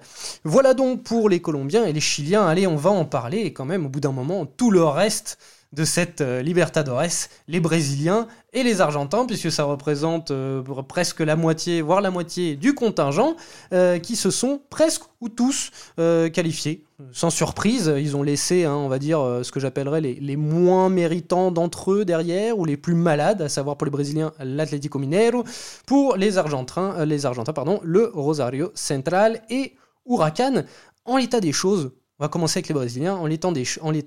Voilà 0.46 0.74
donc 0.74 1.04
pour 1.04 1.28
les 1.28 1.42
Colombiens 1.42 1.86
et 1.86 1.92
les 1.92 2.00
Chiliens. 2.00 2.48
Allez, 2.48 2.68
on 2.68 2.78
va 2.78 2.92
en 2.92 3.04
parler 3.04 3.52
quand 3.52 3.66
même 3.66 3.86
au 3.86 3.90
bout 3.90 4.00
d'un 4.00 4.14
moment. 4.14 4.46
Tout 4.46 4.72
le 4.72 4.86
reste 4.86 5.38
de 5.72 5.86
cette 5.86 6.22
euh, 6.22 6.42
Libertadores, 6.42 7.30
les 7.48 7.60
Brésiliens 7.60 8.28
et 8.54 8.64
les 8.64 8.82
Argentins, 8.82 9.26
puisque 9.26 9.52
ça 9.52 9.66
représente 9.66 10.32
euh, 10.32 10.64
presque 10.88 11.20
la 11.20 11.36
moitié, 11.36 11.82
voire 11.82 12.02
la 12.02 12.10
moitié 12.10 12.56
du 12.56 12.74
contingent, 12.74 13.36
euh, 13.72 14.00
qui 14.00 14.16
se 14.16 14.32
sont 14.32 14.62
presque 14.70 15.04
ou 15.22 15.30
tous 15.30 15.72
qualifiés. 15.98 16.86
Sans 17.12 17.30
surprise, 17.30 17.94
ils 17.98 18.16
ont 18.16 18.24
laissé, 18.24 18.66
hein, 18.66 18.74
on 18.74 18.88
va 18.88 19.00
dire, 19.00 19.20
ce 19.44 19.52
que 19.52 19.60
j'appellerais 19.60 20.02
les, 20.02 20.36
moins 20.36 20.90
méritants 20.90 21.52
d'entre 21.52 21.92
eux 21.92 22.06
derrière, 22.06 22.58
ou 22.58 22.66
les 22.66 22.78
plus 22.78 22.94
malades, 22.94 23.42
à 23.42 23.50
savoir 23.50 23.78
pour 23.78 23.86
les 23.86 23.92
Brésiliens 23.92 24.32
l'Atlético 24.40 24.98
Mineiro, 24.98 25.44
pour 25.86 26.16
les 26.16 26.38
Argentins, 26.38 27.06
les 27.06 27.26
Argentins 27.26 27.54
pardon, 27.54 27.80
le 27.84 28.12
Rosario 28.14 28.72
Central 28.76 29.42
et 29.50 29.76
Huracan. 30.06 30.64
En 31.06 31.18
l'état 31.18 31.42
des 31.42 31.54
choses, 31.54 31.92
on 32.20 32.26
va 32.26 32.30
commencer 32.30 32.60
avec 32.60 32.68
les 32.68 32.74
Brésiliens 32.74 33.16
en 33.16 33.26
l'état 33.26 33.52
des, 33.52 33.66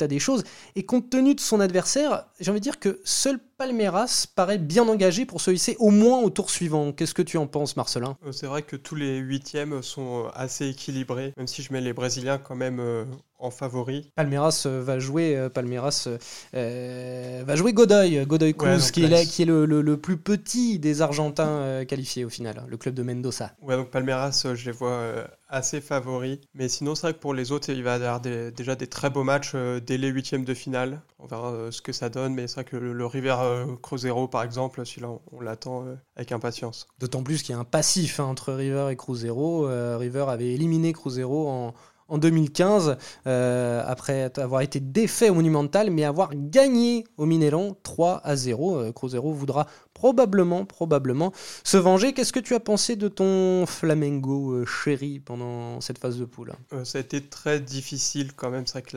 des, 0.09 0.19
choses. 0.19 0.45
Et 0.77 0.85
compte 0.85 1.09
tenu 1.09 1.35
de 1.35 1.41
son 1.41 1.61
adversaire, 1.61 2.27
j'ai 2.41 2.51
envie 2.51 2.61
de 2.61 2.65
dire 2.65 2.79
que 2.79 3.01
seul 3.05 3.39
Palmeiras 3.57 4.27
paraît 4.35 4.59
bien 4.59 4.87
engagé 4.89 5.27
pour 5.27 5.41
se 5.41 5.51
hisser 5.51 5.77
au 5.79 5.91
moins 5.91 6.21
au 6.21 6.31
tour 6.31 6.51
suivant. 6.51 6.93
Qu'est-ce 6.93 7.15
que 7.15 7.23
tu 7.23 7.37
en 7.37 7.47
penses, 7.47 7.77
Marcelin? 7.77 8.17
Euh, 8.27 8.33
C'est 8.33 8.47
vrai 8.47 8.63
que 8.63 8.77
tous 8.77 8.95
les 8.95 9.19
huitièmes 9.19 9.83
sont 9.83 10.25
euh, 10.25 10.29
assez 10.35 10.69
équilibrés, 10.69 11.33
même 11.37 11.47
si 11.47 11.63
je 11.63 11.73
mets 11.73 11.81
les 11.81 11.93
Brésiliens 11.93 12.39
quand 12.39 12.57
même 12.57 12.81
euh, 12.81 13.05
en 13.39 13.51
favori. 13.51 14.11
Palmeiras 14.15 14.67
va 14.67 14.99
jouer, 14.99 15.49
Palmeiras 15.53 16.09
va 16.53 17.57
jouer 17.57 17.73
Godoy, 17.73 18.25
Godoy 18.25 18.55
Cruz, 18.55 18.91
qui, 18.93 19.05
est 19.05 19.27
qui, 19.27 19.43
est 19.43 19.47
le, 19.47 19.97
plus 19.97 20.17
petit 20.17 20.79
des 20.79 21.03
Argentins 21.03 21.85
qualifiés 21.85 22.25
au 22.25 22.29
final, 22.29 22.65
le 22.69 22.77
club 22.77 22.95
de 22.95 23.03
Mendoza. 23.03 23.51
Ouais, 23.61 23.77
donc 23.77 23.91
Palmeiras, 23.91 24.47
je 24.55 24.65
les 24.65 24.71
vois 24.71 25.29
assez 25.49 25.81
favoris. 25.81 26.39
Mais 26.55 26.69
sinon, 26.69 26.95
c'est 26.95 27.03
vrai 27.03 27.15
que 27.15 27.19
pour 27.19 27.35
les 27.35 27.51
autres, 27.51 27.69
il 27.71 27.83
va 27.83 27.93
y 27.93 27.95
avoir 27.95 28.21
déjà 28.21 28.77
des 28.77 28.87
très 28.87 29.11
beaux 29.11 29.25
matchs 29.25 29.57
dès 29.57 29.99
les 29.99 30.09
huitièmes 30.09 30.45
de 30.45 30.55
finale. 30.55 31.01
On 31.23 31.27
verra 31.27 31.71
ce 31.71 31.81
que 31.81 31.93
ça 31.93 32.09
donne, 32.09 32.35
mais 32.35 32.49
c'est 32.49 32.55
vrai 32.55 32.65
que 32.65 32.77
le 32.77 33.07
River 33.07 33.37
euh, 33.39 33.77
Cruzeiro, 33.81 34.27
par 34.27 34.43
exemple, 34.43 34.85
celui-là, 34.85 35.09
on, 35.31 35.41
l'attend 35.41 35.87
euh, 35.87 35.95
avec 36.17 36.33
impatience. 36.33 36.89
D'autant 36.99 37.23
plus 37.23 37.43
qu'il 37.43 37.55
y 37.55 37.57
a 37.57 37.61
un 37.61 37.65
passif 37.65 38.19
hein, 38.19 38.25
entre 38.25 38.53
River 38.53 38.89
et 38.91 38.97
Cruzeiro. 38.97 39.69
Euh, 39.69 39.97
River 39.99 40.25
avait 40.29 40.51
éliminé 40.51 40.93
Cruzeiro 40.93 41.49
en, 41.49 41.75
en 42.09 42.19
2015, 42.19 42.97
après 43.25 44.33
avoir 44.37 44.63
été 44.63 44.81
défait 44.81 45.31
au 45.31 45.35
Monumental, 45.35 45.93
mais 45.93 46.05
avoir 46.05 46.31
gagné 46.35 47.05
au 47.17 47.25
Mineirão 47.25 47.77
3 47.85 48.21
à 48.25 48.35
0. 48.35 48.93
Cruzeiro 48.93 49.33
voudra 49.33 49.69
probablement, 49.95 50.65
probablement 50.65 51.33
se 51.65 51.77
venger. 51.77 52.13
Qu'est-ce 52.13 52.33
que 52.33 52.41
tu 52.41 52.55
as 52.55 52.61
pensé 52.61 52.97
de 52.97 53.09
ton 53.09 53.67
Flamengo 53.67 54.65
chéri 54.67 55.21
pendant 55.21 55.81
cette 55.81 55.99
phase 55.99 56.19
de 56.19 56.25
poule? 56.25 56.53
Ça 56.85 56.99
a 56.99 57.01
été 57.01 57.21
très 57.21 57.61
difficile 57.61 58.33
quand 58.35 58.51
même. 58.51 58.67
C'est 58.67 58.81
vrai 58.81 58.83
que 58.83 58.97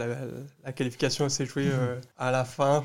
la, 0.63 0.71
qualification 0.71 1.29
s'est 1.29 1.45
jouée 1.45 1.71
à 2.17 2.31
la 2.31 2.45
fin 2.45 2.83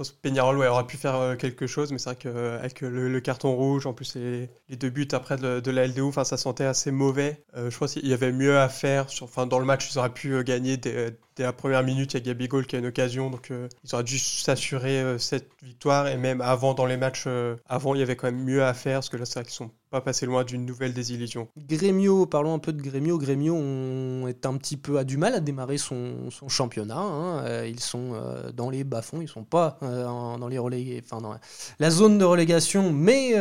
pense 0.00 0.12
que 0.12 0.16
Peñarol 0.22 0.56
aurait 0.66 0.86
pu 0.86 0.96
faire 0.96 1.16
euh, 1.16 1.36
quelque 1.36 1.66
chose, 1.66 1.92
mais 1.92 1.98
c'est 1.98 2.08
vrai 2.08 2.16
qu'avec 2.16 2.82
euh, 2.82 3.08
le, 3.08 3.20
carton 3.20 3.54
rouge, 3.54 3.84
en 3.86 3.92
plus 3.92 4.14
les, 4.14 4.48
deux 4.76 4.88
buts 4.88 5.06
après 5.12 5.36
de, 5.36 5.70
la 5.70 5.86
LDU, 5.86 6.10
ça 6.24 6.38
sentait 6.38 6.64
assez 6.64 6.90
mauvais. 6.90 7.44
Euh, 7.54 7.70
je 7.70 7.76
pense 7.76 7.92
qu'il 7.92 8.08
y 8.08 8.14
avait 8.14 8.32
mieux 8.32 8.58
à 8.58 8.70
faire. 8.70 9.08
Enfin, 9.20 9.46
dans 9.46 9.58
le 9.58 9.66
match, 9.66 9.90
ils 9.92 9.98
auraient 9.98 10.08
pu 10.08 10.42
gagner 10.42 10.78
dès, 10.78 11.14
la 11.36 11.52
première 11.52 11.82
minute. 11.82 12.14
Il 12.14 12.16
y 12.16 12.20
a 12.20 12.24
Gabigol 12.24 12.64
qui 12.64 12.76
a 12.76 12.78
une 12.78 12.86
occasion, 12.86 13.28
donc 13.28 13.50
ils 13.50 13.94
auraient 13.94 14.04
dû 14.04 14.18
s'assurer 14.18 15.18
cette 15.18 15.50
victoire. 15.62 16.08
Et 16.08 16.16
même 16.16 16.40
avant, 16.40 16.72
dans 16.72 16.86
les 16.86 16.96
matchs 16.96 17.26
avant, 17.66 17.94
il 17.94 18.00
y 18.00 18.02
avait 18.02 18.16
quand 18.16 18.26
même 18.30 18.44
mieux 18.44 18.64
à 18.64 18.74
faire, 18.74 18.98
parce 18.98 19.08
que 19.10 19.16
là, 19.16 19.24
c'est 19.26 19.34
vrai 19.34 19.44
qu'ils 19.44 19.52
sont 19.54 19.72
pas 19.90 20.00
passer 20.00 20.24
loin 20.24 20.44
d'une 20.44 20.64
nouvelle 20.64 20.94
désillusion. 20.94 21.48
Grémio, 21.56 22.24
parlons 22.24 22.54
un 22.54 22.60
peu 22.60 22.72
de 22.72 22.80
Grémio. 22.80 23.18
Grémio 23.18 24.28
est 24.28 24.46
un 24.46 24.56
petit 24.56 24.76
peu 24.76 24.98
a 24.98 25.04
du 25.04 25.16
mal 25.16 25.34
à 25.34 25.40
démarrer 25.40 25.78
son, 25.78 26.30
championnat. 26.46 26.96
Hein. 26.96 27.44
Euh, 27.44 27.66
ils 27.68 27.80
sont 27.80 28.12
euh, 28.14 28.52
dans 28.52 28.70
les 28.70 28.84
bas-fonds, 28.84 29.20
ils 29.20 29.28
sont 29.28 29.42
pas 29.42 29.78
euh, 29.82 30.04
dans 30.04 30.46
les 30.46 30.58
relais, 30.58 31.02
enfin 31.04 31.20
dans 31.20 31.34
la 31.80 31.90
zone 31.90 32.18
de 32.18 32.24
relégation. 32.24 32.92
Mais 32.92 33.32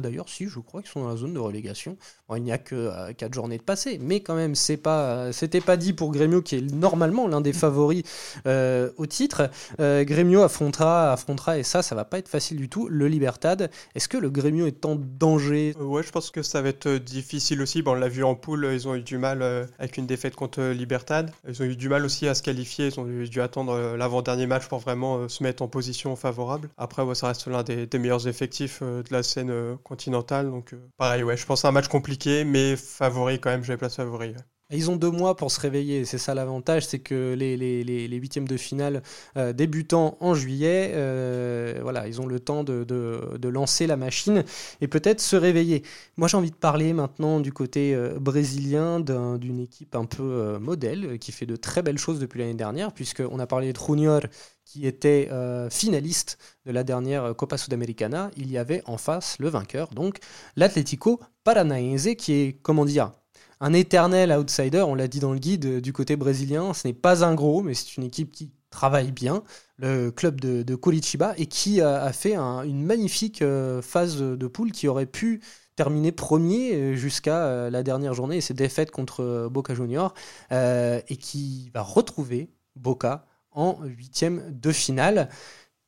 d'ailleurs, 0.00 0.30
si, 0.30 0.46
je 0.46 0.58
crois 0.60 0.80
qu'ils 0.80 0.90
sont 0.90 1.02
dans 1.02 1.10
la 1.10 1.16
zone 1.16 1.34
de 1.34 1.38
relégation. 1.38 1.98
il 2.34 2.42
n'y 2.42 2.52
a 2.52 2.58
que 2.58 3.12
4 3.12 3.34
journées 3.34 3.58
de 3.58 3.62
passé, 3.62 3.98
mais 4.00 4.20
quand 4.20 4.34
même, 4.34 4.54
c'est 4.54 4.78
pas, 4.78 5.30
c'était 5.32 5.60
pas 5.60 5.76
dit 5.76 5.92
pour 5.92 6.10
Grémio 6.10 6.40
qui 6.40 6.56
est 6.56 6.72
normalement 6.72 7.28
l'un 7.28 7.42
des 7.42 7.52
favoris 7.52 8.02
au 8.46 9.06
titre. 9.06 9.50
Grémio 9.78 10.42
affrontera, 10.42 11.12
affrontera 11.12 11.58
et 11.58 11.62
ça, 11.62 11.82
ça 11.82 11.94
va 11.94 12.06
pas 12.06 12.18
être 12.18 12.28
facile 12.28 12.56
du 12.56 12.70
tout. 12.70 12.88
Le 12.88 13.08
Libertad. 13.08 13.70
Est-ce 13.94 14.08
que 14.08 14.16
le 14.16 14.30
Grémio 14.30 14.66
est 14.66 14.86
en 14.86 14.96
danger? 14.96 15.74
Je 16.02 16.10
pense 16.10 16.30
que 16.30 16.42
ça 16.42 16.62
va 16.62 16.68
être 16.68 16.86
euh, 16.86 16.98
difficile 16.98 17.62
aussi. 17.62 17.82
Bon, 17.82 17.92
on 17.92 17.94
l'a 17.94 18.08
vu 18.08 18.24
en 18.24 18.34
poule, 18.34 18.68
ils 18.72 18.88
ont 18.88 18.94
eu 18.94 19.02
du 19.02 19.18
mal 19.18 19.42
euh, 19.42 19.64
avec 19.78 19.96
une 19.96 20.06
défaite 20.06 20.34
contre 20.34 20.60
euh, 20.60 20.72
Libertad. 20.72 21.30
Ils 21.48 21.62
ont 21.62 21.64
eu 21.64 21.76
du 21.76 21.88
mal 21.88 22.04
aussi 22.04 22.28
à 22.28 22.34
se 22.34 22.42
qualifier. 22.42 22.88
Ils 22.88 23.00
ont 23.00 23.04
dû 23.04 23.40
attendre 23.40 23.96
l'avant-dernier 23.96 24.46
match 24.46 24.66
pour 24.66 24.78
vraiment 24.78 25.28
se 25.28 25.42
mettre 25.42 25.62
en 25.62 25.68
position 25.68 26.16
favorable. 26.16 26.68
Après, 26.76 27.02
ça 27.14 27.28
reste 27.28 27.46
l'un 27.46 27.62
des, 27.62 27.88
meilleurs 27.98 28.28
effectifs 28.28 28.82
de 28.82 29.04
la 29.10 29.22
scène 29.22 29.76
continentale. 29.84 30.50
Donc, 30.50 30.74
pareil, 30.96 31.22
ouais, 31.22 31.36
je 31.36 31.46
pense 31.46 31.64
à 31.64 31.68
un 31.68 31.72
match 31.72 31.88
compliqué, 31.88 32.44
mais 32.44 32.76
favori 32.76 33.40
quand 33.40 33.50
même, 33.50 33.64
j'ai 33.64 33.76
place 33.76 33.96
favori. 33.96 34.34
Ils 34.70 34.90
ont 34.90 34.96
deux 34.96 35.10
mois 35.10 35.34
pour 35.34 35.50
se 35.50 35.58
réveiller, 35.60 36.04
c'est 36.04 36.18
ça 36.18 36.34
l'avantage, 36.34 36.86
c'est 36.86 36.98
que 36.98 37.32
les, 37.32 38.06
huitièmes 38.18 38.46
de 38.46 38.58
finale 38.58 39.02
euh, 39.38 39.54
débutant 39.54 40.18
en 40.20 40.34
juillet, 40.34 40.92
euh, 40.94 41.78
voilà, 41.80 42.06
ils 42.06 42.20
ont 42.20 42.26
le 42.26 42.38
temps 42.38 42.64
de 42.64 43.48
lancer 43.48 43.86
la 43.86 43.96
machine 43.96 44.44
et 44.82 44.86
peut-être 44.88 45.22
se 45.22 45.36
réveiller. 45.36 45.84
Moi 46.18 46.28
j'ai 46.28 46.36
envie 46.36 46.50
de 46.50 46.56
parler 46.56 46.92
maintenant 46.92 47.40
du 47.40 47.50
côté 47.50 47.94
euh, 47.94 48.18
brésilien 48.18 49.00
d'une 49.00 49.58
équipe 49.58 49.94
un 49.94 50.04
peu 50.04 50.58
modèle 50.58 51.18
qui 51.18 51.32
fait 51.32 51.46
de 51.46 51.56
très 51.56 51.80
belles 51.80 51.96
choses 51.96 52.18
depuis 52.18 52.40
l'année 52.40 52.52
dernière, 52.52 52.92
puisqu'on 52.92 53.38
a 53.38 53.46
parlé 53.46 53.72
de 53.72 53.78
Junior 53.78 54.20
qui 54.66 54.86
était 54.86 55.30
finaliste 55.70 56.36
de 56.66 56.72
la 56.72 56.84
dernière 56.84 57.34
Copa 57.34 57.56
Sudamericana, 57.56 58.30
il 58.36 58.50
y 58.50 58.58
avait 58.58 58.82
en 58.84 58.98
face 58.98 59.38
le 59.38 59.48
vainqueur, 59.48 59.88
donc 59.94 60.18
l'Atlético 60.56 61.20
Paranaense, 61.42 62.08
qui 62.18 62.34
est, 62.34 62.58
comment 62.60 62.84
dire, 62.84 63.12
un 63.60 63.72
éternel 63.72 64.32
outsider, 64.32 64.82
on 64.82 64.94
l'a 64.94 65.08
dit 65.08 65.20
dans 65.20 65.32
le 65.32 65.38
guide 65.38 65.66
euh, 65.66 65.80
du 65.80 65.92
côté 65.92 66.16
brésilien, 66.16 66.72
ce 66.74 66.86
n'est 66.86 66.94
pas 66.94 67.24
un 67.24 67.34
gros, 67.34 67.62
mais 67.62 67.74
c'est 67.74 67.96
une 67.96 68.04
équipe 68.04 68.30
qui 68.32 68.50
travaille 68.70 69.12
bien, 69.12 69.42
le 69.78 70.10
club 70.10 70.40
de, 70.40 70.74
Curitiba, 70.74 71.34
et 71.38 71.46
qui 71.46 71.80
a, 71.80 72.12
fait 72.12 72.36
une 72.36 72.84
magnifique 72.84 73.42
euh, 73.42 73.80
phase 73.80 74.18
de 74.20 74.46
poule 74.46 74.72
qui 74.72 74.88
aurait 74.88 75.06
pu 75.06 75.40
terminer 75.74 76.12
premier 76.12 76.74
euh, 76.74 76.94
jusqu'à 76.94 77.70
la 77.70 77.82
dernière 77.82 78.14
journée 78.14 78.36
et 78.36 78.40
ses 78.40 78.54
défaites 78.54 78.90
contre 78.90 79.48
Boca 79.50 79.74
Junior, 79.74 80.12
et 80.50 81.16
qui 81.16 81.70
va 81.72 81.82
retrouver 81.82 82.50
Boca 82.76 83.24
en 83.52 83.78
huitième 83.84 84.42
de 84.50 84.70
finale. 84.70 85.30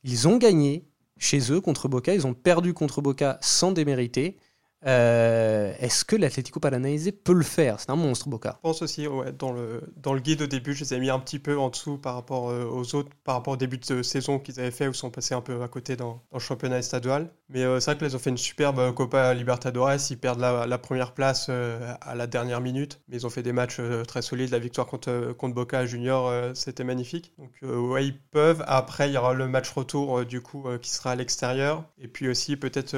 Ils 0.03 0.27
ont 0.27 0.39
gagné 0.39 0.89
chez 1.19 1.53
eux 1.53 1.61
contre 1.61 1.87
Boca, 1.87 2.15
ils 2.15 2.27
ont 2.27 2.35
perdu 2.35 2.73
contre 2.73 3.03
Boca 3.03 3.39
sans 3.43 3.73
démériter. 3.73 4.39
Euh, 4.87 5.73
est-ce 5.79 6.05
que 6.05 6.17
l'Atlético 6.17 6.61
Paranaense 6.61 7.09
peut 7.25 7.35
le 7.35 7.45
faire? 7.45 7.81
C'est 7.81 7.91
un 7.91 7.97
monstre, 7.97 8.29
Boca. 8.29 8.55
Je 8.57 8.69
pense 8.69 8.83
aussi, 8.83 9.07
dans, 9.39 9.53
le, 9.53 9.83
dans 9.97 10.15
le 10.15 10.21
guide 10.21 10.43
au 10.43 10.47
début, 10.47 10.75
je 10.75 10.85
les 10.85 10.95
ai 10.95 11.01
mis 11.01 11.11
un 11.11 11.19
petit 11.19 11.39
peu 11.39 11.59
en 11.59 11.69
dessous 11.69 11.99
par 11.99 12.15
rapport 12.15 12.51
euh, 12.51 12.65
aux 12.65 12.95
autres, 12.95 13.11
par 13.25 13.35
rapport 13.35 13.55
au 13.55 13.57
début 13.57 13.79
de 13.79 14.03
saison 14.03 14.39
qu'ils 14.39 14.59
avaient 14.59 14.71
fait, 14.71 14.87
où 14.87 14.91
ils 14.91 14.97
sont 14.97 15.11
passés 15.11 15.35
un 15.35 15.41
peu 15.41 15.63
à 15.63 15.69
côté 15.69 15.97
dans, 15.97 16.23
le 16.33 16.39
championnat 16.39 16.79
estadual. 16.79 17.31
Mais 17.49 17.63
euh, 17.63 17.81
c'est 17.81 17.93
vrai 17.93 17.99
qu'ils 17.99 18.17
ont 18.17 18.19
fait 18.19 18.31
une 18.31 18.39
superbe 18.39 18.95
Copa 18.95 19.35
Libertadores, 19.35 20.11
ils 20.11 20.19
perdent 20.19 20.41
la, 20.41 20.79
première 20.79 21.13
place 21.13 21.51
à 21.51 22.15
la 22.15 22.27
dernière 22.27 22.61
minute, 22.61 23.01
mais 23.09 23.17
ils 23.17 23.27
ont 23.27 23.31
fait 23.31 23.43
des 23.43 23.53
matchs 23.53 23.81
très 24.09 24.23
solides. 24.23 24.51
La 24.51 24.59
victoire 24.59 24.87
contre, 24.87 25.33
contre 25.37 25.55
Boca 25.55 25.85
Junior, 25.85 26.33
c'était 26.55 26.85
magnifique. 26.85 27.35
Donc 27.39 27.51
ouais, 27.63 28.07
ils 28.07 28.19
peuvent. 28.19 28.65
Après, 28.67 29.11
il 29.11 29.13
y 29.13 29.19
aura 29.19 29.35
le 29.35 29.47
match 29.47 29.71
retour, 29.71 30.25
du 30.25 30.41
coup, 30.41 30.65
qui 30.81 30.91
sera 30.91 31.11
à 31.11 31.17
l'extérieur. 31.17 31.85
Et 31.99 32.09
puis 32.09 32.29
aussi, 32.29 32.57
peut-être 32.57 32.97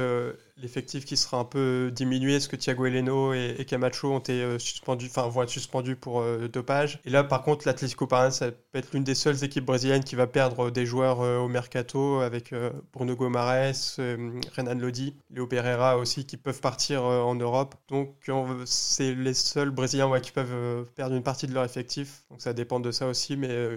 l'effectif 0.56 1.04
qui 1.04 1.16
sera 1.16 1.38
un 1.38 1.44
peu 1.44 1.90
diminué, 1.92 2.34
est-ce 2.34 2.48
que 2.48 2.56
Thiago 2.56 2.86
Heleno 2.86 3.32
et, 3.32 3.64
Camacho 3.66 4.12
ont 4.12 4.18
été 4.18 4.42
euh, 4.42 4.58
suspendus, 4.58 5.06
enfin 5.06 5.28
vont 5.28 5.42
être 5.42 5.48
suspendus 5.48 5.96
pour 5.96 6.20
euh, 6.20 6.48
dopage? 6.48 7.00
Et 7.04 7.10
là, 7.10 7.24
par 7.24 7.42
contre, 7.42 7.66
l'Atlético 7.66 8.06
Paranaense 8.06 8.38
ça 8.38 8.50
peut 8.50 8.78
être 8.78 8.92
l'une 8.92 9.04
des 9.04 9.14
seules 9.14 9.42
équipes 9.44 9.64
brésiliennes 9.64 10.04
qui 10.04 10.14
va 10.14 10.26
perdre 10.26 10.70
des 10.70 10.86
joueurs 10.86 11.20
au 11.20 11.48
mercato, 11.48 12.20
avec 12.20 12.54
Bruno 12.92 13.14
Gomares, 13.14 13.96
Renan 13.98 14.74
Lodi, 14.74 15.14
Léo 15.30 15.46
Pereira 15.46 15.98
aussi, 15.98 16.24
qui 16.24 16.36
peuvent 16.36 16.60
partir 16.60 17.02
en 17.04 17.34
Europe. 17.34 17.74
Donc, 17.88 18.16
c'est 18.64 19.14
les 19.14 19.34
seuls 19.34 19.70
Brésiliens 19.70 20.20
qui 20.20 20.32
peuvent 20.32 20.86
perdre 20.94 21.14
une 21.14 21.22
partie 21.22 21.46
de 21.46 21.54
leur 21.54 21.64
effectif. 21.64 22.24
Donc, 22.30 22.40
ça 22.40 22.52
dépend 22.52 22.80
de 22.80 22.90
ça 22.90 23.06
aussi, 23.06 23.36
mais 23.36 23.76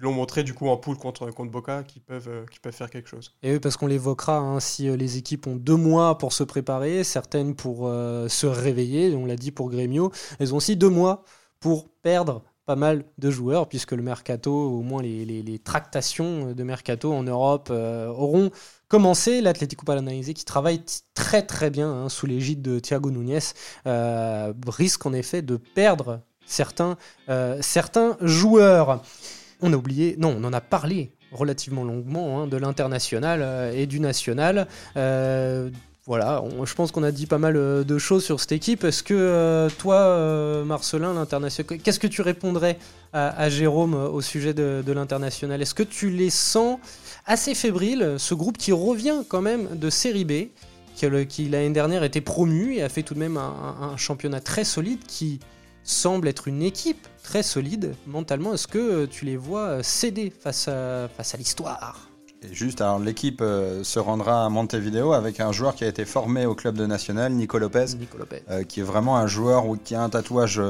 l'ont 0.00 0.12
montré 0.12 0.42
du 0.42 0.54
coup 0.54 0.68
en 0.68 0.76
poule 0.76 0.96
contre, 0.96 1.30
contre 1.30 1.50
Boca 1.50 1.82
qui 1.82 2.00
peuvent, 2.00 2.28
euh, 2.28 2.44
qui 2.50 2.58
peuvent 2.58 2.74
faire 2.74 2.90
quelque 2.90 3.08
chose. 3.08 3.34
Et 3.42 3.52
oui, 3.52 3.60
parce 3.60 3.76
qu'on 3.76 3.86
l'évoquera, 3.86 4.38
hein, 4.38 4.60
si 4.60 4.88
euh, 4.88 4.96
les 4.96 5.16
équipes 5.16 5.46
ont 5.46 5.56
deux 5.56 5.76
mois 5.76 6.18
pour 6.18 6.32
se 6.32 6.44
préparer, 6.44 7.04
certaines 7.04 7.54
pour 7.54 7.86
euh, 7.86 8.28
se 8.28 8.46
réveiller, 8.46 9.14
on 9.14 9.26
l'a 9.26 9.36
dit 9.36 9.50
pour 9.50 9.70
Grêmio, 9.70 10.10
elles 10.38 10.52
ont 10.54 10.58
aussi 10.58 10.76
deux 10.76 10.88
mois 10.88 11.24
pour 11.60 11.88
perdre 12.02 12.42
pas 12.66 12.76
mal 12.76 13.04
de 13.18 13.30
joueurs, 13.30 13.68
puisque 13.68 13.92
le 13.92 14.02
mercato, 14.02 14.50
au 14.50 14.80
moins 14.80 15.02
les, 15.02 15.26
les, 15.26 15.58
tractations 15.58 16.52
de 16.52 16.62
mercato 16.62 17.12
en 17.12 17.22
Europe 17.22 17.68
auront 17.68 18.50
commencé. 18.88 19.42
L'Atlético 19.42 19.84
Paranaense, 19.84 20.32
qui 20.34 20.46
travaille 20.46 20.80
très 21.12 21.42
très 21.42 21.68
bien 21.68 21.90
hein, 21.90 22.08
sous 22.08 22.24
l'égide 22.24 22.62
de 22.62 22.78
Thiago 22.78 23.10
Núñez, 23.10 23.40
risque 24.66 25.04
en 25.04 25.12
effet 25.12 25.42
de 25.42 25.58
perdre 25.58 26.22
certains, 26.46 26.96
certains 27.60 28.16
joueurs 28.22 29.02
on 29.64 29.72
a 29.72 29.76
oublié, 29.76 30.14
non, 30.18 30.36
on 30.38 30.44
en 30.44 30.52
a 30.52 30.60
parlé 30.60 31.10
relativement 31.32 31.84
longuement 31.84 32.42
hein, 32.42 32.46
de 32.46 32.56
l'international 32.56 33.40
euh, 33.42 33.72
et 33.72 33.86
du 33.86 33.98
national. 33.98 34.68
Euh, 34.96 35.70
voilà, 36.06 36.44
je 36.64 36.74
pense 36.74 36.92
qu'on 36.92 37.02
a 37.02 37.10
dit 37.10 37.26
pas 37.26 37.38
mal 37.38 37.56
euh, 37.56 37.82
de 37.82 37.96
choses 37.96 38.24
sur 38.24 38.38
cette 38.38 38.52
équipe. 38.52 38.84
Est-ce 38.84 39.02
que 39.02 39.68
toi, 39.78 40.62
Marcelin, 40.64 41.14
l'international, 41.14 41.80
qu'est-ce 41.80 41.98
que 41.98 42.06
tu 42.06 42.20
répondrais 42.20 42.78
à, 43.14 43.48
Jérôme 43.48 43.94
au 43.94 44.20
sujet 44.20 44.52
de, 44.52 44.92
l'international? 44.92 45.62
Est-ce 45.62 45.74
que 45.74 45.82
tu 45.82 46.10
les 46.10 46.30
sens 46.30 46.78
assez 47.24 47.54
fébriles, 47.54 48.16
ce 48.18 48.34
groupe 48.34 48.58
qui 48.58 48.72
revient 48.72 49.22
quand 49.26 49.40
même 49.40 49.78
de 49.78 49.88
série 49.88 50.26
B, 50.26 50.32
qui, 50.94 51.48
l'année 51.48 51.70
dernière 51.70 52.04
était 52.04 52.20
promu 52.20 52.74
et 52.74 52.82
a 52.82 52.90
fait 52.90 53.02
tout 53.02 53.14
de 53.14 53.18
même 53.18 53.38
un 53.38 53.96
championnat 53.96 54.40
très 54.40 54.64
solide, 54.64 55.00
qui 55.06 55.40
semble 55.84 56.28
être 56.28 56.48
une 56.48 56.62
équipe 56.62 57.06
très 57.22 57.42
solide 57.42 57.94
mentalement. 58.06 58.54
Est-ce 58.54 58.66
que 58.66 58.78
euh, 58.78 59.06
tu 59.06 59.24
les 59.24 59.36
vois 59.36 59.66
euh, 59.66 59.82
céder 59.82 60.30
face 60.30 60.68
à, 60.68 61.08
face 61.08 61.34
à 61.34 61.38
l'histoire? 61.38 62.08
Et 62.42 62.52
juste, 62.52 62.80
alors 62.80 62.98
l'équipe 62.98 63.40
euh, 63.40 63.84
se 63.84 63.98
rendra 63.98 64.44
à 64.44 64.48
Montevideo 64.48 65.12
avec 65.12 65.40
un 65.40 65.52
joueur 65.52 65.74
qui 65.74 65.84
a 65.84 65.88
été 65.88 66.04
formé 66.04 66.44
au 66.46 66.54
club 66.54 66.76
de 66.76 66.84
national, 66.84 67.32
Nico 67.32 67.58
Lopez, 67.58 67.86
qui 68.68 68.80
est 68.80 68.84
vraiment 68.84 69.16
un 69.16 69.26
joueur 69.26 69.64
qui 69.82 69.94
a 69.94 70.02
un 70.02 70.10
tatouage 70.10 70.60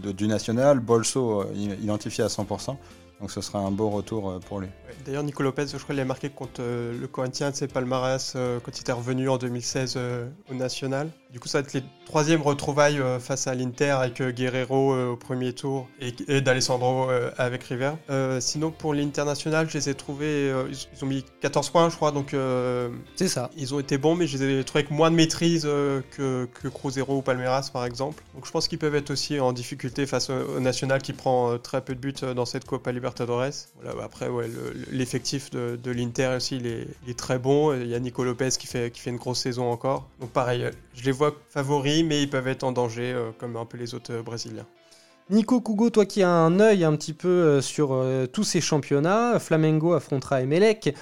du 0.00 0.26
national, 0.26 0.80
Bolso 0.80 1.44
identifié 1.82 2.24
à 2.24 2.28
100%. 2.28 2.76
Donc 3.20 3.30
ce 3.30 3.40
sera 3.40 3.58
un 3.58 3.70
beau 3.70 3.90
retour 3.90 4.38
pour 4.46 4.60
lui. 4.60 4.68
D'ailleurs, 5.04 5.22
Nico 5.22 5.42
Lopez, 5.42 5.66
je 5.66 5.76
crois 5.76 5.94
qu'il 5.94 6.00
a 6.00 6.04
marqué 6.04 6.30
contre 6.30 6.62
le 6.62 7.06
Corinthians 7.06 7.52
et 7.60 7.66
Palmarès 7.66 8.34
quand 8.64 8.76
il 8.76 8.80
était 8.80 8.92
revenu 8.92 9.28
en 9.28 9.38
2016 9.38 9.98
au 10.50 10.54
national. 10.54 11.10
Du 11.30 11.40
coup, 11.40 11.48
ça 11.48 11.60
va 11.60 11.66
être 11.66 11.74
les 11.74 11.82
troisième 12.08 12.40
retrouvailles 12.40 13.00
euh, 13.00 13.18
face 13.18 13.46
à 13.46 13.54
l'Inter 13.54 13.90
avec 13.90 14.22
euh, 14.22 14.32
Guerrero 14.32 14.94
euh, 14.94 15.10
au 15.10 15.16
premier 15.16 15.52
tour 15.52 15.86
et, 16.00 16.40
d'Alessandro 16.40 17.08
avec 17.36 17.64
River. 17.64 17.92
sinon, 18.40 18.70
pour 18.70 18.94
l'International, 18.94 19.68
je 19.68 19.76
les 19.76 19.88
ai 19.90 19.94
trouvés. 19.94 20.52
Ils, 20.70 21.04
ont 21.04 21.06
mis 21.06 21.24
14 21.40 21.70
points, 21.70 21.90
je 21.90 21.96
crois, 21.96 22.12
donc. 22.12 22.34
C'est 23.16 23.28
ça. 23.28 23.50
Ils 23.56 23.74
ont 23.74 23.80
été 23.80 23.98
bons, 23.98 24.14
mais 24.14 24.26
je 24.26 24.38
les 24.38 24.60
ai 24.60 24.64
trouvés 24.64 24.80
avec 24.80 24.90
moins 24.90 25.10
de 25.10 25.16
maîtrise 25.16 25.62
que, 25.62 26.48
que 26.52 26.68
Cruzeiro 26.68 27.18
ou 27.18 27.22
Palmeiras, 27.22 27.70
par 27.72 27.84
exemple. 27.84 28.22
Donc 28.34 28.46
je 28.46 28.50
pense 28.50 28.68
qu'ils 28.68 28.78
peuvent 28.78 28.94
être 28.94 29.10
aussi 29.10 29.38
en 29.40 29.52
difficulté 29.52 30.06
face 30.06 30.30
au, 30.30 30.60
National 30.60 31.02
qui 31.02 31.12
prend 31.12 31.58
très 31.58 31.80
peu 31.82 31.94
de 31.94 32.00
buts 32.00 32.14
dans 32.34 32.46
cette 32.46 32.64
Copa 32.64 32.92
Libertadores. 32.92 33.07
Bah, 33.82 33.94
après, 34.02 34.28
l'effectif 34.90 35.50
de, 35.50 35.90
l'Inter 35.90 36.34
aussi, 36.36 36.56
est, 36.56 37.18
très 37.18 37.38
bon. 37.38 37.74
Il 37.74 37.88
y 37.88 37.94
a 37.94 38.00
Nico 38.00 38.24
Lopez 38.24 38.50
qui 38.58 38.66
fait, 38.66 38.92
une 39.06 39.16
grosse 39.16 39.40
saison 39.40 39.70
encore. 39.70 40.08
Donc 40.20 40.30
pareil, 40.30 40.70
je 40.94 41.04
les 41.04 41.12
vois 41.12 41.34
favoris, 41.48 42.04
mais 42.04 42.22
ils 42.22 42.30
peuvent 42.30 42.48
être 42.48 42.64
en 42.64 42.72
danger, 42.72 43.12
euh, 43.12 43.30
comme 43.38 43.56
un 43.56 43.64
peu 43.64 43.78
les 43.78 43.94
autres 43.94 44.12
euh, 44.12 44.22
Brésiliens. 44.22 44.66
Nico 45.30 45.60
Kugo, 45.60 45.90
toi 45.90 46.06
qui 46.06 46.22
as 46.22 46.30
un 46.30 46.58
œil 46.58 46.84
un 46.84 46.96
petit 46.96 47.12
peu 47.12 47.28
euh, 47.28 47.60
sur 47.60 48.04
tous 48.32 48.44
ces 48.44 48.60
championnats, 48.60 49.38
Flamengo 49.38 49.92
affrontera 49.92 50.42
Emelec, 50.42 50.94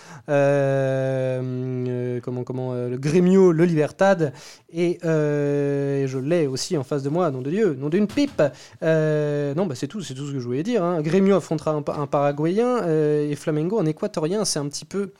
comment, 2.23 2.45
comment, 2.45 2.75
le 2.75 2.97
Grêmio, 2.97 3.53
le 3.53 3.65
Libertad, 3.65 4.33
et, 4.73 4.99
je 5.03 6.19
l'ai 6.19 6.47
aussi 6.47 6.77
en 6.77 6.85
face 6.85 7.03
de 7.03 7.09
moi, 7.09 7.31
nom 7.31 7.43
de 7.43 7.51
Dieu, 7.51 7.75
nom 7.75 7.89
d'une 7.89 8.07
pipe. 8.07 8.43
non, 8.83 9.67
bah 9.67 9.75
c'est 9.75 9.89
tout, 9.89 10.03
c'est 10.03 10.15
tout 10.15 10.27
ce 10.27 10.33
que 10.33 10.41
je 10.41 10.45
voulais 10.45 10.63
dire. 10.63 10.83
Hein. 10.83 11.01
Grêmio 11.03 11.37
affrontera 11.37 11.73
un, 11.73 11.83
Paraguayen 12.07 12.87
et 12.89 13.35
Flamengo 13.37 13.79
un 13.79 13.87
Équatorien. 13.87 14.45
C'est 14.45 14.59
un 14.59 14.69
petit 14.69 14.85
peu 14.85 15.13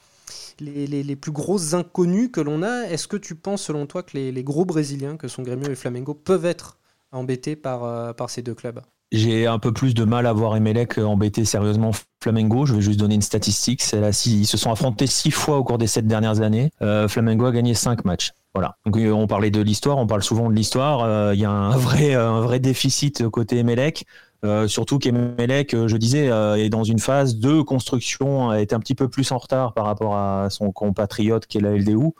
les, 0.59 1.15
plus 1.15 1.31
grosses 1.31 1.73
inconnues 1.73 2.31
que 2.31 2.41
l'on 2.41 2.63
a. 2.63 2.83
Est-ce 2.87 3.07
que 3.07 3.17
tu 3.17 3.35
penses, 3.35 3.63
selon 3.63 3.85
toi, 3.85 4.03
que 4.03 4.17
les, 4.17 4.43
gros 4.43 4.65
Brésiliens, 4.65 5.17
que 5.17 5.27
sont 5.27 5.43
Grêmio 5.43 5.69
et 5.69 5.75
Flamengo, 5.75 6.13
peuvent 6.13 6.45
être 6.45 6.77
embêtés 7.11 7.59
euh, 7.65 8.13
par 8.13 8.29
ces 8.29 8.41
deux 8.41 8.55
clubs? 8.55 8.81
J'ai 9.11 9.47
un 9.47 9.59
peu 9.59 9.71
plus 9.71 9.93
de 9.93 10.03
mal 10.03 10.25
à 10.25 10.33
voir 10.33 10.55
Emelec 10.55 10.97
embêter 10.97 11.45
sérieusement 11.45 11.91
Flamengo. 12.21 12.65
Je 12.65 12.75
vais 12.75 12.81
juste 12.81 12.99
donner 12.99 13.15
une 13.15 13.21
statistique. 13.21 13.83
ils 14.25 14.47
se 14.47 14.57
sont 14.57 14.71
affrontés 14.71 15.07
six 15.07 15.31
fois 15.31 15.57
au 15.57 15.63
cours 15.63 15.77
des 15.77 15.87
sept 15.87 16.07
dernières 16.07 16.41
années. 16.41 16.71
Euh, 16.81 17.07
Flamengo 17.07 17.45
a 17.45 17.51
gagné 17.51 17.73
cinq 17.73 18.05
matchs. 18.05 18.33
Voilà. 18.53 18.75
Donc, 18.85 18.97
euh, 18.97 19.11
on 19.11 19.27
parlait 19.27 19.51
de 19.51 19.61
l'histoire, 19.61 19.97
on 19.97 20.07
parle 20.07 20.23
souvent 20.23 20.49
de 20.49 20.55
l'histoire. 20.55 21.33
Il 21.33 21.39
y 21.39 21.45
a 21.45 21.51
un 21.51 21.77
vrai, 21.77 22.15
un 22.15 22.41
vrai 22.41 22.59
déficit 22.59 23.27
côté 23.29 23.59
Emelec. 23.59 24.05
Euh, 24.45 24.67
surtout 24.67 24.99
qu'Emelec, 24.99 25.73
euh, 25.73 25.87
je 25.87 25.97
disais, 25.97 26.29
euh, 26.29 26.55
est 26.55 26.69
dans 26.69 26.83
une 26.83 26.99
phase 26.99 27.37
de 27.37 27.61
construction, 27.61 28.53
est 28.53 28.71
un 28.71 28.79
petit 28.79 28.93
peu 28.95 29.09
plus 29.09 29.31
en 29.31 29.37
retard 29.37 29.73
par 29.73 29.85
rapport 29.85 30.15
à 30.15 30.49
son 30.49 30.71
compatriote 30.71 31.47
qui 31.47 31.57
est 31.57 31.61
la 31.61 31.71
LDU. 31.71 32.13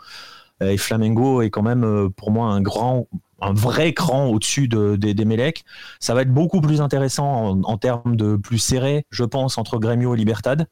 et 0.61 0.77
Flamengo 0.77 1.41
est 1.43 1.51
quand 1.51 1.61
même, 1.61 2.09
pour 2.15 2.31
moi, 2.31 2.47
un 2.47 2.61
grand, 2.61 3.07
un 3.41 3.53
vrai 3.53 3.93
cran 3.93 4.27
au-dessus 4.27 4.67
d'Emelec. 4.67 5.63
Ça 5.99 6.13
va 6.13 6.21
être 6.21 6.33
beaucoup 6.33 6.61
plus 6.61 6.81
intéressant 6.81 7.27
en, 7.27 7.61
en, 7.63 7.77
termes 7.77 8.15
de 8.15 8.35
plus 8.35 8.57
serré, 8.57 9.05
je 9.09 9.23
pense, 9.23 9.57
entre 9.57 9.77
Grêmio 9.77 10.15
et 10.15 10.17
Libertad. 10.17 10.67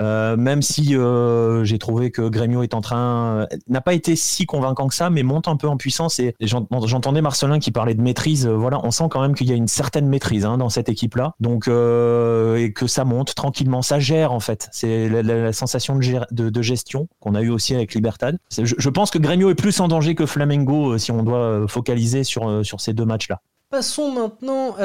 Euh, 0.00 0.36
même 0.36 0.62
si 0.62 0.96
euh, 0.96 1.64
j'ai 1.64 1.78
trouvé 1.78 2.10
que 2.10 2.28
Grêmio 2.28 2.62
est 2.62 2.74
en 2.74 2.80
train, 2.80 3.40
euh, 3.40 3.46
n'a 3.68 3.80
pas 3.80 3.94
été 3.94 4.16
si 4.16 4.46
convaincant 4.46 4.88
que 4.88 4.94
ça, 4.94 5.10
mais 5.10 5.22
monte 5.22 5.48
un 5.48 5.56
peu 5.56 5.68
en 5.68 5.76
puissance. 5.76 6.18
Et, 6.18 6.34
j'entendais 6.40 7.22
Marcelin 7.22 7.58
qui 7.58 7.70
parlait 7.70 7.94
de 7.94 8.02
maîtrise. 8.02 8.46
voilà, 8.46 8.80
on 8.84 8.90
sent 8.90 9.04
quand 9.10 9.20
même 9.20 9.34
qu'il 9.34 9.48
y 9.48 9.52
a 9.52 9.56
une 9.56 9.68
certaine 9.68 10.06
maîtrise 10.08 10.44
hein, 10.44 10.58
dans 10.58 10.68
cette 10.68 10.88
équipe-là. 10.88 11.34
Donc 11.40 11.66
et 11.66 12.72
que 12.72 12.86
ça 12.86 13.04
monte 13.04 13.34
tranquillement, 13.34 13.82
ça 13.82 13.98
gère 13.98 14.32
en 14.32 14.40
fait. 14.40 14.68
C'est 14.72 15.08
la, 15.08 15.52
sensation 15.52 15.96
de, 15.96 16.62
gestion 16.62 17.08
qu'on 17.20 17.34
a 17.34 17.42
eu 17.42 17.50
aussi 17.50 17.74
avec 17.74 17.94
Libertad. 17.94 18.38
Je, 18.56 18.74
je, 18.76 18.90
pense 18.90 19.10
que 19.10 19.18
Grêmio 19.18 19.50
est 19.50 19.54
plus 19.54 19.78
en 19.80 19.88
danger 19.88 20.14
que 20.14 20.26
Flamengo 20.26 20.98
si 20.98 21.12
on 21.12 21.22
doit 21.22 21.66
focaliser 21.68 22.24
sur 22.24 22.64
sur 22.64 22.80
ces 22.80 22.92
deux 22.92 23.04
matchs-là. 23.04 23.40
Passons 23.70 24.12
maintenant 24.12 24.76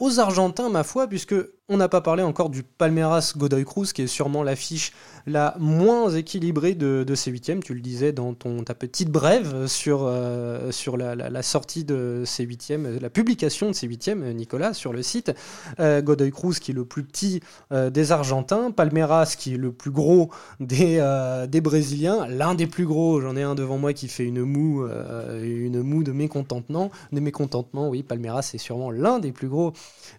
aux 0.00 0.20
Argentins, 0.20 0.68
ma 0.68 0.84
foi, 0.84 1.06
puisque 1.06 1.34
on 1.70 1.76
n'a 1.76 1.88
pas 1.88 2.00
parlé 2.00 2.24
encore 2.24 2.50
du 2.50 2.64
Palmeiras 2.64 3.32
Godoy 3.36 3.64
Cruz, 3.64 3.92
qui 3.94 4.02
est 4.02 4.08
sûrement 4.08 4.42
l'affiche 4.42 4.92
la 5.26 5.54
moins 5.58 6.10
équilibrée 6.10 6.74
de, 6.74 7.14
ces 7.14 7.30
huitièmes. 7.30 7.62
Tu 7.62 7.74
le 7.74 7.80
disais 7.80 8.12
dans 8.12 8.34
ton, 8.34 8.64
ta 8.64 8.74
petite 8.74 9.10
brève 9.10 9.66
sur, 9.66 10.00
euh, 10.02 10.72
sur 10.72 10.96
la, 10.96 11.42
sortie 11.42 11.84
de 11.84 12.24
ces 12.26 12.44
huitièmes, 12.44 12.98
la 13.00 13.10
publication 13.10 13.68
de 13.68 13.72
ces 13.74 13.86
huitièmes, 13.86 14.32
Nicolas, 14.32 14.74
sur 14.74 14.92
le 14.92 15.02
site. 15.02 15.32
Euh, 15.78 16.02
Godoy 16.02 16.32
Cruz, 16.32 16.54
qui 16.60 16.72
est 16.72 16.74
le 16.74 16.84
plus 16.84 17.04
petit 17.04 17.40
euh, 17.70 17.90
des 17.90 18.10
Argentins. 18.10 18.72
Palmeiras, 18.72 19.36
qui 19.38 19.54
est 19.54 19.58
le 19.58 19.70
plus 19.70 19.92
gros 19.92 20.30
des, 20.58 21.00
des 21.48 21.60
Brésiliens. 21.60 22.26
L'un 22.26 22.56
des 22.56 22.66
plus 22.66 22.86
gros, 22.86 23.20
j'en 23.20 23.36
ai 23.36 23.42
un 23.42 23.54
devant 23.54 23.78
moi 23.78 23.92
qui 23.92 24.08
fait 24.08 24.24
une 24.24 24.42
moue, 24.42 24.86
une 25.40 26.02
de 26.02 26.12
mécontentement. 26.12 26.90
De 27.12 27.20
mécontentement, 27.20 27.88
oui, 27.88 28.02
Palmeiras 28.02 28.50
est 28.54 28.58
sûrement 28.58 28.90
l'un 28.90 29.20
des 29.20 29.30
plus 29.30 29.48
gros 29.48 29.72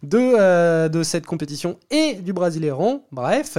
de, 0.03 0.87
de 0.87 1.03
cette 1.03 1.25
compétition 1.25 1.40
et 1.89 2.15
du 2.15 2.33
Brasileiron. 2.33 3.03
Bref, 3.11 3.57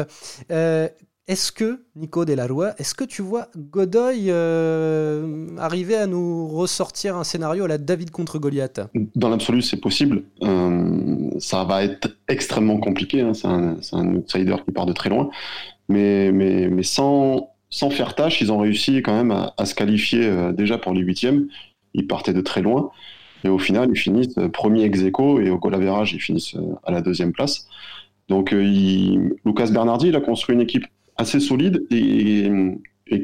euh, 0.51 0.89
est-ce 1.29 1.53
que, 1.53 1.85
Nico 1.97 2.25
De 2.25 2.35
La 2.35 2.47
Rua, 2.47 2.75
est-ce 2.79 2.95
que 2.95 3.05
tu 3.05 3.23
vois 3.23 3.49
Godoy 3.57 4.27
euh, 4.29 5.49
arriver 5.59 5.97
à 5.97 6.07
nous 6.07 6.49
ressortir 6.49 7.17
un 7.17 7.25
scénario 7.25 7.65
à 7.65 7.69
la 7.69 7.79
David 7.79 8.11
contre 8.11 8.39
Goliath? 8.39 8.81
Dans 9.15 9.29
l'absolu, 9.29 9.63
c'est 9.63 9.81
possible. 9.81 10.25
Euh, 10.43 11.31
ça 11.39 11.65
va 11.65 11.85
être 11.85 12.17
extrêmement 12.29 12.79
compliqué. 12.79 13.21
Hein. 13.21 13.35
C'est 13.35 13.47
un, 13.47 14.15
outsider 14.15 14.57
qui 14.65 14.73
part 14.73 14.87
de 14.87 14.93
très 14.93 15.11
loin. 15.11 15.31
Mais 15.89 16.83
sans, 16.83 17.51
sans 17.71 17.91
faire 17.91 18.15
tâche, 18.15 18.41
ils 18.41 18.51
ont 18.51 18.59
réussi 18.59 18.97
quand 19.03 19.15
même 19.15 19.31
à, 19.31 19.67
se 19.67 19.75
qualifier 19.75 20.53
déjà 20.53 20.79
pour 20.79 20.93
les 20.93 21.01
huitièmes. 21.01 21.49
Ils 21.95 22.07
partaient 22.07 22.33
de 22.33 22.41
très 22.41 22.63
loin. 22.63 22.91
Et 23.45 23.49
au 23.49 23.59
final, 23.59 23.89
ils 23.91 23.99
finissent 23.99 24.37
euh, 24.39 24.49
premier 24.49 24.85
ex 24.85 25.03
aequo 25.03 25.41
et 25.41 25.51
au 25.51 25.59
goal 25.59 25.75
average, 25.75 26.13
ils 26.13 26.21
finissent 26.21 26.55
euh, 26.55 26.75
à 26.85 26.93
la 26.93 27.01
deuxième 27.01 27.33
place. 27.33 27.67
Donc, 28.29 28.53
euh, 28.53 29.31
Lucas 29.45 29.71
Bernardi, 29.71 30.09
il 30.09 30.17
a 30.17 30.21
construit 30.21 30.55
une 30.55 30.61
équipe 30.61 30.87
assez 31.17 31.41
solide 31.41 31.85
et, 31.91 32.51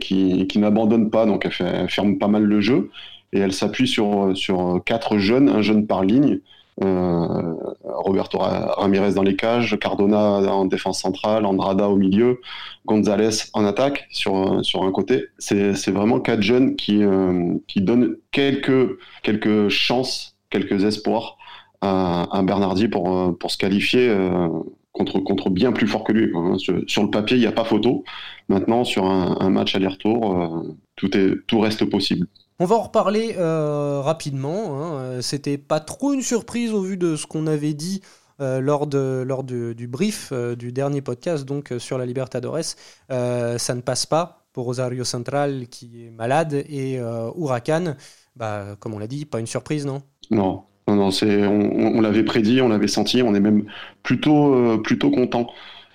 qui, 0.01 0.59
n'abandonne 0.59 1.11
pas, 1.11 1.25
donc 1.25 1.47
elle, 1.47 1.67
elle 1.67 1.89
ferme 1.89 2.19
pas 2.19 2.29
mal 2.29 2.43
le 2.43 2.61
jeu 2.61 2.91
et 3.33 3.39
elle 3.39 3.53
s'appuie 3.53 3.89
sur, 3.89 4.37
sur 4.37 4.83
quatre 4.85 5.19
jeunes, 5.19 5.49
un 5.49 5.63
jeune 5.63 5.87
par 5.87 6.05
ligne. 6.05 6.41
Euh, 6.83 7.55
Roberto 7.83 8.39
Ramirez 8.39 9.15
dans 9.15 9.23
les 9.23 9.37
cages, 9.37 9.79
Cardona 9.79 10.53
en 10.53 10.65
défense 10.65 11.01
centrale, 11.01 11.45
Andrada 11.45 11.89
au 11.89 11.97
milieu, 11.97 12.41
Gonzalez 12.87 13.51
en 13.53 13.65
attaque 13.65 14.07
sur, 14.11 14.65
sur 14.65 14.85
un 14.85 14.93
côté. 14.93 15.27
C'est 15.39 15.91
vraiment 15.91 16.21
quatre 16.21 16.43
jeunes 16.43 16.77
qui, 16.77 17.03
euh, 17.03 17.55
qui 17.67 17.81
donnent 17.81 18.17
quelques, 18.31 18.99
quelques 19.23 19.69
chances, 19.69 20.37
quelques 20.51 20.85
espoirs 20.85 21.37
à, 21.81 22.29
à 22.37 22.43
Bernardi 22.43 22.89
pour, 22.89 23.37
pour 23.39 23.51
se 23.51 23.59
qualifier 23.59 24.09
euh, 24.09 24.49
contre, 24.93 25.19
contre 25.21 25.51
bien 25.51 25.73
plus 25.73 25.89
fort 25.89 26.05
que 26.05 26.13
lui. 26.13 26.31
Hein. 26.35 26.57
Sur, 26.59 27.03
le 27.03 27.11
papier, 27.11 27.37
il 27.37 27.41
n'y 27.41 27.47
a 27.47 27.53
pas 27.53 27.65
photo. 27.65 28.05
Maintenant, 28.49 28.85
sur 28.85 29.05
un, 29.07 29.37
un 29.41 29.51
match 29.51 29.75
aller-retour, 29.75 30.65
tout, 30.97 31.11
tout 31.47 31.61
reste 31.61 31.85
possible. 31.87 32.29
On 32.61 32.65
va 32.65 32.75
en 32.75 32.83
reparler 32.83 33.37
euh, 33.39 34.01
rapidement. 34.01 34.83
Hein. 34.83 35.23
C'était 35.23 35.59
pas 35.59 35.79
trop 35.79 36.13
une 36.13 36.23
surprise 36.23 36.73
au 36.73 36.81
vu 36.81 36.97
de 36.97 37.15
ce 37.15 37.25
qu'on 37.25 37.47
avait 37.47 37.73
dit 37.73 38.03
euh, 38.41 38.61
lors, 38.61 38.89
du 38.89 39.87
brief 39.87 40.31
euh, 40.33 40.57
du 40.57 40.73
dernier 40.73 41.01
podcast 41.01 41.45
donc 41.45 41.73
sur 41.79 41.99
la 41.99 42.07
Libertadores. 42.07 42.75
ça 43.09 43.75
ne 43.75 43.81
passe 43.81 44.07
pas 44.07 44.45
pour 44.53 44.65
Rosario 44.65 45.05
Central 45.05 45.69
qui 45.69 46.07
est 46.07 46.11
malade 46.11 46.53
et 46.69 46.97
Huracan, 46.97 47.95
bah, 48.35 48.77
comme 48.81 48.95
on 48.95 48.99
l'a 48.99 49.07
dit, 49.07 49.25
pas 49.25 49.39
une 49.39 49.47
surprise, 49.47 49.87
non? 49.87 50.03
Non, 50.33 50.65
non, 50.89 50.97
non 50.97 51.11
c'est, 51.13 51.47
on, 51.47 52.01
l'avait 52.01 52.25
prédit, 52.25 52.61
on 52.61 52.69
l'avait 52.69 52.89
senti, 52.89 53.23
on 53.23 53.37
est 53.37 53.41
même 53.41 53.67
plutôt, 54.03 54.79
plutôt 54.83 55.13
content 55.13 55.47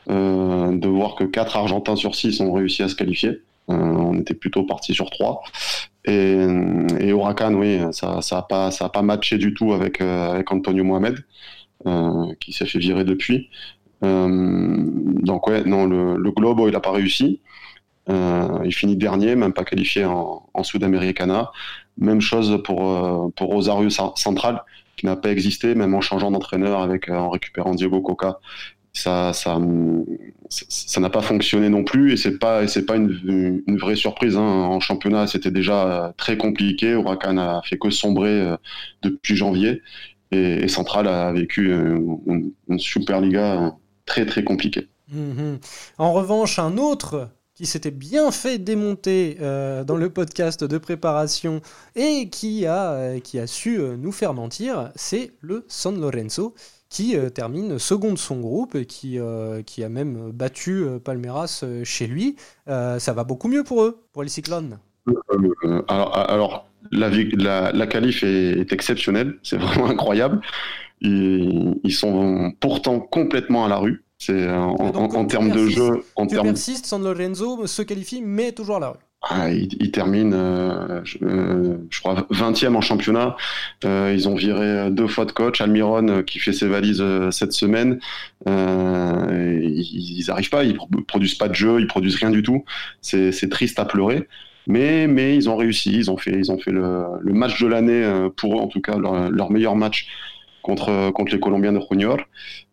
de 0.07 0.87
voir 0.87 1.15
que 1.15 1.25
4 1.25 1.57
Argentins 1.57 1.97
sur 1.97 2.15
6 2.15 2.39
ont 2.39 2.53
réussi 2.53 2.83
à 2.83 2.87
se 2.87 2.95
qualifier. 2.95 3.41
On 3.67 4.17
était 4.17 4.33
plutôt 4.33 4.63
parti 4.63 4.93
sur 4.93 5.09
3. 5.09 5.41
Et, 6.05 6.37
et 6.99 7.09
Huracan, 7.09 7.53
oui, 7.53 7.79
ça 7.91 8.19
n'a 8.31 8.41
pas, 8.41 9.01
matché 9.01 9.37
du 9.37 9.53
tout 9.53 9.73
avec, 9.73 10.01
euh, 10.01 10.41
Antonio 10.49 10.83
Mohamed, 10.83 11.23
euh, 11.85 12.33
qui 12.39 12.53
s'est 12.53 12.65
fait 12.65 12.79
virer 12.79 13.03
depuis. 13.03 13.49
donc, 14.01 15.47
ouais, 15.47 15.63
non, 15.63 15.85
le, 15.85 16.17
le 16.17 16.31
Globo, 16.31 16.67
il 16.67 16.73
n'a 16.73 16.81
pas 16.81 16.91
réussi. 16.91 17.41
il 18.09 18.73
finit 18.73 18.97
dernier, 18.97 19.35
même 19.35 19.53
pas 19.53 19.63
qualifié 19.63 20.05
en, 20.05 20.63
Sudamericana. 20.63 21.51
Même 21.97 22.21
chose 22.21 22.61
pour, 22.63 22.79
Rosario 23.39 23.89
Central, 23.89 24.63
qui 24.97 25.05
n'a 25.05 25.15
pas 25.15 25.31
existé, 25.31 25.75
même 25.75 25.93
en 25.95 26.01
changeant 26.01 26.31
d'entraîneur, 26.31 26.87
en 27.09 27.29
récupérant 27.29 27.75
Diego 27.75 28.01
Coca 28.01 28.39
ça 28.93 29.33
ça 29.33 29.59
ça 30.49 31.01
n'a 31.01 31.09
pas 31.09 31.21
fonctionné 31.21 31.69
non 31.69 31.83
plus 31.83 32.13
et 32.13 32.17
c'est 32.17 32.37
pas 32.37 32.67
c'est 32.67 32.85
pas 32.85 32.95
une, 32.95 33.63
vraie 33.79 33.95
surprise 33.95 34.37
hein. 34.37 34.41
en 34.41 34.79
championnat 34.79 35.25
c'était 35.25 35.51
déjà 35.51 36.13
très 36.17 36.37
compliqué 36.37 36.91
Huracan 36.91 37.37
a 37.37 37.61
fait 37.63 37.79
que 37.79 37.89
sombrer 37.89 38.41
euh, 38.41 38.57
depuis 39.01 39.35
janvier 39.35 39.81
et, 40.31 40.67
Central 40.67 41.07
a 41.07 41.31
vécu 41.31 41.71
euh, 41.71 41.99
une, 42.27 42.79
Superliga 42.79 43.75
très 44.05 44.25
très 44.25 44.43
compliquée. 44.43 44.87
Mmh. 45.11 45.55
En 45.97 46.13
revanche 46.13 46.59
un 46.59 46.77
autre 46.77 47.29
qui 47.53 47.67
s'était 47.67 47.91
bien 47.91 48.31
fait 48.31 48.57
démonter 48.57 49.37
euh, 49.41 49.83
dans 49.83 49.95
le 49.95 50.09
podcast 50.09 50.63
de 50.63 50.77
préparation 50.79 51.61
et 51.95 52.29
qui 52.29 52.65
a, 52.65 53.19
qui 53.19 53.37
a 53.37 53.45
su 53.45 53.79
nous 53.79 54.11
faire 54.11 54.33
mentir, 54.33 54.91
c'est 54.95 55.31
le 55.41 55.65
San 55.67 55.99
Lorenzo 55.99 56.55
qui 56.93 57.17
euh, 57.17 57.29
termine 57.31 57.79
second 57.79 58.13
de 58.13 58.19
son 58.19 58.39
groupe 58.39 58.75
et 58.75 58.85
qui, 58.85 59.17
euh, 59.17 59.63
qui 59.63 59.83
a 59.83 59.89
même 59.89 60.31
battu 60.31 60.83
euh, 60.83 60.99
Palmeiras 60.99 61.65
chez 61.83 62.07
lui. 62.07 62.35
ça 62.67 63.13
va 63.13 63.23
beaucoup 63.23 63.47
mieux 63.47 63.63
pour 63.63 63.81
eux, 63.81 63.99
pour 64.13 64.21
les 64.21 64.29
Cyclones. 64.29 64.77
alors, 65.87 66.17
alors 66.17 66.69
la, 66.91 67.09
la, 67.09 67.71
la 67.71 67.87
qualif 67.87 68.23
est, 68.23 68.59
est 68.59 68.71
exceptionnelle, 68.71 69.39
c'est 69.43 69.57
vraiment 69.57 69.87
incroyable. 69.87 70.39
Ils, 71.01 71.79
ils, 71.83 71.91
sont 71.91 72.53
pourtant 72.59 72.99
complètement 72.99 73.65
à 73.65 73.69
la 73.69 73.77
rue. 73.77 74.03
C'est 74.19 74.47
en, 74.49 74.75
en, 74.75 74.95
en 74.95 75.25
termes 75.25 75.49
de 75.49 75.67
jeu. 75.67 76.03
En 76.15 76.27
tu 76.27 76.35
termes... 76.35 76.47
persistes, 76.47 76.85
San 76.85 77.03
Lorenzo 77.03 77.65
se 77.65 77.81
qualifie, 77.81 78.21
mais 78.21 78.51
toujours 78.51 78.77
à 78.77 78.79
la 78.79 78.89
rue. 78.89 78.99
Ah, 79.25 79.49
ils, 79.49 79.69
ils, 79.79 79.89
terminent, 79.89 80.33
euh, 80.33 80.99
je, 81.05 81.17
euh, 81.23 81.77
je, 81.89 81.99
crois, 82.01 82.27
20e 82.29 82.75
en 82.75 82.81
championnat. 82.81 83.37
Euh, 83.85 84.11
ils 84.13 84.27
ont 84.27 84.35
viré 84.35 84.91
deux 84.91 85.07
fois 85.07 85.23
de 85.23 85.31
coach. 85.31 85.61
Almiron, 85.61 86.09
euh, 86.09 86.23
qui 86.23 86.39
fait 86.39 86.51
ses 86.51 86.67
valises 86.67 86.99
euh, 86.99 87.31
cette 87.31 87.53
semaine, 87.53 87.99
euh, 88.49 89.61
ils 89.63 90.25
n'arrivent 90.27 90.49
pas, 90.49 90.65
ils 90.65 90.77
produisent 91.07 91.35
pas 91.35 91.47
de 91.47 91.55
jeu, 91.55 91.79
ils 91.79 91.87
produisent 91.87 92.17
rien 92.17 92.31
du 92.31 92.43
tout. 92.43 92.65
C'est 92.99 93.49
triste 93.49 93.79
à 93.79 93.85
pleurer. 93.85 94.27
Mais, 94.67 95.07
mais 95.07 95.35
ils 95.37 95.49
ont 95.49 95.55
réussi, 95.55 95.93
ils 95.93 96.11
ont 96.11 96.17
fait, 96.17 96.37
ils 96.37 96.51
ont 96.51 96.57
fait 96.57 96.71
le, 96.71 97.05
le 97.21 97.33
match 97.33 97.61
de 97.61 97.67
l'année, 97.67 98.29
pour 98.35 98.57
eux 98.57 98.61
en 98.61 98.67
tout 98.67 98.81
cas, 98.81 98.97
leur, 98.97 99.29
leur 99.29 99.51
meilleur 99.51 99.75
match 99.75 100.07
contre, 100.61 101.11
contre 101.11 101.33
les 101.33 101.39
Colombiens 101.39 101.73
de 101.73 101.81
Junior, 101.89 102.17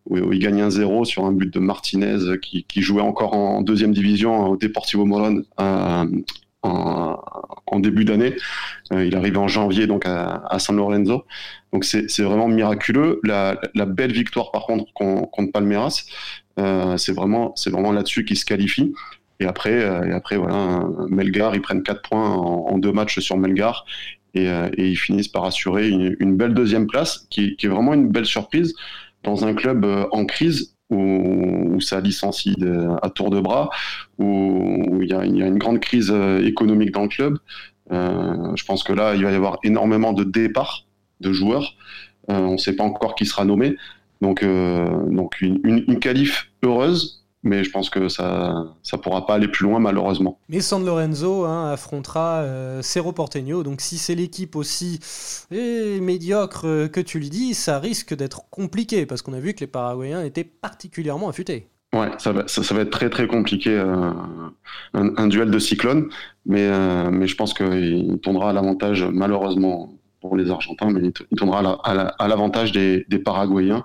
où, 0.09 0.17
où 0.17 0.33
ils 0.33 0.39
gagnent 0.39 0.63
1-0 0.63 1.05
sur 1.05 1.25
un 1.25 1.31
but 1.31 1.53
de 1.53 1.59
Martinez 1.59 2.37
qui, 2.41 2.63
qui, 2.63 2.81
jouait 2.81 3.01
encore 3.01 3.33
en 3.33 3.61
deuxième 3.61 3.93
division 3.93 4.51
au 4.51 4.57
Deportivo 4.57 5.05
Morón 5.05 5.43
en, 6.63 7.79
début 7.79 8.05
d'année. 8.05 8.35
Euh, 8.93 9.05
il 9.05 9.15
arrive 9.15 9.37
en 9.37 9.47
janvier 9.47 9.87
donc 9.87 10.03
à, 10.05 10.57
San 10.59 10.75
Lorenzo. 10.75 11.25
Donc 11.73 11.85
c'est 11.85 12.21
vraiment 12.21 12.47
miraculeux. 12.47 13.19
La, 13.23 13.55
belle 13.85 14.11
victoire 14.11 14.51
par 14.51 14.65
contre 14.65 14.91
contre 14.93 15.51
Palmeiras, 15.51 16.03
euh, 16.59 16.97
c'est 16.97 17.13
vraiment, 17.13 17.53
vraiment 17.67 17.91
là-dessus 17.91 18.25
qu'il 18.25 18.37
se 18.37 18.45
qualifie. 18.45 18.93
Et 19.39 19.45
après, 19.45 19.83
euh, 19.83 20.07
et 20.07 20.11
après 20.11 20.37
voilà, 20.37 20.85
Melgar, 21.09 21.55
ils 21.55 21.61
prennent 21.61 21.81
4 21.81 22.01
points 22.07 22.29
en, 22.29 22.67
en, 22.67 22.77
deux 22.77 22.91
matchs 22.91 23.19
sur 23.19 23.37
Melgar 23.37 23.85
et, 24.33 24.47
euh, 24.47 24.69
ils 24.77 24.97
finissent 24.97 25.27
par 25.27 25.45
assurer 25.45 25.89
une, 25.89 26.37
belle 26.37 26.53
deuxième 26.53 26.87
place 26.87 27.25
qui, 27.29 27.57
est 27.61 27.67
vraiment 27.67 27.93
une 27.93 28.09
belle 28.09 28.25
surprise 28.25 28.75
dans 29.23 29.45
un 29.45 29.53
club 29.53 29.85
en 30.11 30.25
crise 30.25 30.75
où, 30.91 31.75
où 31.75 31.81
ça 31.81 31.99
licencie 31.99 32.53
de, 32.57 32.89
à 33.01 33.09
tour 33.09 33.29
de 33.29 33.39
bras, 33.39 33.69
où 34.19 34.99
il 35.01 35.07
y, 35.07 35.09
y 35.09 35.43
a 35.43 35.47
une 35.47 35.57
grande 35.57 35.79
crise 35.79 36.11
euh, 36.11 36.45
économique 36.45 36.91
dans 36.91 37.03
le 37.03 37.07
club. 37.07 37.39
Euh, 37.91 38.55
je 38.55 38.63
pense 38.65 38.83
que 38.83 38.93
là, 38.93 39.15
il 39.15 39.23
va 39.23 39.31
y 39.31 39.35
avoir 39.35 39.57
énormément 39.63 40.13
de 40.13 40.23
départs 40.23 40.85
de 41.21 41.31
joueurs. 41.31 41.75
Euh, 42.29 42.39
on 42.39 42.53
ne 42.53 42.57
sait 42.57 42.75
pas 42.75 42.83
encore 42.83 43.15
qui 43.15 43.25
sera 43.25 43.45
nommé. 43.45 43.75
Donc, 44.21 44.45
donc 44.45 45.41
une, 45.41 45.59
une, 45.63 45.83
une 45.87 45.99
qualif 45.99 46.51
heureuse, 46.61 47.20
mais 47.43 47.63
je 47.63 47.71
pense 47.71 47.89
que 47.89 48.07
ça 48.07 48.65
ça 48.83 48.97
pourra 48.97 49.25
pas 49.25 49.35
aller 49.35 49.47
plus 49.47 49.63
loin 49.65 49.79
malheureusement. 49.79 50.39
Mais 50.49 50.61
San 50.61 50.85
Lorenzo 50.85 51.45
hein, 51.45 51.71
affrontera 51.71 52.41
euh, 52.41 52.81
Cerro 52.81 53.11
Porteño, 53.11 53.63
donc 53.63 53.81
si 53.81 53.97
c'est 53.97 54.15
l'équipe 54.15 54.55
aussi 54.55 54.99
eh, 55.51 55.99
médiocre 55.99 56.67
euh, 56.67 56.87
que 56.87 56.99
tu 56.99 57.19
le 57.19 57.27
dis, 57.27 57.53
ça 57.53 57.79
risque 57.79 58.15
d'être 58.15 58.49
compliqué 58.49 59.05
parce 59.05 59.21
qu'on 59.21 59.33
a 59.33 59.39
vu 59.39 59.53
que 59.53 59.61
les 59.61 59.67
Paraguayens 59.67 60.23
étaient 60.23 60.43
particulièrement 60.43 61.29
affûtés. 61.29 61.67
Ouais, 61.93 62.09
ça 62.19 62.31
va, 62.31 62.47
ça, 62.47 62.63
ça 62.63 62.73
va 62.73 62.81
être 62.81 62.89
très 62.89 63.09
très 63.09 63.27
compliqué, 63.27 63.71
euh, 63.71 64.11
un, 64.93 65.17
un, 65.17 65.27
duel 65.27 65.51
de 65.51 65.59
cyclones, 65.59 66.07
mais, 66.45 66.65
euh, 66.65 67.09
mais 67.11 67.27
je 67.27 67.35
pense 67.35 67.53
qu'il 67.53 68.17
tournera 68.23 68.51
à 68.51 68.53
l'avantage, 68.53 69.03
malheureusement 69.03 69.91
pour 70.21 70.37
les 70.37 70.51
Argentins, 70.51 70.89
mais 70.89 71.01
il 71.01 71.37
tournera 71.37 71.81
à 71.83 72.27
l'avantage 72.27 72.73
la, 72.73 72.79
des, 72.79 73.05
des 73.09 73.19
Paraguayens. 73.19 73.83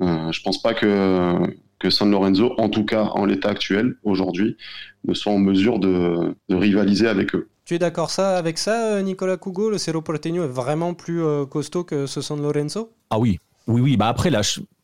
Je 0.00 0.42
pense 0.42 0.60
pas 0.60 0.74
que 0.74 1.36
que 1.80 1.90
San 1.90 2.10
Lorenzo, 2.10 2.52
en 2.58 2.68
tout 2.68 2.84
cas 2.84 3.04
en 3.14 3.24
l'état 3.24 3.48
actuel, 3.48 3.96
aujourd'hui, 4.04 4.56
ne 5.04 5.14
soit 5.14 5.32
en 5.32 5.38
mesure 5.38 5.80
de, 5.80 6.36
de, 6.48 6.54
rivaliser 6.54 7.08
avec 7.08 7.34
eux. 7.34 7.48
Tu 7.64 7.74
es 7.74 7.78
d'accord 7.78 8.10
ça, 8.10 8.36
avec 8.36 8.58
ça, 8.58 9.02
Nicolas 9.02 9.38
Cougo 9.38 9.70
Le 9.70 9.78
Cerro 9.78 10.02
Porteño 10.02 10.44
est 10.44 10.48
vraiment 10.48 10.94
plus 10.94 11.24
euh, 11.24 11.46
costaud 11.46 11.82
que 11.82 12.06
ce 12.06 12.20
San 12.20 12.40
Lorenzo? 12.40 12.92
Ah 13.08 13.18
oui, 13.18 13.38
oui, 13.66 13.80
oui. 13.80 13.96
Bah 13.96 14.08
après, 14.08 14.30
là, 14.30 14.42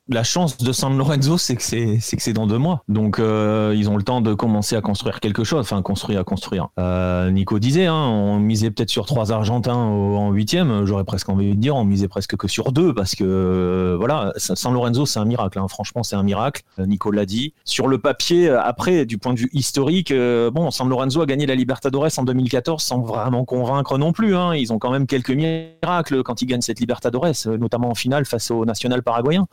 la 0.08 0.22
chance 0.22 0.58
de 0.58 0.72
San 0.72 0.96
Lorenzo, 0.96 1.36
c'est 1.38 1.56
que 1.56 1.62
c'est 1.62 1.98
que 1.98 2.22
c'est 2.22 2.32
dans 2.32 2.46
deux 2.46 2.58
mois. 2.58 2.82
Donc 2.88 3.18
euh, 3.18 3.74
ils 3.76 3.90
ont 3.90 3.96
le 3.96 4.02
temps 4.02 4.20
de 4.20 4.34
commencer 4.34 4.76
à 4.76 4.80
construire 4.80 5.20
quelque 5.20 5.44
chose, 5.44 5.60
enfin 5.60 5.82
construire 5.82 6.20
à 6.20 6.24
construire. 6.24 6.68
Euh, 6.78 7.30
Nico 7.30 7.58
disait, 7.58 7.86
hein, 7.86 7.94
on 7.94 8.38
misait 8.38 8.70
peut-être 8.70 8.90
sur 8.90 9.06
trois 9.06 9.32
Argentins 9.32 9.74
en 9.74 10.30
huitième. 10.30 10.84
J'aurais 10.84 11.04
presque 11.04 11.28
envie 11.28 11.54
de 11.54 11.60
dire, 11.60 11.74
on 11.74 11.84
misait 11.84 12.08
presque 12.08 12.36
que 12.36 12.48
sur 12.48 12.72
deux 12.72 12.94
parce 12.94 13.14
que 13.14 13.24
euh, 13.24 13.96
voilà, 13.98 14.32
San 14.36 14.72
Lorenzo 14.72 15.06
c'est 15.06 15.18
un 15.18 15.24
miracle. 15.24 15.58
Hein. 15.58 15.66
Franchement, 15.68 16.02
c'est 16.02 16.16
un 16.16 16.22
miracle. 16.22 16.62
Euh, 16.78 16.86
Nico 16.86 17.10
l'a 17.10 17.26
dit. 17.26 17.54
Sur 17.64 17.88
le 17.88 17.98
papier, 17.98 18.48
après, 18.50 19.06
du 19.06 19.18
point 19.18 19.34
de 19.34 19.40
vue 19.40 19.50
historique, 19.52 20.10
euh, 20.10 20.50
bon, 20.50 20.70
San 20.70 20.88
Lorenzo 20.88 21.20
a 21.20 21.26
gagné 21.26 21.46
la 21.46 21.54
Libertadores 21.54 22.08
en 22.16 22.22
2014 22.22 22.82
sans 22.82 23.00
vraiment 23.00 23.44
convaincre 23.44 23.98
non 23.98 24.12
plus. 24.12 24.36
Hein. 24.36 24.54
Ils 24.54 24.72
ont 24.72 24.78
quand 24.78 24.90
même 24.90 25.06
quelques 25.06 25.30
miracles 25.30 26.22
quand 26.22 26.42
ils 26.42 26.46
gagnent 26.46 26.60
cette 26.60 26.80
Libertadores, 26.80 27.46
notamment 27.58 27.90
en 27.90 27.94
finale 27.94 28.24
face 28.24 28.50
au 28.50 28.64
national 28.64 29.02
paraguayen. 29.02 29.46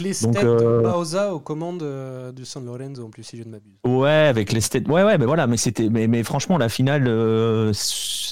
Avec 0.00 0.08
les 0.08 0.12
stats 0.14 0.44
de 0.44 0.82
Bauza 0.82 1.34
aux 1.34 1.40
commandes 1.40 1.78
de 1.78 2.44
San 2.44 2.64
Lorenzo 2.64 3.04
en 3.04 3.10
plus, 3.10 3.22
si 3.22 3.36
je 3.36 3.44
ne 3.44 3.50
m'abuse. 3.50 3.72
Ouais, 3.84 4.26
avec 4.28 4.52
les 4.52 4.60
stats. 4.60 4.80
Ouais, 4.80 5.02
ouais, 5.02 5.18
mais 5.18 5.26
voilà, 5.26 5.46
mais 5.46 5.56
c'était, 5.56 5.88
mais, 5.88 6.06
mais 6.06 6.22
franchement, 6.22 6.58
la 6.58 6.68
finale, 6.68 7.04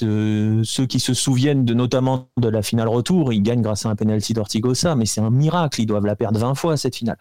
ceux 0.03 0.85
qui 0.87 0.99
se 0.99 1.13
souviennent 1.13 1.65
de 1.65 1.73
notamment 1.73 2.29
de 2.37 2.49
la 2.49 2.61
finale 2.61 2.87
retour, 2.87 3.33
ils 3.33 3.41
gagnent 3.41 3.61
grâce 3.61 3.85
à 3.85 3.89
un 3.89 3.95
penalty 3.95 4.33
d'Ortigosa, 4.33 4.95
mais 4.95 5.05
c'est 5.05 5.21
un 5.21 5.29
miracle, 5.29 5.81
ils 5.81 5.85
doivent 5.85 6.05
la 6.05 6.15
perdre 6.15 6.39
20 6.39 6.55
fois 6.55 6.77
cette 6.77 6.95
finale. 6.95 7.17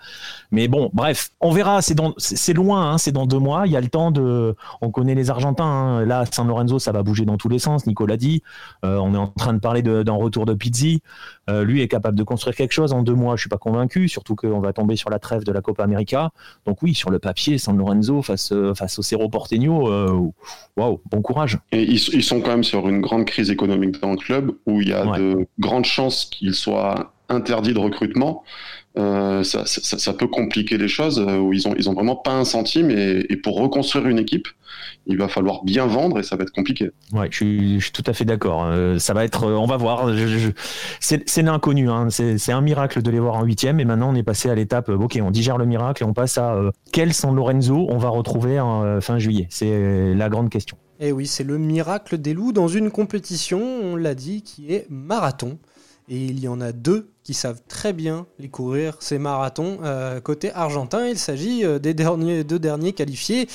Mais 0.51 0.69
bon, 0.69 0.91
bref, 0.93 1.31
on 1.41 1.53
verra, 1.53 1.83
c'est 1.83 1.95
dans, 1.95 2.15
c'est 2.19 2.53
loin, 2.53 2.93
hein, 2.93 2.99
c'est 2.99 3.13
dans 3.13 3.27
deux 3.27 3.39
mois, 3.39 3.67
il 3.67 3.73
y 3.73 3.77
a 3.77 3.81
le 3.81 3.89
temps 3.89 4.11
de, 4.11 4.55
on 4.81 4.91
connaît 4.91 5.15
les 5.15 5.31
Argentins, 5.31 5.65
hein. 5.65 6.05
là, 6.05 6.25
San 6.31 6.47
Lorenzo, 6.47 6.79
ça 6.79 6.93
va 6.93 7.03
bouger 7.03 7.25
dans 7.25 7.37
tous 7.37 7.49
les 7.49 7.59
sens, 7.59 7.87
Nicolas 7.87 8.17
dit, 8.17 8.43
euh, 8.85 8.97
on 8.97 9.15
est 9.15 9.19
en 9.19 9.29
train 9.29 9.55
de 9.55 9.59
parler 9.59 9.83
d'un 9.83 10.13
retour 10.13 10.47
de 10.47 10.55
Pizzi, 10.55 11.03
euh, 11.51 11.65
lui 11.65 11.83
est 11.83 11.89
capable 11.89 12.17
de 12.17 12.25
construire 12.25 12.57
quelque 12.57 12.73
chose 12.73 12.93
en 12.93 13.03
deux 13.03 13.15
mois, 13.15 13.37
je 13.37 13.41
suis 13.41 13.51
pas 13.51 13.59
convaincu, 13.59 14.09
surtout 14.09 14.36
qu'on 14.37 14.61
va 14.61 14.73
tomber 14.73 14.97
sur 14.97 15.11
la 15.11 15.19
trêve 15.19 15.45
de 15.45 15.53
la 15.53 15.61
Copa 15.61 15.83
América, 15.83 16.31
donc 16.67 16.83
oui, 16.83 16.95
sur 16.95 17.11
le 17.11 17.19
papier, 17.19 17.59
San 17.59 17.77
Lorenzo 17.77 18.23
face, 18.23 18.53
face 18.75 18.99
au 18.99 19.03
Cerro 19.03 19.29
Porteño, 19.29 19.89
euh, 19.89 20.31
waouh, 20.77 21.01
bon 21.11 21.23
courage. 21.23 21.59
Et 21.73 21.83
ils, 21.83 22.01
ils 22.15 22.23
sont 22.23 22.41
quand 22.41 22.51
même 22.51 22.65
sur 22.65 22.89
une 22.89 23.01
grande 23.01 23.25
crise 23.25 23.51
économique 23.51 24.01
dans 24.01 24.13
le 24.13 24.17
club 24.17 24.53
où 24.67 24.81
il 24.81 24.89
y 24.89 24.93
a 24.93 25.05
de 25.19 25.47
grandes 25.59 25.85
chances 25.85 26.27
qu'il 26.27 26.55
soit 26.55 27.13
interdit 27.29 27.75
de 27.75 27.79
recrutement. 27.79 28.45
Euh, 28.99 29.43
ça, 29.43 29.67
ça, 29.67 29.99
ça, 29.99 30.13
peut 30.15 30.27
compliquer 30.27 30.79
les 30.79 30.89
choses 30.89 31.19
euh, 31.21 31.37
où 31.37 31.53
ils 31.53 31.69
ont 31.69 31.75
ils 31.77 31.91
ont 31.91 31.93
vraiment 31.93 32.17
pas 32.17 32.33
un 32.33 32.47
centime 32.47 32.91
et, 32.91 33.27
et, 33.29 33.37
pour 33.37 33.59
reconstruire 33.59 34.07
une 34.07 34.19
équipe 34.19 34.49
il 35.07 35.19
va 35.19 35.29
falloir 35.29 35.65
bien 35.65 35.87
vendre 35.87 36.19
et 36.19 36.23
ça 36.23 36.35
va 36.37 36.45
être 36.45 36.51
compliqué. 36.51 36.91
Ouais, 37.13 37.29
je 37.31 37.37
suis, 37.37 37.79
je 37.79 37.85
suis 37.85 37.93
tout 37.93 38.03
à 38.07 38.13
fait 38.13 38.25
d'accord. 38.25 38.65
Euh, 38.65 38.99
ça 38.99 39.13
va 39.15 39.25
être, 39.25 39.47
on 39.47 39.67
va 39.67 39.77
voir. 39.77 40.11
c'est 41.01 41.43
l'inconnu. 41.43 41.91
Hein. 41.91 42.09
C'est 42.11 42.53
un 42.53 42.61
miracle 42.61 43.03
de 43.03 43.11
les 43.11 43.21
voir 43.21 43.35
en 43.35 43.45
huitième 43.45 43.79
et 43.81 43.85
maintenant 43.85 44.11
on 44.11 44.15
est 44.15 44.23
passé 44.23 44.49
à 44.49 44.55
l'étape. 44.55 44.89
Ok, 44.89 45.19
on 45.23 45.31
digère 45.31 45.59
le 45.59 45.67
miracle 45.67 46.03
et 46.03 46.07
on 46.07 46.15
passe 46.15 46.39
à 46.39 46.55
euh, 46.55 46.71
quel 46.91 47.13
San 47.13 47.35
Lorenzo 47.35 47.87
on 47.91 47.99
va 47.99 48.09
retrouver 48.09 48.59
en 48.59 49.01
fin 49.01 49.19
juillet. 49.19 49.47
C'est 49.51 50.15
la 50.15 50.29
grande 50.29 50.51
question. 50.51 50.77
Et 50.99 51.09
eh 51.09 51.13
oui, 51.13 51.27
c'est 51.27 51.45
le 51.45 51.59
miracle 51.59 52.17
des 52.17 52.33
loups 52.33 52.53
dans 52.53 52.69
une 52.69 52.91
compétition, 52.91 53.61
on 53.61 53.97
l'a 53.97 54.15
dit, 54.15 54.41
qui 54.41 54.73
est 54.73 54.87
marathon. 54.89 55.59
Et 56.09 56.25
il 56.25 56.39
y 56.39 56.47
en 56.47 56.61
a 56.61 56.71
deux 56.73 57.11
qui 57.25 57.35
savent 57.35 57.61
très 57.67 57.93
bien 57.93 58.27
les 58.39 58.49
courir, 58.49 58.97
ces 59.01 59.19
marathons. 59.19 59.79
Euh, 59.83 60.21
côté 60.21 60.53
argentin, 60.53 61.09
il 61.09 61.19
s'agit 61.19 61.65
euh, 61.65 61.81
des 61.81 61.95
derniers, 61.95 62.45
deux 62.45 62.61
derniers 62.61 62.93
qualifiés. 62.93 63.43
Et 63.43 63.49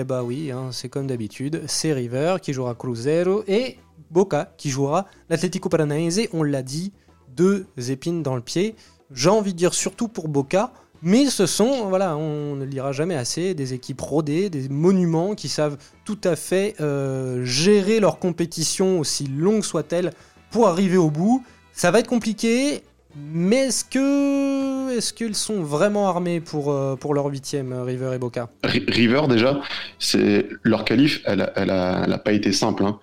eh 0.00 0.04
bah 0.04 0.22
oui, 0.22 0.50
hein, 0.50 0.68
c'est 0.70 0.90
comme 0.90 1.06
d'habitude, 1.06 1.62
c'est 1.66 1.94
River 1.94 2.36
qui 2.42 2.52
jouera 2.52 2.74
Cruzeiro 2.74 3.42
et 3.48 3.78
Boca 4.10 4.52
qui 4.58 4.68
jouera 4.68 5.06
l'Atlético 5.30 5.70
Paranaense. 5.70 6.20
On 6.34 6.42
l'a 6.42 6.62
dit, 6.62 6.92
deux 7.34 7.66
épines 7.88 8.22
dans 8.22 8.36
le 8.36 8.42
pied. 8.42 8.74
J'ai 9.10 9.30
envie 9.30 9.52
de 9.52 9.58
dire 9.58 9.72
surtout 9.72 10.08
pour 10.08 10.28
Boca. 10.28 10.72
Mais 11.06 11.26
ce 11.26 11.44
sont, 11.44 11.88
voilà, 11.90 12.16
on 12.16 12.56
ne 12.56 12.64
lira 12.64 12.92
jamais 12.92 13.14
assez, 13.14 13.52
des 13.52 13.74
équipes 13.74 14.00
rodées, 14.00 14.48
des 14.48 14.70
monuments 14.70 15.34
qui 15.34 15.48
savent 15.48 15.76
tout 16.06 16.18
à 16.24 16.34
fait 16.34 16.76
euh, 16.80 17.44
gérer 17.44 18.00
leur 18.00 18.18
compétition, 18.18 19.00
aussi 19.00 19.26
longue 19.26 19.64
soit-elle, 19.64 20.12
pour 20.50 20.66
arriver 20.66 20.96
au 20.96 21.10
bout. 21.10 21.44
Ça 21.76 21.90
va 21.90 21.98
être 21.98 22.06
compliqué, 22.06 22.82
mais 23.16 23.66
est-ce 23.66 23.84
que 23.84 24.96
est-ce 24.96 25.12
qu'ils 25.12 25.34
sont 25.34 25.60
vraiment 25.60 26.08
armés 26.08 26.40
pour, 26.40 26.70
euh, 26.70 26.94
pour 26.94 27.14
leur 27.14 27.26
huitième, 27.26 27.72
euh, 27.72 27.82
River 27.82 28.12
et 28.14 28.18
Boca? 28.18 28.48
River 28.62 29.22
déjà, 29.28 29.60
c'est 29.98 30.46
leur 30.62 30.84
qualif, 30.84 31.20
elle, 31.24 31.52
elle, 31.56 31.70
a, 31.70 32.18
pas 32.18 32.32
été 32.32 32.52
simple. 32.52 32.84
Hein. 32.84 33.00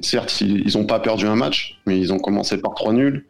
certes, 0.00 0.40
ils 0.40 0.76
n'ont 0.76 0.86
pas 0.86 1.00
perdu 1.00 1.26
un 1.26 1.34
match, 1.34 1.80
mais 1.86 1.98
ils 1.98 2.12
ont 2.12 2.20
commencé 2.20 2.56
par 2.58 2.74
trois 2.74 2.92
nuls. 2.92 3.24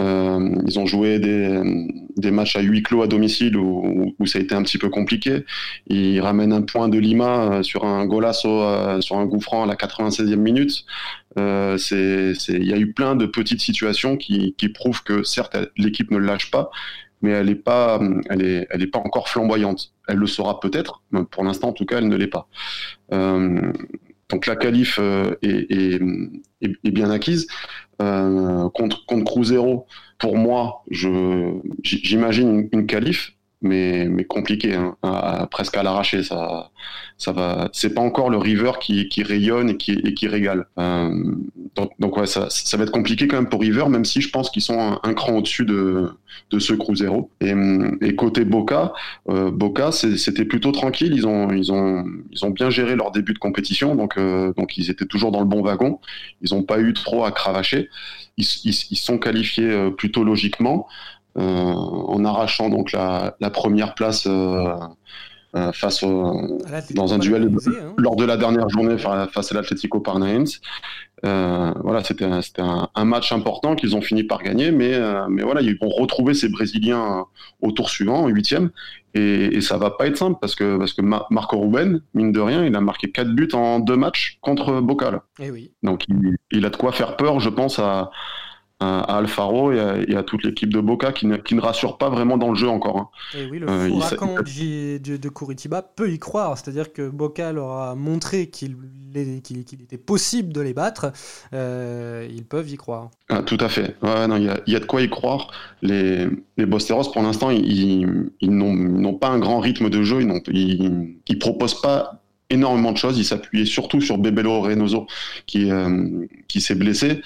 Euh, 0.00 0.54
ils 0.66 0.78
ont 0.78 0.86
joué 0.86 1.18
des, 1.18 2.30
matchs 2.30 2.56
à 2.56 2.60
huis 2.60 2.82
clos 2.82 3.02
à 3.02 3.06
domicile 3.06 3.56
où, 3.56 4.14
ça 4.26 4.38
a 4.38 4.42
été 4.42 4.54
un 4.54 4.62
petit 4.62 4.78
peu 4.78 4.88
compliqué. 4.88 5.44
Ils 5.88 6.20
ramènent 6.20 6.52
un 6.52 6.62
point 6.62 6.88
de 6.88 6.98
Lima 6.98 7.52
euh, 7.52 7.62
sur 7.62 7.84
un 7.84 8.06
golasso, 8.06 8.62
euh, 8.62 9.00
sur 9.00 9.18
un 9.18 9.28
coup 9.28 9.40
franc 9.40 9.64
à 9.64 9.66
la 9.66 9.74
96e 9.74 10.36
minute. 10.36 10.84
Il 11.36 12.66
y 12.66 12.72
a 12.72 12.78
eu 12.78 12.92
plein 12.92 13.14
de 13.14 13.26
petites 13.26 13.60
situations 13.60 14.16
qui, 14.16 14.54
prouvent 14.74 15.02
que 15.02 15.22
certes 15.22 15.56
l'équipe 15.76 16.10
ne 16.10 16.18
lâche 16.18 16.50
pas, 16.50 16.70
mais 17.22 17.30
elle 17.30 17.46
n'est 17.46 17.54
pas, 17.54 18.00
encore 18.94 19.28
flamboyante. 19.28 19.92
Elle 20.08 20.16
le 20.16 20.26
sera 20.26 20.60
peut-être, 20.60 21.02
mais 21.12 21.24
pour 21.24 21.44
l'instant 21.44 21.68
en 21.68 21.72
tout 21.72 21.84
cas 21.84 21.98
elle 21.98 22.08
ne 22.08 22.16
l'est 22.16 22.26
pas. 22.26 22.48
Donc 23.10 24.46
la 24.46 24.56
qualif 24.56 24.98
est, 25.42 26.00
bien 26.84 27.10
acquise. 27.10 27.46
Euh, 28.00 28.68
contre, 28.70 29.04
contre 29.06 29.24
Cruzeiro, 29.24 29.86
pour 30.18 30.36
moi, 30.36 30.82
j'imagine 31.82 32.48
une, 32.48 32.68
une 32.72 32.86
qualif, 32.86 33.34
mais, 33.62 34.06
mais 34.08 34.24
compliqué, 34.24 34.74
hein, 34.74 34.96
presque 35.50 35.76
à 35.76 35.82
l'arracher. 35.82 36.22
Ça, 36.22 36.70
ça 37.20 37.32
va. 37.32 37.68
C'est 37.72 37.94
pas 37.94 38.00
encore 38.00 38.30
le 38.30 38.38
River 38.38 38.72
qui, 38.80 39.06
rayonne 39.22 39.68
et 39.68 39.76
qui, 39.76 40.28
régale. 40.28 40.66
Euh, 40.78 41.34
donc, 41.76 41.90
donc, 41.98 42.26
ça, 42.26 42.48
va 42.76 42.84
être 42.84 42.90
compliqué 42.90 43.28
quand 43.28 43.36
même 43.36 43.50
pour 43.50 43.60
River, 43.60 43.84
même 43.90 44.06
si 44.06 44.22
je 44.22 44.30
pense 44.30 44.48
qu'ils 44.50 44.62
sont 44.62 44.98
un, 45.02 45.14
cran 45.14 45.36
au-dessus 45.36 45.66
de, 45.66 46.08
de 46.50 46.58
ce 46.58 46.72
Cruzeiro. 46.72 47.30
Et, 47.42 47.52
et 48.00 48.16
côté 48.16 48.46
Boca, 48.46 48.94
euh, 49.28 49.50
Boca, 49.50 49.92
c'était 49.92 50.46
plutôt 50.46 50.72
tranquille. 50.72 51.12
Ils 51.14 51.26
ont, 51.26 51.50
ils 51.50 51.70
ont, 51.70 52.06
ils 52.32 52.44
ont 52.46 52.50
bien 52.50 52.70
géré 52.70 52.96
leur 52.96 53.10
début 53.10 53.34
de 53.34 53.38
compétition, 53.38 53.94
donc, 53.94 54.16
euh, 54.16 54.54
donc 54.56 54.78
ils 54.78 54.90
étaient 54.90 55.06
toujours 55.06 55.30
dans 55.30 55.40
le 55.40 55.46
bon 55.46 55.62
wagon. 55.62 56.00
Ils 56.40 56.54
n'ont 56.54 56.62
pas 56.62 56.80
eu 56.80 56.94
trop 56.94 57.24
à 57.26 57.32
cravacher. 57.32 57.90
Ils, 58.38 58.46
ils, 58.64 58.74
ils 58.90 58.98
sont 58.98 59.18
qualifiés 59.18 59.90
plutôt 59.98 60.24
logiquement. 60.24 60.88
Euh, 61.38 61.42
en 61.42 62.24
arrachant 62.24 62.70
donc 62.70 62.90
la, 62.90 63.32
première 63.52 63.94
place 63.94 64.26
euh, 64.26 64.74
euh, 65.54 65.70
face 65.70 66.02
au, 66.02 66.58
dans 66.94 67.14
un 67.14 67.18
duel 67.18 67.48
hein. 67.48 67.94
lors 67.96 68.16
de 68.16 68.24
la 68.24 68.36
dernière 68.36 68.68
journée 68.68 68.96
face 68.98 69.52
à 69.52 69.54
l'Atlético 69.54 70.00
Paranaense. 70.00 70.60
voilà, 71.22 72.02
c'était 72.02 72.24
un, 72.24 72.88
un, 72.92 73.04
match 73.04 73.30
important 73.30 73.76
qu'ils 73.76 73.94
ont 73.94 74.00
fini 74.00 74.24
par 74.24 74.42
gagner, 74.42 74.72
mais, 74.72 74.98
mais 75.28 75.42
voilà, 75.42 75.60
ils 75.60 75.78
vont 75.78 75.88
retrouver 75.88 76.34
ces 76.34 76.48
Brésiliens 76.48 77.26
au 77.60 77.70
tour 77.70 77.90
suivant, 77.90 78.24
au 78.24 78.28
huitième, 78.28 78.70
et, 79.14 79.56
et 79.56 79.60
ça 79.60 79.76
va 79.76 79.90
pas 79.90 80.08
être 80.08 80.16
simple 80.16 80.38
parce 80.40 80.56
que, 80.56 80.78
parce 80.78 80.94
que 80.94 81.02
Marco 81.02 81.60
Ruben, 81.60 82.00
mine 82.12 82.32
de 82.32 82.40
rien, 82.40 82.64
il 82.64 82.74
a 82.74 82.80
marqué 82.80 83.12
quatre 83.12 83.30
buts 83.30 83.50
en 83.52 83.78
deux 83.78 83.96
matchs 83.96 84.38
contre 84.40 84.80
Boca. 84.80 85.22
Et 85.38 85.46
eh 85.46 85.50
oui. 85.52 85.72
Donc 85.84 86.06
il, 86.08 86.36
il, 86.50 86.66
a 86.66 86.70
de 86.70 86.76
quoi 86.76 86.90
faire 86.90 87.16
peur, 87.16 87.38
je 87.38 87.50
pense, 87.50 87.78
à, 87.78 88.10
à 88.80 89.18
Alfaro 89.18 89.72
et 89.72 90.14
à, 90.16 90.22
toute 90.22 90.42
l'équipe 90.42 90.72
de 90.72 90.80
Boca 90.80 91.12
qui 91.12 91.26
ne, 91.26 91.36
qui 91.36 91.54
ne, 91.54 91.60
rassure 91.60 91.98
pas 91.98 92.08
vraiment 92.08 92.38
dans 92.38 92.48
le 92.50 92.56
jeu 92.56 92.68
encore. 92.68 92.96
Hein. 92.96 93.08
Et 93.38 93.46
oui, 93.50 93.58
le 93.58 93.68
euh, 93.68 94.98
de, 94.98 95.16
de, 95.16 95.28
Curitiba 95.28 95.82
peut 95.82 96.10
y 96.10 96.18
croire, 96.18 96.56
c'est-à-dire 96.56 96.92
que 96.92 97.08
Boca 97.08 97.52
leur 97.52 97.72
a 97.72 97.94
montré 97.94 98.48
qu'il 98.48 98.76
était 99.14 99.98
possible 99.98 100.52
de 100.52 100.62
les 100.62 100.72
battre, 100.72 101.12
euh, 101.52 102.26
ils 102.30 102.44
peuvent 102.44 102.70
y 102.70 102.76
croire. 102.76 103.10
Ah, 103.28 103.42
tout 103.42 103.58
à 103.60 103.68
fait, 103.68 103.96
il 104.02 104.08
ouais, 104.08 104.40
y, 104.40 104.48
a, 104.48 104.60
y, 104.66 104.76
a 104.76 104.80
de 104.80 104.86
quoi 104.86 105.02
y 105.02 105.10
croire. 105.10 105.50
Les, 105.82 106.26
les 106.56 106.66
Bosteros, 106.66 107.12
pour 107.12 107.22
l'instant, 107.22 107.50
ils, 107.50 108.30
ils 108.40 108.50
n'ont 108.50 109.14
pas 109.14 109.28
un 109.28 109.38
grand 109.38 109.60
rythme 109.60 109.90
de 109.90 110.02
jeu, 110.02 110.22
ils 110.22 111.06
ne 111.28 111.38
proposent 111.38 111.80
pas 111.80 112.22
énormément 112.50 112.92
de 112.92 112.96
choses. 112.96 113.18
Il 113.18 113.24
s'appuyait 113.24 113.64
surtout 113.64 114.00
sur 114.00 114.18
Bebelo 114.18 114.60
Reynoso 114.60 115.06
qui, 115.46 115.70
euh, 115.70 116.26
qui 116.48 116.60
s'est 116.60 116.74
blessé. 116.74 117.22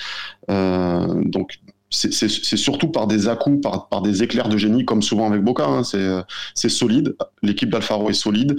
Euh, 0.51 1.22
donc 1.25 1.59
c'est 1.91 2.57
surtout 2.57 2.89
par 2.89 3.07
des 3.07 3.29
à 3.29 3.37
par, 3.62 3.89
par, 3.89 4.03
des 4.03 4.25
éclairs 4.25 4.49
de 4.49 4.57
génie, 4.57 4.85
comme 4.85 5.01
souvent 5.01 5.31
avec 5.31 5.43
Boca. 5.43 5.64
Hein. 5.64 5.83
C'est 5.85 6.68
solide. 6.68 7.14
L'équipe 7.41 7.70
d'Alfaro 7.70 8.11
est 8.11 8.14
solide. 8.14 8.57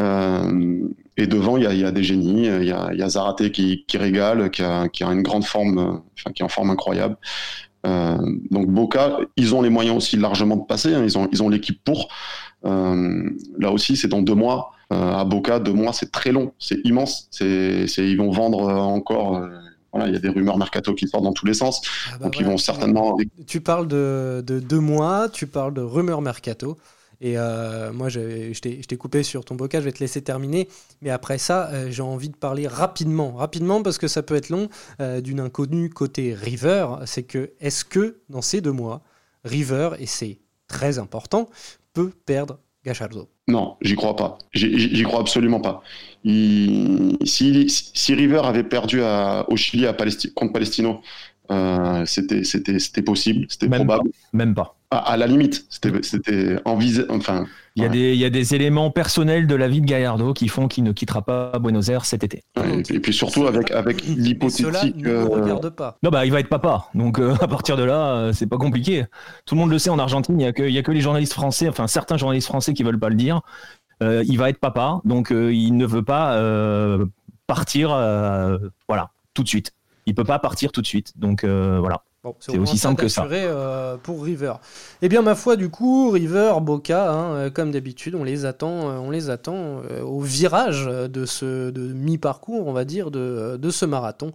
Euh, 0.00 0.88
et 1.18 1.26
devant, 1.26 1.58
il 1.58 1.64
y 1.64 1.66
a, 1.66 1.74
y 1.74 1.84
a, 1.84 1.90
des 1.90 2.02
génies. 2.02 2.46
Il 2.46 2.64
y 2.64 2.72
a, 2.72 2.94
y 2.94 3.02
a 3.02 3.08
Zarate 3.10 3.50
qui, 3.50 3.84
qui 3.86 3.98
régale, 3.98 4.50
qui 4.50 4.62
a, 4.62 4.88
qui 4.88 5.04
a, 5.04 5.08
une 5.08 5.22
grande 5.22 5.44
forme, 5.44 6.00
enfin, 6.18 6.32
qui 6.32 6.40
est 6.40 6.44
en 6.46 6.48
forme 6.48 6.70
incroyable. 6.70 7.18
Euh, 7.86 8.16
donc 8.50 8.68
Boca, 8.68 9.18
ils 9.36 9.54
ont 9.54 9.62
les 9.62 9.70
moyens 9.70 9.96
aussi 9.96 10.16
largement 10.16 10.56
de 10.56 10.64
passer. 10.64 10.94
Hein. 10.94 11.02
Ils 11.04 11.18
ont, 11.18 11.28
ils 11.32 11.42
ont 11.42 11.48
l'équipe 11.48 11.82
pour. 11.84 12.08
Euh, 12.64 13.30
là 13.58 13.70
aussi, 13.70 13.96
c'est 13.96 14.08
dans 14.08 14.22
deux 14.22 14.34
mois. 14.34 14.72
Euh, 14.92 15.12
à 15.12 15.24
Boca, 15.24 15.58
deux 15.58 15.72
mois, 15.72 15.92
c'est 15.92 16.10
très 16.10 16.32
long, 16.32 16.52
c'est 16.58 16.78
immense. 16.84 17.28
C'est, 17.30 17.86
ils 17.98 18.16
vont 18.16 18.30
vendre 18.30 18.68
encore. 18.68 19.46
voilà, 19.92 20.08
il 20.08 20.14
y 20.14 20.16
a 20.16 20.20
des 20.20 20.28
rumeurs 20.28 20.56
mercato 20.56 20.94
qui 20.94 21.08
sortent 21.08 21.24
dans 21.24 21.32
tous 21.32 21.46
les 21.46 21.54
sens. 21.54 21.82
Ah 22.06 22.18
bah 22.18 22.24
donc 22.24 22.38
ils 22.38 22.46
vont 22.46 22.58
certainement. 22.58 23.16
Tu 23.46 23.60
parles 23.60 23.88
de, 23.88 24.42
de, 24.46 24.60
deux 24.60 24.80
mois, 24.80 25.28
tu 25.28 25.46
parles 25.46 25.74
de 25.74 25.82
rumeurs 25.82 26.22
mercato. 26.22 26.78
Et 27.20 27.36
moi, 27.92 28.08
je, 28.08 28.52
je 28.52 28.60
t'ai 28.60 28.96
coupé 28.96 29.22
sur 29.22 29.44
ton 29.44 29.56
boca, 29.56 29.80
je 29.80 29.84
vais 29.84 29.92
te 29.92 29.98
laisser 29.98 30.22
terminer. 30.22 30.68
Mais 31.02 31.10
après 31.10 31.36
ça, 31.36 31.90
j'ai 31.90 32.02
envie 32.02 32.30
de 32.30 32.36
parler 32.36 32.66
rapidement, 32.66 33.32
rapidement 33.32 33.82
parce 33.82 33.98
que 33.98 34.08
ça 34.08 34.22
peut 34.22 34.36
être 34.36 34.48
long, 34.48 34.68
d'une 35.22 35.40
inconnue 35.40 35.90
côté 35.90 36.32
River. 36.32 36.86
C'est 37.04 37.24
que, 37.24 37.50
est-ce 37.60 37.84
que 37.84 38.20
dans 38.30 38.42
ces 38.42 38.60
deux 38.62 38.72
mois, 38.72 39.02
River, 39.44 39.90
et 39.98 40.06
c'est 40.06 40.38
très 40.68 40.98
important, 40.98 41.48
peut 41.92 42.12
perdre 42.24 42.58
Gachardo 42.84 43.28
Non, 43.48 43.76
j'y 43.80 43.96
crois 43.96 44.14
pas. 44.14 44.38
J'y 44.52 45.02
crois 45.04 45.20
absolument 45.20 45.60
pas. 45.60 45.82
si, 46.22 47.66
si, 47.68 48.14
River 48.14 48.42
avait 48.44 48.62
perdu 48.62 49.00
au 49.48 49.56
Chili 49.56 49.86
contre 50.34 50.52
Palestino 50.52 51.00
euh, 51.50 52.04
c'était 52.06 52.44
c'était 52.44 52.78
c'était 52.78 53.02
possible, 53.02 53.46
c'était 53.48 53.68
Même 53.68 53.86
probable. 53.86 54.10
Même 54.32 54.54
pas. 54.54 54.74
À, 54.90 55.12
à 55.12 55.16
la 55.16 55.26
limite, 55.26 55.66
c'était 55.70 55.92
c'était 56.02 56.58
envisé. 56.64 57.04
Enfin, 57.10 57.46
Il 57.76 57.82
y, 57.82 57.84
a 57.84 57.88
Ouais. 57.88 57.92
des, 57.94 58.12
il 58.14 58.18
y 58.18 58.24
a 58.24 58.30
des 58.30 58.54
éléments 58.54 58.90
personnels 58.90 59.46
de 59.46 59.54
la 59.54 59.68
vie 59.68 59.80
de 59.82 59.86
Gallardo 59.86 60.32
qui 60.32 60.48
font 60.48 60.66
qu'il 60.66 60.82
ne 60.84 60.92
quittera 60.92 61.22
pas 61.22 61.58
Buenos 61.58 61.88
Aires 61.90 62.04
cet 62.06 62.24
été. 62.24 62.42
ouais, 62.56 62.78
et, 62.78 62.82
puis, 62.82 62.96
et 62.96 63.00
puis 63.00 63.12
surtout 63.12 63.46
avec 63.46 63.70
avec 63.70 64.02
l'hypothétique. 64.04 64.96
ne 64.96 65.08
euh, 65.10 65.24
regarde 65.24 65.68
pas. 65.70 65.98
Non, 66.02 66.10
bah, 66.10 66.24
il 66.24 66.32
va 66.32 66.40
être 66.40 66.48
papa. 66.48 66.86
Donc, 66.94 67.18
euh, 67.18 67.34
à 67.40 67.48
partir 67.48 67.76
de 67.76 67.82
là, 67.84 68.14
euh, 68.14 68.32
c'est 68.32 68.46
pas 68.46 68.56
compliqué. 68.56 69.04
Tout 69.44 69.54
le 69.54 69.60
monde 69.60 69.70
le 69.70 69.78
sait 69.78 69.90
en 69.90 69.98
Argentine. 69.98 70.40
Il 70.40 70.44
y 70.44 70.46
a 70.46 70.52
que, 70.52 70.62
il 70.62 70.72
y 70.74 70.78
a 70.78 70.82
que 70.82 70.92
les 70.92 71.00
journalistes 71.02 71.34
français, 71.34 71.68
enfin, 71.68 71.86
certains 71.86 72.16
journalistes 72.16 72.48
français 72.48 72.72
qui 72.74 72.82
veulent 72.82 72.98
pas 73.00 73.10
le 73.10 73.14
dire. 73.16 73.40
Euh, 74.02 74.22
il 74.26 74.38
va 74.38 74.48
être 74.48 74.58
papa. 74.60 75.00
Donc, 75.04 75.32
euh, 75.32 75.52
il 75.52 75.76
ne 75.76 75.84
veut 75.84 76.04
pas 76.04 76.34
euh, 76.36 77.04
partir, 77.46 77.90
euh, 77.92 78.58
voilà, 78.88 79.10
tout 79.34 79.42
de 79.42 79.48
suite. 79.48 79.72
Il 80.08 80.14
peut 80.14 80.24
pas 80.24 80.38
partir 80.38 80.72
tout 80.72 80.82
de 80.82 80.86
suite. 80.86 81.12
Donc, 81.16 81.44
euh, 81.44 81.78
voilà. 81.78 82.02
Bon, 82.24 82.34
C'est 82.40 82.58
aussi 82.58 82.78
simple 82.78 83.00
que 83.02 83.08
ça. 83.08 83.24
euh, 83.30 83.96
pour 83.96 84.24
River. 84.24 84.54
Eh 85.02 85.08
bien, 85.08 85.22
ma 85.22 85.36
foi, 85.36 85.54
du 85.54 85.68
coup, 85.70 86.10
River, 86.10 86.52
Boca, 86.60 87.12
hein, 87.12 87.34
euh, 87.34 87.50
comme 87.50 87.70
d'habitude, 87.70 88.16
on 88.16 88.24
les 88.24 88.44
attend, 88.44 88.90
euh, 88.90 88.96
on 88.98 89.10
les 89.10 89.30
attend 89.30 89.82
au 90.04 90.20
virage 90.20 90.86
de 90.86 91.24
ce 91.26 91.70
de 91.70 91.92
mi-parcours, 91.92 92.66
on 92.66 92.72
va 92.72 92.84
dire, 92.84 93.10
de, 93.12 93.56
de 93.56 93.70
ce 93.70 93.84
marathon 93.84 94.32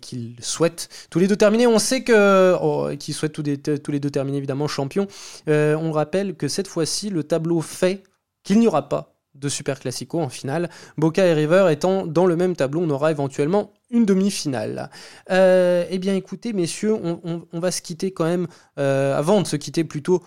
qu'ils 0.00 0.36
souhaitent 0.40 0.88
tous 1.10 1.18
les 1.18 1.26
deux 1.28 1.36
terminer. 1.36 1.66
On 1.66 1.78
sait 1.78 2.02
que 2.02 2.56
oh, 2.60 2.88
qu'ils 2.98 3.14
souhaitent 3.14 3.32
tous, 3.32 3.42
des- 3.42 3.58
tous 3.58 3.90
les 3.90 4.00
deux 4.00 4.10
terminer 4.10 4.38
évidemment 4.38 4.68
champions. 4.68 5.06
Euh, 5.48 5.76
on 5.76 5.92
rappelle 5.92 6.34
que 6.36 6.48
cette 6.48 6.68
fois-ci, 6.68 7.10
le 7.10 7.24
tableau 7.24 7.60
fait 7.60 8.02
qu'il 8.44 8.58
n'y 8.60 8.66
aura 8.68 8.88
pas 8.88 9.14
de 9.34 9.48
Super 9.48 9.80
Classico 9.80 10.20
en 10.20 10.28
finale. 10.28 10.70
Boca 10.96 11.24
et 11.26 11.34
River 11.34 11.66
étant 11.70 12.06
dans 12.06 12.26
le 12.26 12.36
même 12.36 12.56
tableau, 12.56 12.80
on 12.82 12.90
aura 12.90 13.10
éventuellement 13.10 13.72
une 13.90 14.04
demi-finale. 14.04 14.90
Euh, 15.30 15.84
eh 15.90 15.98
bien, 15.98 16.14
écoutez, 16.14 16.52
messieurs, 16.52 16.94
on, 16.94 17.60
va 17.60 17.70
se 17.70 17.82
quitter 17.82 18.10
quand 18.10 18.24
même. 18.24 18.46
euh, 18.78 19.16
avant 19.16 19.40
de 19.42 19.46
se 19.46 19.56
quitter, 19.56 19.84
plutôt, 19.84 20.22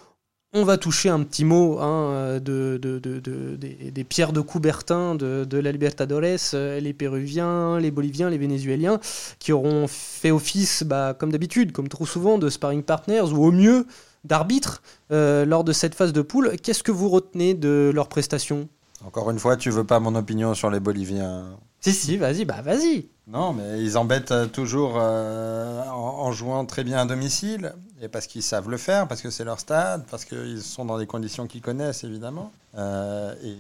on 0.54 0.64
va 0.64 0.78
toucher 0.78 1.10
un 1.10 1.22
petit 1.24 1.46
mot 1.46 1.80
hein, 1.80 2.40
de, 2.40 2.80
de- 2.82 3.00
de- 3.00 3.20
de- 3.20 3.56
des, 3.56 4.04
pierres 4.04 4.34
de 4.34 4.42
Coubertin 4.42 5.16
de, 5.16 5.58
la 5.58 5.72
Libertadores, 5.72 6.24
euh, 6.54 6.80
les 6.80 6.94
Péruviens, 6.94 7.80
les 7.80 7.92
Boliviens, 7.92 8.30
les 8.30 8.38
Vénézuéliens, 8.38 9.00
qui 9.40 9.52
auront 9.52 9.88
fait 9.88 10.32
office, 10.32 10.84
bah, 10.84 11.14
comme 11.18 11.32
d'habitude, 11.32 11.72
comme 11.72 11.88
trop 11.88 12.06
souvent, 12.06 12.38
de 12.38 12.50
sparring 12.50 12.84
partners 12.84 13.32
ou 13.34 13.46
au 13.46 13.52
mieux 13.52 13.86
d'arbitres 14.24 14.82
lors 15.10 15.64
de 15.64 15.72
cette 15.72 15.96
phase 15.96 16.12
de 16.14 16.22
poule. 16.22 16.58
Qu'est-ce 16.62 16.84
que 16.84 16.92
vous 16.92 17.10
retenez 17.10 17.54
de 17.54 17.92
leurs 17.94 18.10
prestations? 18.10 18.68
Encore 19.06 19.32
une 19.32 19.40
fois, 19.40 19.56
tu 19.56 19.70
veux 19.70 19.86
pas 19.86 20.00
mon 20.02 20.14
opinion 20.16 20.54
sur 20.56 20.70
les 20.70 20.82
Boliviens 20.82 21.58
Si, 21.82 21.94
si, 21.94 22.18
vas-y, 22.18 22.46
bah 22.46 22.62
vas-y. 22.62 23.08
Non, 23.28 23.54
mais 23.54 23.82
ils 23.82 23.98
embêtent 23.98 24.32
euh, 24.32 24.48
toujours 24.48 24.94
euh, 24.98 25.84
en, 25.86 26.32
jouant 26.32 26.66
très 26.66 26.84
bien 26.84 27.00
à 27.00 27.06
domicile, 27.06 27.74
et 28.02 28.08
parce 28.08 28.28
qu'ils 28.28 28.44
savent 28.44 28.70
le 28.70 28.78
faire, 28.78 29.08
parce 29.08 29.22
que 29.22 29.30
c'est 29.30 29.46
leur 29.46 29.60
stade, 29.60 30.04
parce 30.10 30.26
qu'ils 30.26 30.62
sont 30.62 30.84
dans 30.84 30.98
des 30.98 31.06
conditions 31.06 31.46
qu'ils 31.48 31.62
connaissent, 31.62 32.04
évidemment. 32.04 32.52
Euh, 32.76 33.34
et 33.44 33.56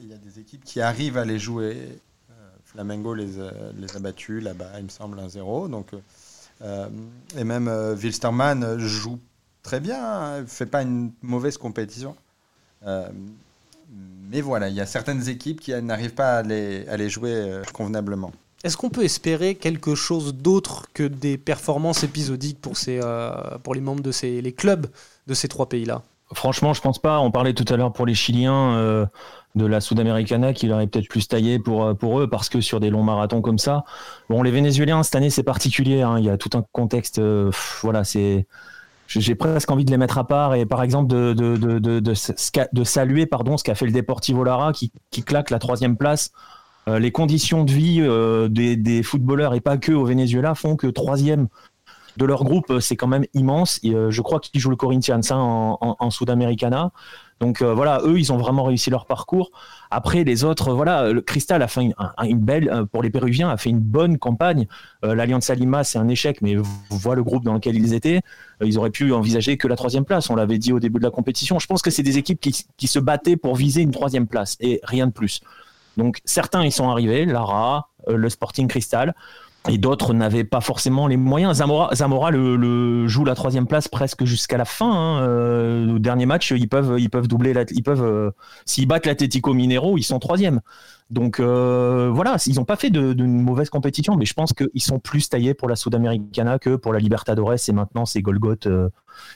il 0.00 0.08
y 0.08 0.14
a 0.14 0.16
des 0.16 0.40
équipes 0.40 0.64
qui 0.64 0.80
arrivent 0.80 1.18
à 1.18 1.24
les 1.24 1.38
jouer. 1.38 1.98
Flamengo 2.64 3.12
les, 3.12 3.26
les 3.76 3.96
a 3.96 3.98
battus 3.98 4.42
là-bas, 4.42 4.70
il 4.78 4.84
me 4.84 4.88
semble, 4.88 5.18
1-0. 5.18 5.68
Donc, 5.68 5.88
euh, 6.62 6.88
et 7.36 7.44
même 7.44 7.68
Wilstermann 7.68 8.78
joue 8.78 9.18
très 9.62 9.78
bien, 9.78 10.02
hein, 10.02 10.46
fait 10.46 10.64
pas 10.64 10.80
une 10.80 11.12
mauvaise 11.20 11.58
compétition. 11.58 12.16
Mais 14.30 14.40
voilà, 14.40 14.68
il 14.68 14.74
y 14.74 14.80
a 14.80 14.86
certaines 14.86 15.28
équipes 15.28 15.60
qui 15.60 15.72
n'arrivent 15.82 16.14
pas 16.14 16.38
à 16.38 16.42
les, 16.42 16.86
à 16.88 16.96
les 16.96 17.10
jouer 17.10 17.32
euh, 17.34 17.62
convenablement. 17.72 18.32
Est-ce 18.64 18.76
qu'on 18.76 18.90
peut 18.90 19.04
espérer 19.04 19.56
quelque 19.56 19.94
chose 19.94 20.34
d'autre 20.34 20.86
que 20.94 21.02
des 21.02 21.36
performances 21.36 22.02
épisodiques 22.04 22.60
pour, 22.60 22.76
ces, 22.76 23.00
euh, 23.02 23.32
pour 23.62 23.74
les 23.74 23.80
membres 23.80 24.02
de 24.02 24.12
ces, 24.12 24.40
les 24.40 24.52
clubs 24.52 24.86
de 25.26 25.34
ces 25.34 25.48
trois 25.48 25.68
pays-là? 25.68 26.02
Franchement, 26.32 26.72
je 26.72 26.80
pense 26.80 26.98
pas. 26.98 27.18
On 27.20 27.30
parlait 27.30 27.52
tout 27.52 27.66
à 27.68 27.76
l'heure 27.76 27.92
pour 27.92 28.06
les 28.06 28.14
Chiliens 28.14 28.74
euh, 28.76 29.04
de 29.54 29.66
la 29.66 29.82
Sudamericana 29.82 30.54
qu'il 30.54 30.72
aurait 30.72 30.86
peut-être 30.86 31.08
plus 31.08 31.28
taillé 31.28 31.58
pour, 31.58 31.94
pour 31.98 32.20
eux 32.20 32.30
parce 32.30 32.48
que 32.48 32.62
sur 32.62 32.80
des 32.80 32.88
longs 32.88 33.02
marathons 33.02 33.42
comme 33.42 33.58
ça. 33.58 33.84
Bon, 34.30 34.42
les 34.42 34.50
Vénézuéliens, 34.50 35.02
cette 35.02 35.16
année, 35.16 35.28
c'est 35.28 35.42
particulier. 35.42 36.00
hein. 36.00 36.18
Il 36.18 36.24
y 36.24 36.30
a 36.30 36.38
tout 36.38 36.50
un 36.56 36.64
contexte. 36.72 37.18
euh, 37.18 37.50
pff, 37.50 37.80
voilà, 37.82 38.04
c'est. 38.04 38.46
J'ai 39.20 39.34
presque 39.34 39.70
envie 39.70 39.84
de 39.84 39.90
les 39.90 39.98
mettre 39.98 40.18
à 40.18 40.26
part 40.26 40.54
et 40.54 40.64
par 40.64 40.82
exemple 40.82 41.08
de, 41.08 41.32
de, 41.34 41.56
de, 41.56 42.00
de, 42.00 42.84
saluer 42.84 43.26
pardon, 43.26 43.56
ce 43.56 43.64
qu'a 43.64 43.74
fait 43.74 43.86
le 43.86 43.92
Deportivo 43.92 44.44
Lara 44.44 44.72
qui, 44.72 44.92
qui 45.10 45.22
claque 45.22 45.50
la 45.50 45.58
troisième 45.58 45.96
place. 45.96 46.30
Euh, 46.88 46.98
les 46.98 47.12
conditions 47.12 47.64
de 47.64 47.70
vie 47.70 48.00
euh, 48.00 48.48
des, 48.48 49.02
footballeurs 49.02 49.54
et 49.54 49.60
pas 49.60 49.76
que 49.76 49.92
au 49.92 50.04
Venezuela 50.04 50.54
font 50.54 50.76
que 50.76 50.88
troisième 50.88 51.48
de 52.16 52.24
leur 52.24 52.44
groupe, 52.44 52.70
euh, 52.70 52.80
c'est 52.80 52.96
quand 52.96 53.06
même 53.06 53.24
immense. 53.34 53.78
Et, 53.82 53.92
je 53.92 54.22
crois 54.22 54.40
qu'ils 54.40 54.60
jouent 54.60 54.70
le 54.70 54.76
Corinthians 54.76 55.20
hein, 55.30 55.36
en, 55.36 55.78
en, 55.80 55.96
en 55.98 56.10
Sudamericana. 56.10 56.92
Donc 57.42 57.60
euh, 57.60 57.74
voilà, 57.74 58.00
eux, 58.04 58.20
ils 58.20 58.32
ont 58.32 58.36
vraiment 58.36 58.62
réussi 58.62 58.88
leur 58.88 59.04
parcours. 59.04 59.50
Après, 59.90 60.22
les 60.22 60.44
autres, 60.44 60.72
voilà, 60.72 61.12
le 61.12 61.20
Cristal 61.20 61.60
a 61.60 61.66
fait 61.66 61.82
une, 61.82 61.94
un- 61.98 62.24
une 62.24 62.38
belle, 62.38 62.68
euh, 62.68 62.84
pour 62.86 63.02
les 63.02 63.10
Péruviens, 63.10 63.50
a 63.50 63.56
fait 63.56 63.68
une 63.70 63.80
bonne 63.80 64.16
campagne. 64.16 64.68
Euh, 65.04 65.16
L'Alliance 65.16 65.50
Lima, 65.50 65.82
c'est 65.82 65.98
un 65.98 66.06
échec, 66.06 66.40
mais 66.40 66.54
vous 66.54 66.64
voyez 66.90 67.16
le 67.16 67.24
groupe 67.24 67.44
dans 67.44 67.54
lequel 67.54 67.74
ils 67.74 67.94
étaient. 67.94 68.20
Ils 68.64 68.78
auraient 68.78 68.90
pu 68.90 69.12
envisager 69.12 69.56
que 69.56 69.66
la 69.66 69.74
troisième 69.74 70.04
place. 70.04 70.30
On 70.30 70.36
l'avait 70.36 70.58
dit 70.58 70.72
au 70.72 70.78
début 70.78 71.00
de 71.00 71.04
la 71.04 71.10
compétition. 71.10 71.58
Je 71.58 71.66
pense 71.66 71.82
que 71.82 71.90
c'est 71.90 72.04
des 72.04 72.16
équipes 72.16 72.40
qui, 72.40 72.86
se 72.86 72.98
battaient 73.00 73.36
pour 73.36 73.56
viser 73.56 73.82
une 73.82 73.90
troisième 73.90 74.28
place 74.28 74.56
et 74.60 74.78
rien 74.84 75.08
de 75.08 75.12
plus. 75.12 75.40
Donc 75.96 76.20
certains, 76.24 76.64
ils 76.64 76.70
sont 76.70 76.88
arrivés, 76.90 77.24
Lara, 77.26 77.88
le 78.06 78.28
Sporting 78.28 78.68
Cristal. 78.68 79.16
Et 79.68 79.78
d'autres 79.78 80.12
n'avaient 80.12 80.42
pas 80.42 80.60
forcément 80.60 81.06
les 81.06 81.16
moyens. 81.16 81.58
Zamora, 81.58 81.94
Zamora 81.94 82.32
joue 82.32 83.24
la 83.24 83.34
troisième 83.36 83.68
place 83.68 83.86
presque 83.86 84.24
jusqu'à 84.24 84.56
la 84.56 84.64
fin. 84.64 84.90
hein. 84.90 85.22
Euh, 85.22 85.98
dernier 86.00 86.26
match, 86.26 86.50
ils 86.50 86.68
peuvent, 86.68 86.96
ils 86.98 87.08
peuvent 87.10 87.28
doubler. 87.28 87.52
la- 87.52 87.64
ils 87.70 87.82
peuvent, 87.82 88.02
euh, 88.02 88.30
s'ils 88.66 88.88
battent 88.88 89.06
l'Atlético 89.06 89.54
Minero, 89.54 89.96
ils 89.98 90.02
sont 90.02 90.18
troisième. 90.18 90.60
Donc 91.10 91.38
euh, 91.38 92.10
voilà, 92.12 92.38
ils 92.46 92.56
n'ont 92.56 92.64
pas 92.64 92.74
fait 92.74 92.90
de, 92.90 93.14
mauvaise 93.24 93.70
compétition, 93.70 94.16
mais 94.16 94.24
je 94.24 94.34
pense 94.34 94.52
qu'ils 94.52 94.82
sont 94.82 94.98
plus 94.98 95.28
taillés 95.28 95.54
pour 95.54 95.68
la 95.68 95.76
Sudamericana 95.76 96.58
que 96.58 96.74
pour 96.74 96.92
la 96.92 96.98
Libertadores. 96.98 97.54
Et 97.68 97.72
maintenant, 97.72 98.04
ces 98.04 98.20
Golgoth, 98.20 98.66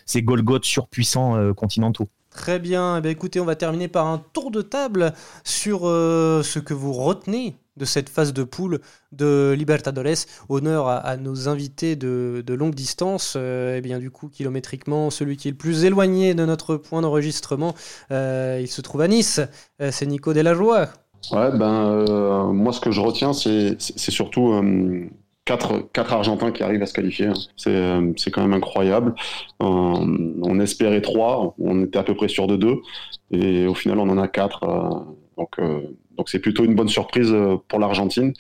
ces 0.07 0.22
Golgoth 0.22 0.64
surpuissants 0.64 1.53
continentaux. 1.55 2.09
Très 2.31 2.59
bien. 2.59 2.97
Eh 2.97 3.01
bien, 3.01 3.11
écoutez, 3.12 3.39
on 3.39 3.45
va 3.45 3.55
terminer 3.55 3.87
par 3.89 4.07
un 4.07 4.18
tour 4.33 4.51
de 4.51 4.62
table 4.62 5.12
sur 5.45 5.83
ce 5.83 6.59
que 6.59 6.74
vous 6.74 6.93
retenez 6.93 7.57
de 7.77 7.85
cette 7.85 8.09
phase 8.09 8.33
de 8.33 8.45
poule 8.45 8.81
de 9.12 9.55
Libertadores. 9.57 10.27
Honneur 10.49 10.89
à, 10.89 11.16
nos 11.16 11.49
invités 11.49 11.97
de, 11.97 12.43
de 12.47 12.55
longue 12.55 12.74
distance. 12.74 13.35
Euh, 13.37 13.77
eh 13.77 13.81
bien, 13.81 13.99
du 13.99 14.11
coup, 14.11 14.29
kilométriquement, 14.29 15.11
celui 15.11 15.37
qui 15.37 15.49
est 15.49 15.53
le 15.53 15.57
plus 15.57 15.85
éloigné 15.85 16.35
de 16.35 16.45
notre 16.45 16.77
point 16.77 17.03
d'enregistrement, 17.03 17.74
euh, 18.11 18.59
il 18.61 18.68
se 18.68 18.81
trouve 18.81 19.01
à 19.01 19.09
Nice. 19.09 19.41
Euh, 19.81 19.91
c'est 19.93 20.07
Nico 20.07 20.33
Delajoie. 20.33 20.89
Ouais, 21.33 21.51
ben 21.51 22.53
moi 22.53 22.72
ce 22.72 22.79
que 22.79 22.93
je 22.93 23.01
retiens, 23.01 23.33
c'est 23.33 23.81
surtout 23.81 24.53
quatre, 25.45 25.81
quatre 25.93 26.12
Argentins 26.12 26.53
qui 26.53 26.62
arrivent 26.62 26.83
à 26.83 26.87
se 26.87 26.93
qualifier. 26.93 27.31
C'est 27.57 28.31
quand 28.31 28.43
même 28.43 28.53
incroyable. 28.53 29.14
Euh, 29.62 29.66
on 30.43 30.61
espérait 30.61 31.01
trois, 31.01 31.55
on 31.59 31.83
était 31.85 31.99
à 31.99 32.05
peu 32.05 32.14
près 32.14 32.29
sûr 32.29 32.47
de 32.47 32.57
deux, 32.57 32.77
et 33.33 33.66
au 33.66 33.74
final 33.74 33.99
on 33.99 34.09
en 34.09 34.18
a 34.18 34.29
quatre. 34.29 34.61
donc 35.37 35.59
donc 36.16 36.28
c'est 36.28 36.38
plutôt 36.38 36.64
une 36.64 36.74
bonne 36.74 36.88
surprise 36.88 37.32
euh, 37.32 37.56
pour 37.68 37.78
l'Argentine, 37.78 38.32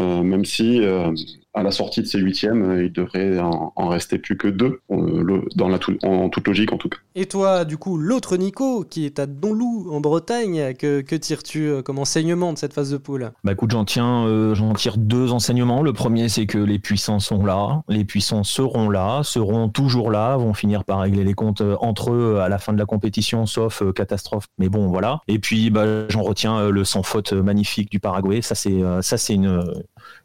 euh, 0.00 0.22
même 0.22 0.44
si 0.44 0.80
euh, 0.80 1.12
à 1.54 1.62
la 1.62 1.70
sortie 1.70 2.00
de 2.00 2.06
ces 2.06 2.18
huitièmes, 2.18 2.62
euh, 2.64 2.84
il 2.84 2.92
devrait 2.92 3.38
en, 3.38 3.72
en 3.76 3.88
rester 3.88 4.18
plus 4.18 4.36
que 4.36 4.48
deux, 4.48 4.80
euh, 4.90 5.42
dans 5.54 5.68
la 5.68 5.78
tout- 5.78 5.98
en 6.02 6.28
toute 6.28 6.46
logique 6.48 6.72
en 6.72 6.78
tout 6.78 6.88
cas. 6.88 6.98
Et 7.14 7.26
toi, 7.26 7.64
du 7.64 7.76
coup, 7.76 7.98
l'autre 7.98 8.36
Nico, 8.36 8.84
qui 8.84 9.04
est 9.04 9.18
à 9.18 9.26
Donlou, 9.26 9.88
en 9.92 10.00
Bretagne, 10.00 10.74
que, 10.74 11.00
que 11.02 11.14
tires-tu 11.14 11.66
euh, 11.68 11.82
comme 11.82 11.98
enseignement 11.98 12.52
de 12.52 12.58
cette 12.58 12.72
phase 12.72 12.90
de 12.90 12.96
poule? 12.96 13.32
Bah 13.44 13.52
écoute, 13.52 13.70
j'en 13.70 13.84
tiens, 13.84 14.24
euh, 14.26 14.54
j'en 14.54 14.72
tire 14.72 14.96
deux 14.96 15.32
enseignements. 15.32 15.82
Le 15.82 15.92
premier, 15.92 16.28
c'est 16.28 16.46
que 16.46 16.58
les 16.58 16.78
puissants 16.78 17.20
sont 17.20 17.44
là, 17.44 17.82
les 17.88 18.04
puissants 18.04 18.44
seront 18.44 18.88
là, 18.88 19.20
seront 19.22 19.68
toujours 19.68 20.10
là, 20.10 20.36
vont 20.36 20.54
finir 20.54 20.84
par 20.84 21.00
régler 21.00 21.24
les 21.24 21.34
comptes 21.34 21.62
entre 21.80 22.12
eux 22.12 22.38
à 22.40 22.48
la 22.48 22.58
fin 22.58 22.72
de 22.72 22.78
la 22.78 22.86
compétition, 22.86 23.44
sauf 23.46 23.82
euh, 23.82 23.92
catastrophe. 23.92 24.46
Mais 24.58 24.68
bon, 24.68 24.86
voilà. 24.88 25.20
Et 25.28 25.38
puis, 25.38 25.70
bah, 25.70 26.08
j'en 26.08 26.22
retiens 26.22 26.56
euh, 26.58 26.70
le 26.70 26.84
sans 26.84 27.02
faute 27.02 27.32
magnifique 27.32 27.90
du 27.90 28.00
Paraguay. 28.00 28.40
Ça, 28.42 28.54
c'est, 28.54 28.82
euh, 28.82 29.02
ça, 29.02 29.18
c'est 29.18 29.34
une, 29.34 29.62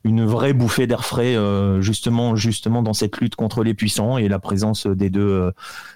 une 0.03 0.25
vraie 0.25 0.53
bouffée 0.53 0.88
d'air 0.88 1.05
frais, 1.05 1.36
euh, 1.36 1.82
justement, 1.82 2.36
justement 2.36 2.82
dans 2.82 2.93
cette 2.93 3.17
lutte 3.17 3.36
contre 3.36 3.63
les 3.63 3.73
puissants 3.73 4.17
et 4.17 4.28
la 4.28 4.39
présence 4.39 4.88
des 4.88 5.09
deux, 5.09 5.21
euh, 5.21 5.51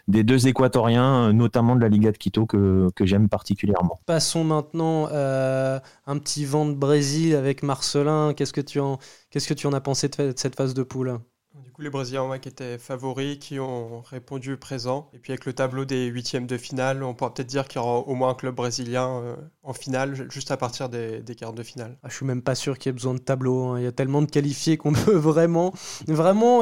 des 0.08 0.24
deux 0.24 0.48
Équatoriens, 0.48 1.34
notamment 1.34 1.76
de 1.76 1.82
la 1.82 1.90
Liga 1.90 2.12
de 2.12 2.18
Quito 2.18 2.46
que, 2.46 2.90
j'aime 3.02 3.30
particulièrement. 3.30 4.00
Passons 4.06 4.44
maintenant 4.44 5.08
euh, 5.12 5.80
un 6.06 6.18
petit 6.18 6.46
vent 6.46 6.66
de 6.66 6.74
Brésil 6.74 7.36
avec 7.36 7.64
Marcelin. 7.64 8.34
Qu'est-ce 8.36 8.54
que 8.54 8.62
tu 8.62 8.80
en, 8.80 9.00
qu'est-ce 9.30 9.48
que 9.48 9.54
tu 9.54 9.68
en 9.68 9.74
as 9.74 9.82
pensé 9.82 10.08
de 10.10 10.34
cette 10.36 10.56
phase 10.56 10.74
de 10.74 10.84
poule? 10.84 11.20
Du 11.64 11.72
coup, 11.72 11.82
les 11.82 11.90
Brésiliens 11.90 12.28
ouais, 12.28 12.40
qui 12.40 12.50
étaient 12.50 12.78
favoris, 12.78 13.38
qui 13.40 13.60
ont 13.60 14.02
répondu 14.02 14.58
présent. 14.58 15.10
Et 15.14 15.20
puis 15.20 15.32
avec 15.32 15.46
le 15.46 15.54
tableau 15.54 15.86
des 15.86 16.06
huitièmes 16.08 16.48
de 16.48 16.58
finale, 16.58 17.04
on 17.04 17.14
pourra 17.14 17.34
peut-être 17.34 17.48
dire 17.48 17.68
qu'il 17.68 17.82
y 17.82 17.84
aura 17.84 18.00
au 18.00 18.16
moins 18.16 18.30
un 18.30 18.34
club 18.34 18.56
brésilien 18.56 19.10
euh, 19.10 19.36
en 19.64 19.74
finale, 19.74 20.30
juste 20.32 20.52
à 20.52 20.58
partir 20.58 20.90
des, 20.90 21.24
quarts 21.38 21.54
de 21.54 21.64
finale. 21.64 21.98
Ah, 22.04 22.10
je 22.10 22.16
suis 22.16 22.26
même 22.26 22.42
pas 22.42 22.56
sûr 22.56 22.78
qu'il 22.78 22.90
y 22.90 22.92
ait 22.92 22.94
besoin 22.94 23.14
de 23.14 23.20
tableau. 23.20 23.66
hein. 23.70 23.80
Il 23.80 23.84
y 23.84 23.88
a 23.88 23.92
tellement 23.92 24.22
de 24.22 24.30
qualifiés 24.30 24.78
qu'on 24.78 24.94
peut 25.06 25.16
vraiment 25.16 25.74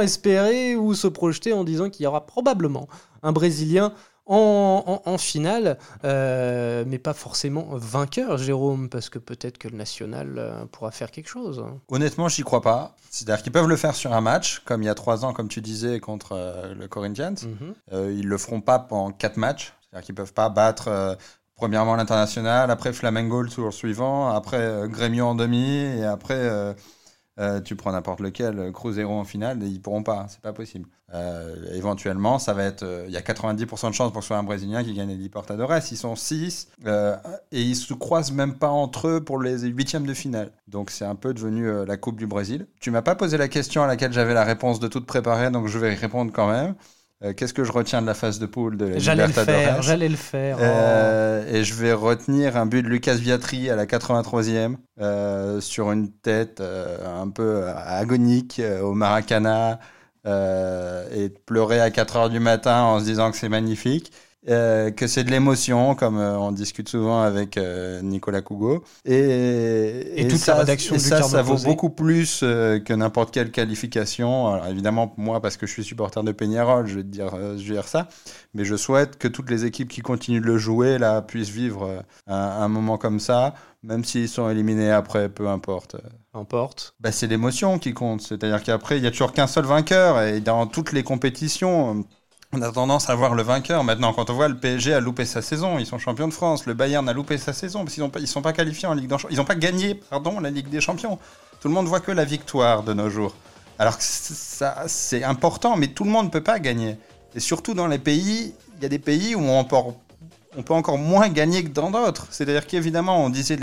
espérer 0.02 0.76
ou 0.76 0.93
se 0.93 1.08
projeter 1.08 1.54
en 1.54 1.64
disant 1.64 1.89
qu'il 1.89 2.04
y 2.04 2.08
aura 2.08 2.26
probablement 2.26 2.88
un 3.24 3.32
Brésilien 3.32 3.93
en, 4.30 5.01
en- 5.05 5.11
en 5.11 5.17
finale, 5.17 5.77
euh, 6.05 6.84
mais 6.88 6.99
pas 6.99 7.13
forcément 7.13 7.67
vainqueur, 7.71 8.38
Jérôme, 8.38 8.88
parce 8.89 9.09
que 9.09 9.19
peut-être 9.19 9.57
que 9.57 9.67
le 9.67 9.75
national 9.77 10.36
euh, 10.38 10.65
pourra 10.71 10.91
faire 10.91 11.11
quelque 11.11 11.27
chose. 11.30 11.63
Honnêtement, 11.89 12.30
j'y 12.30 12.43
crois 12.43 12.61
pas. 12.61 12.95
C'est-à-dire 13.09 13.43
qu'ils 13.43 13.51
peuvent 13.51 13.67
le 13.67 13.75
faire 13.75 13.95
sur 13.95 14.13
un 14.13 14.21
match, 14.21 14.59
comme 14.65 14.84
il 14.84 14.86
y 14.86 14.89
a 14.89 14.95
trois 14.95 15.25
ans, 15.25 15.34
comme 15.34 15.49
tu 15.49 15.61
disais, 15.61 15.99
contre 15.99 16.34
euh, 16.34 16.73
le 16.75 16.88
Corinthians. 16.88 17.36
Mhm. 17.43 17.73
Euh, 17.93 18.13
ils 18.15 18.27
le 18.27 18.38
feront 18.38 18.61
pas 18.61 18.80
pendant 18.80 19.11
quatre 19.11 19.38
matchs. 19.38 19.73
C'est-à-dire 19.89 20.05
qu'ils 20.05 20.15
peuvent 20.15 20.34
pas 20.34 20.49
battre 20.49 21.17
premièrement 21.55 21.95
l'international, 21.95 22.71
après 22.71 22.93
Flamengo 22.93 23.41
le 23.41 23.49
tour 23.49 23.73
suivant, 23.73 24.30
après 24.30 24.88
Grêmio 24.88 25.25
en 25.25 25.36
demi, 25.36 25.67
et 25.75 26.05
après 26.05 26.75
euh, 27.39 27.61
tu 27.61 27.75
prends 27.75 27.93
n'importe 27.93 28.19
lequel, 28.19 28.59
euh, 28.59 28.71
Cruzeiro 28.71 29.13
en 29.13 29.23
finale, 29.23 29.63
ils 29.63 29.81
pourront 29.81 30.03
pas. 30.03 30.25
C'est 30.27 30.41
pas 30.41 30.51
possible. 30.51 30.89
Euh, 31.13 31.55
éventuellement, 31.73 32.37
ça 32.37 32.53
va 32.53 32.65
être. 32.65 32.85
Il 33.07 33.13
y 33.13 33.17
a 33.17 33.21
90% 33.21 33.89
de 33.89 33.95
chances 33.95 34.11
pour 34.11 34.19
que 34.19 34.23
ce 34.23 34.27
soit 34.27 34.37
un 34.37 34.43
Brésilien 34.43 34.83
qui 34.83 34.93
gagne 34.93 35.07
les 35.07 35.15
Libertadores. 35.15 35.73
Ils 35.91 35.97
sont 35.97 36.15
6 36.15 36.69
et 36.85 37.61
ils 37.61 37.75
se 37.75 37.93
croisent 37.93 38.33
même 38.33 38.55
pas 38.55 38.69
entre 38.69 39.07
eux 39.07 39.23
pour 39.23 39.41
les 39.41 39.61
huitièmes 39.67 40.05
de 40.05 40.13
finale. 40.13 40.51
Donc 40.67 40.91
c'est 40.91 41.05
un 41.05 41.15
peu 41.15 41.33
devenu 41.33 41.85
la 41.85 41.97
Coupe 41.97 42.17
du 42.17 42.27
Brésil. 42.27 42.67
Tu 42.79 42.91
m'as 42.91 43.01
pas 43.01 43.15
posé 43.15 43.37
la 43.37 43.47
question 43.47 43.83
à 43.83 43.87
laquelle 43.87 44.13
j'avais 44.13 44.33
la 44.33 44.43
réponse 44.43 44.79
de 44.79 44.87
toute 44.87 45.05
préparée, 45.05 45.49
donc 45.49 45.67
je 45.67 45.79
vais 45.79 45.93
y 45.93 45.95
répondre 45.95 46.31
quand 46.33 46.51
même. 46.51 46.75
Euh, 47.24 47.34
Qu'est-ce 47.34 47.53
que 47.53 47.65
je 47.65 47.72
retiens 47.72 48.01
de 48.01 48.07
la 48.07 48.13
phase 48.13 48.39
de 48.39 48.45
poule 48.45 48.78
de 48.78 48.86
la 48.86 48.97
J'allais 48.97 49.28
le 49.28 49.34
faire, 49.34 49.82
j'allais 49.82 50.07
le 50.07 50.15
faire. 50.15 50.57
Oh. 50.59 50.63
Euh, 50.63 51.53
et 51.53 51.63
je 51.65 51.74
vais 51.74 51.91
retenir 51.91 52.55
un 52.55 52.65
but 52.65 52.82
de 52.82 52.88
Lucas 52.88 53.15
Viatri 53.15 53.70
à 53.70 53.76
la 53.76 53.86
83e 53.86 54.78
euh, 55.01 55.59
sur 55.59 55.91
une 55.91 56.11
tête 56.11 56.61
un 56.61 57.30
peu 57.30 57.67
agonique 57.67 58.61
au 58.82 58.93
Maracana 58.93 59.80
et 60.26 61.30
pleurer 61.45 61.82
à 61.82 61.91
4 61.91 62.15
heures 62.15 62.30
du 62.30 62.39
matin 62.39 62.84
en 62.84 62.99
se 62.99 63.05
disant 63.05 63.32
que 63.32 63.38
c'est 63.38 63.49
magnifique. 63.49 64.13
Euh, 64.47 64.89
que 64.91 65.05
c'est 65.05 65.25
de 65.25 65.31
l'émotion, 65.31 65.95
comme 65.95 66.17
euh, 66.17 66.39
on 66.39 66.53
discute 66.53 66.87
souvent 66.87 67.21
avec 67.21 67.57
euh, 67.57 68.01
Nicolas 68.01 68.41
Cougo. 68.41 68.85
Et, 69.03 70.21
Et 70.21 70.27
toute 70.29 70.45
la 70.47 70.55
rédaction 70.55 70.95
et 70.95 70.97
du 70.97 71.03
ça, 71.03 71.21
ça 71.23 71.41
vaut 71.41 71.57
beaucoup 71.57 71.89
plus 71.89 72.39
que 72.39 72.93
n'importe 72.93 73.31
quelle 73.31 73.51
qualification. 73.51 74.47
Alors, 74.47 74.67
évidemment, 74.67 75.13
moi, 75.17 75.41
parce 75.41 75.57
que 75.57 75.67
je 75.67 75.73
suis 75.73 75.83
supporter 75.83 76.23
de 76.23 76.31
Peñarol, 76.31 76.87
je 76.87 76.95
vais 76.95 77.03
te 77.03 77.07
dire, 77.07 77.31
je 77.57 77.67
vais 77.67 77.73
dire 77.73 77.87
ça. 77.87 78.07
Mais 78.53 78.63
je 78.63 78.75
souhaite 78.75 79.17
que 79.17 79.27
toutes 79.27 79.49
les 79.49 79.65
équipes 79.65 79.89
qui 79.89 80.01
continuent 80.01 80.41
de 80.41 80.45
le 80.45 80.57
jouer 80.57 80.97
là 80.97 81.21
puissent 81.21 81.49
vivre 81.49 82.03
un, 82.27 82.35
un 82.35 82.67
moment 82.69 82.97
comme 82.97 83.19
ça, 83.19 83.53
même 83.83 84.03
s'ils 84.05 84.29
sont 84.29 84.49
éliminés 84.49 84.91
après, 84.91 85.29
peu 85.29 85.49
importe. 85.49 85.97
Importe. 86.33 86.93
Bah, 86.99 87.11
c'est 87.11 87.27
l'émotion 87.27 87.79
qui 87.79 87.93
compte. 87.93 88.21
C'est-à-dire 88.21 88.63
qu'après, 88.63 88.97
il 88.97 89.03
y 89.03 89.07
a 89.07 89.11
toujours 89.11 89.33
qu'un 89.33 89.47
seul 89.47 89.65
vainqueur. 89.65 90.21
Et 90.21 90.39
dans 90.41 90.67
toutes 90.67 90.91
les 90.93 91.03
compétitions, 91.03 92.05
on 92.52 92.62
a 92.62 92.72
tendance 92.72 93.10
à 93.10 93.16
voir 93.16 93.36
le 93.36 93.43
vainqueur. 93.43 93.84
Maintenant, 93.84 94.14
quand 94.14 94.30
on 94.30 94.34
voit 94.34 94.47
le 94.47 94.58
PSG 94.58 94.93
a 94.93 95.00
loupé 95.00 95.26
sa 95.26 95.41
saison, 95.41 95.78
ils 95.78 95.86
sont 95.86 96.00
champions 96.00 96.28
de 96.28 96.34
France. 96.34 96.66
Le 96.66 96.74
Bayern 96.74 97.08
a 97.08 97.14
loupé 97.14 97.38
sa 97.38 97.54
saison 97.54 97.84
parce 97.84 97.93
qu'ils 97.93 98.04
ne 98.04 98.26
sont 98.26 98.41
pas 98.41 98.54
qualifiés 98.54 98.88
en 98.88 98.93
Ligue 98.93 99.08
des 99.08 99.18
Champions. 99.18 99.30
Ils 99.32 99.38
n'ont 99.38 99.45
pas 99.45 99.56
gagné, 99.56 99.93
pardon, 99.93 100.39
la 100.39 100.50
Ligue 100.50 100.70
des 100.70 100.82
Champions. 100.82 101.20
Tout 101.62 101.68
le 101.68 101.74
monde 101.74 101.88
voit 101.88 102.00
que 102.00 102.12
la 102.12 102.26
victoire 102.26 102.84
de 102.84 102.93
nos 102.93 103.10
jours. 103.10 103.36
Alors 103.78 103.97
que 103.97 104.04
c'est 104.04 105.24
important, 105.24 105.78
mais 105.78 105.88
tout 105.88 106.04
le 106.04 106.10
monde 106.10 106.26
ne 106.26 106.32
peut 106.32 106.43
pas 106.43 106.60
gagner. 106.60 106.97
Et 107.36 107.39
surtout 107.39 107.76
dans 107.76 107.88
les 107.88 108.00
pays, 108.00 108.54
il 108.78 108.84
y 108.84 108.86
a 108.86 108.89
des 108.89 109.00
pays 109.00 109.36
où 109.36 109.41
on 109.41 109.64
peut, 109.64 110.74
encore 110.74 110.97
moins 110.97 111.30
gagner 111.30 111.64
que 111.64 111.70
dans 111.70 111.91
d'autres. 111.91 112.28
C'est-à-dire 112.32 112.66
qu'évidemment, 112.66 113.24
on 113.24 113.30
disait 113.30 113.58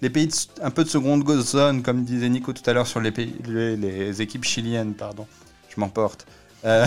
les, 0.00 0.10
pays 0.10 0.30
un 0.62 0.70
peu 0.70 0.84
de 0.84 0.88
seconde 0.88 1.28
zone, 1.42 1.82
comme 1.82 2.04
disait 2.04 2.28
Nico 2.28 2.52
tout 2.52 2.62
à 2.70 2.72
l'heure 2.72 2.86
sur 2.86 3.00
les, 3.00 4.22
équipes 4.22 4.44
chiliennes, 4.44 4.94
pardon. 4.94 5.26
Je 5.68 5.80
m'emporte. 5.80 6.24
Euh, 6.64 6.86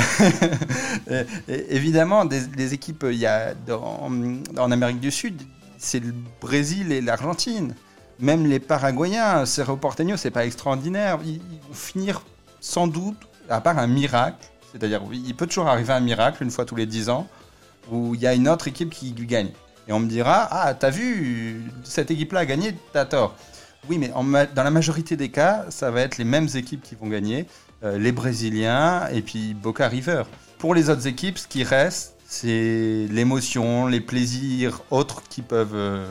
et, 1.48 1.76
évidemment, 1.76 2.26
des, 2.26 2.46
des 2.46 2.74
équipes, 2.74 3.06
il 3.10 3.18
y 3.18 3.26
a 3.26 3.54
en 3.70 4.72
Amérique 4.72 5.00
du 5.00 5.12
Sud, 5.12 5.42
c'est 5.78 6.00
le 6.00 6.14
Brésil 6.40 6.92
et 6.92 7.02
l'Argentine. 7.02 7.76
Même 8.20 8.46
les 8.46 8.60
Paraguayens, 8.60 9.46
Cerro 9.46 9.76
Porteño, 9.76 10.16
c'est 10.16 10.32
pas 10.32 10.46
extraordinaire. 10.46 11.20
Ils, 11.26 11.40
vont 11.40 11.74
finir 11.74 12.22
sans 12.60 12.88
doute, 12.88 13.18
à 13.50 13.62
part 13.62 13.80
un 13.80 13.88
miracle, 13.88 14.46
c'est-à-dire 14.72 15.02
il 15.12 15.36
peut 15.36 15.48
toujours 15.48 15.68
arriver 15.68 15.94
un 15.94 16.00
miracle 16.00 16.44
une 16.44 16.52
fois 16.52 16.66
tous 16.66 16.76
les 16.76 16.86
10 16.86 17.10
ans, 17.10 17.28
où 17.92 18.14
il 18.14 18.22
y 18.22 18.28
a 18.28 18.36
une 18.36 18.48
autre 18.48 18.68
équipe 18.68 18.92
qui 18.92 19.12
gagne. 19.14 19.50
Et 19.88 19.94
on 19.94 20.00
me 20.00 20.08
dira, 20.08 20.48
ah, 20.52 20.74
t'as 20.76 20.92
vu, 20.92 21.64
cette 21.84 22.12
équipe-là 22.12 22.42
a 22.42 22.46
gagné, 22.46 22.76
t'as 22.94 23.06
tort. 23.06 23.36
Oui, 23.90 23.98
mais 23.98 24.10
dans 24.10 24.64
la 24.64 24.70
majorité 24.70 25.18
des 25.18 25.30
cas, 25.30 25.66
ça 25.70 25.90
va 25.90 26.02
être 26.02 26.20
les 26.20 26.24
mêmes 26.24 26.48
équipes 26.54 26.84
qui 26.84 26.94
vont 26.94 27.08
gagner, 27.08 27.42
euh, 27.42 27.71
les 27.84 28.12
Brésiliens 28.12 29.08
et 29.12 29.22
puis 29.22 29.54
Boca 29.54 29.88
River. 29.88 30.24
Pour 30.60 30.76
les 30.76 30.92
autres 30.92 31.08
équipes, 31.08 31.40
ce 31.40 31.48
qui 31.48 31.64
reste, 31.64 32.16
c'est 32.32 33.08
l'émotion, 33.12 33.88
les 33.88 34.00
plaisirs 34.00 34.84
autres 34.90 35.22
qui 35.28 35.42
peuvent, 35.42 35.76
euh, 35.76 36.08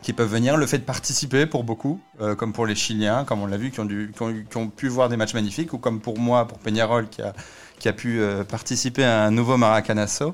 qui 0.00 0.14
peuvent 0.14 0.30
venir, 0.30 0.56
le 0.56 0.66
fait 0.66 0.78
de 0.78 0.84
participer 0.84 1.44
pour 1.44 1.62
beaucoup, 1.62 2.00
euh, 2.22 2.34
comme 2.34 2.54
pour 2.54 2.64
les 2.64 2.74
Chiliens, 2.74 3.24
comme 3.24 3.42
on 3.42 3.46
l'a 3.46 3.58
vu, 3.58 3.70
qui 3.70 3.80
ont, 3.80 3.84
dû, 3.84 4.14
qui, 4.16 4.56
ont, 4.56 4.68
pu 4.68 4.88
voir 4.88 5.10
des 5.10 5.18
matchs 5.18 5.34
magnifiques, 5.34 5.74
ou 5.74 5.78
comme 5.78 6.00
pour 6.00 6.18
moi, 6.18 6.48
pour 6.48 6.58
Peñarol, 6.58 7.08
qui 7.08 7.20
a, 7.20 7.34
qui 7.78 7.88
a 7.88 7.92
pu 7.92 8.18
euh, 8.18 8.44
participer 8.44 9.04
à 9.04 9.24
un 9.24 9.30
nouveau 9.30 9.58
Maracanazo. 9.58 10.32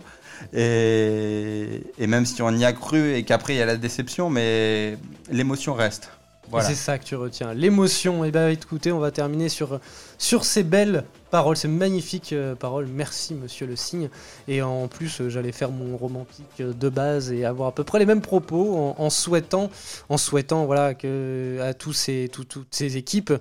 Et, 0.53 1.83
et, 1.99 2.07
même 2.07 2.27
si 2.27 2.41
on 2.43 2.51
y 2.51 2.65
a 2.65 2.73
cru 2.73 3.15
et 3.15 3.25
qu'après 3.25 3.55
il 3.55 3.59
y 3.59 3.63
a 3.63 3.67
la 3.67 3.77
déception, 3.77 4.31
mais 4.31 4.99
l'émotion 5.31 5.75
reste. 5.75 6.11
C'est 6.61 6.75
ça 6.75 6.99
que 6.99 7.05
tu 7.05 7.17
retiens, 7.17 7.55
l'émotion. 7.55 8.25
Et 8.25 8.31
bien 8.31 8.49
écoutez, 8.49 8.93
on 8.93 8.99
va 8.99 9.11
terminer 9.11 9.49
sur, 9.49 9.81
sur 10.19 10.45
ces 10.45 10.63
belles 10.63 11.05
paroles, 11.31 11.57
ces 11.57 11.69
magnifiques 11.69 12.33
euh, 12.33 12.55
paroles. 12.55 12.87
Merci 12.87 13.35
monsieur 13.35 13.67
le 13.67 13.75
signe. 13.75 14.09
Et 14.47 14.63
en 14.63 14.87
plus, 14.87 15.21
euh, 15.21 15.29
j'allais 15.29 15.51
faire 15.51 15.73
mon 15.73 15.97
romantique 15.97 16.47
euh, 16.61 16.73
de 16.73 16.89
base 16.89 17.33
et 17.33 17.45
avoir 17.45 17.69
à 17.69 17.73
peu 17.73 17.83
près 17.83 17.99
les 17.99 18.07
mêmes 18.07 18.21
propos 18.21 18.95
en, 18.97 19.11
souhaitant, 19.11 19.69
en 20.09 20.17
souhaitant 20.17 20.65
voilà, 20.67 20.95
que, 20.95 21.59
à 21.61 21.75
tous 21.75 21.93
ces, 21.93 22.29
tout, 22.33 22.45
toutes 22.45 22.69
ces 22.71 22.97
équipes 22.97 23.33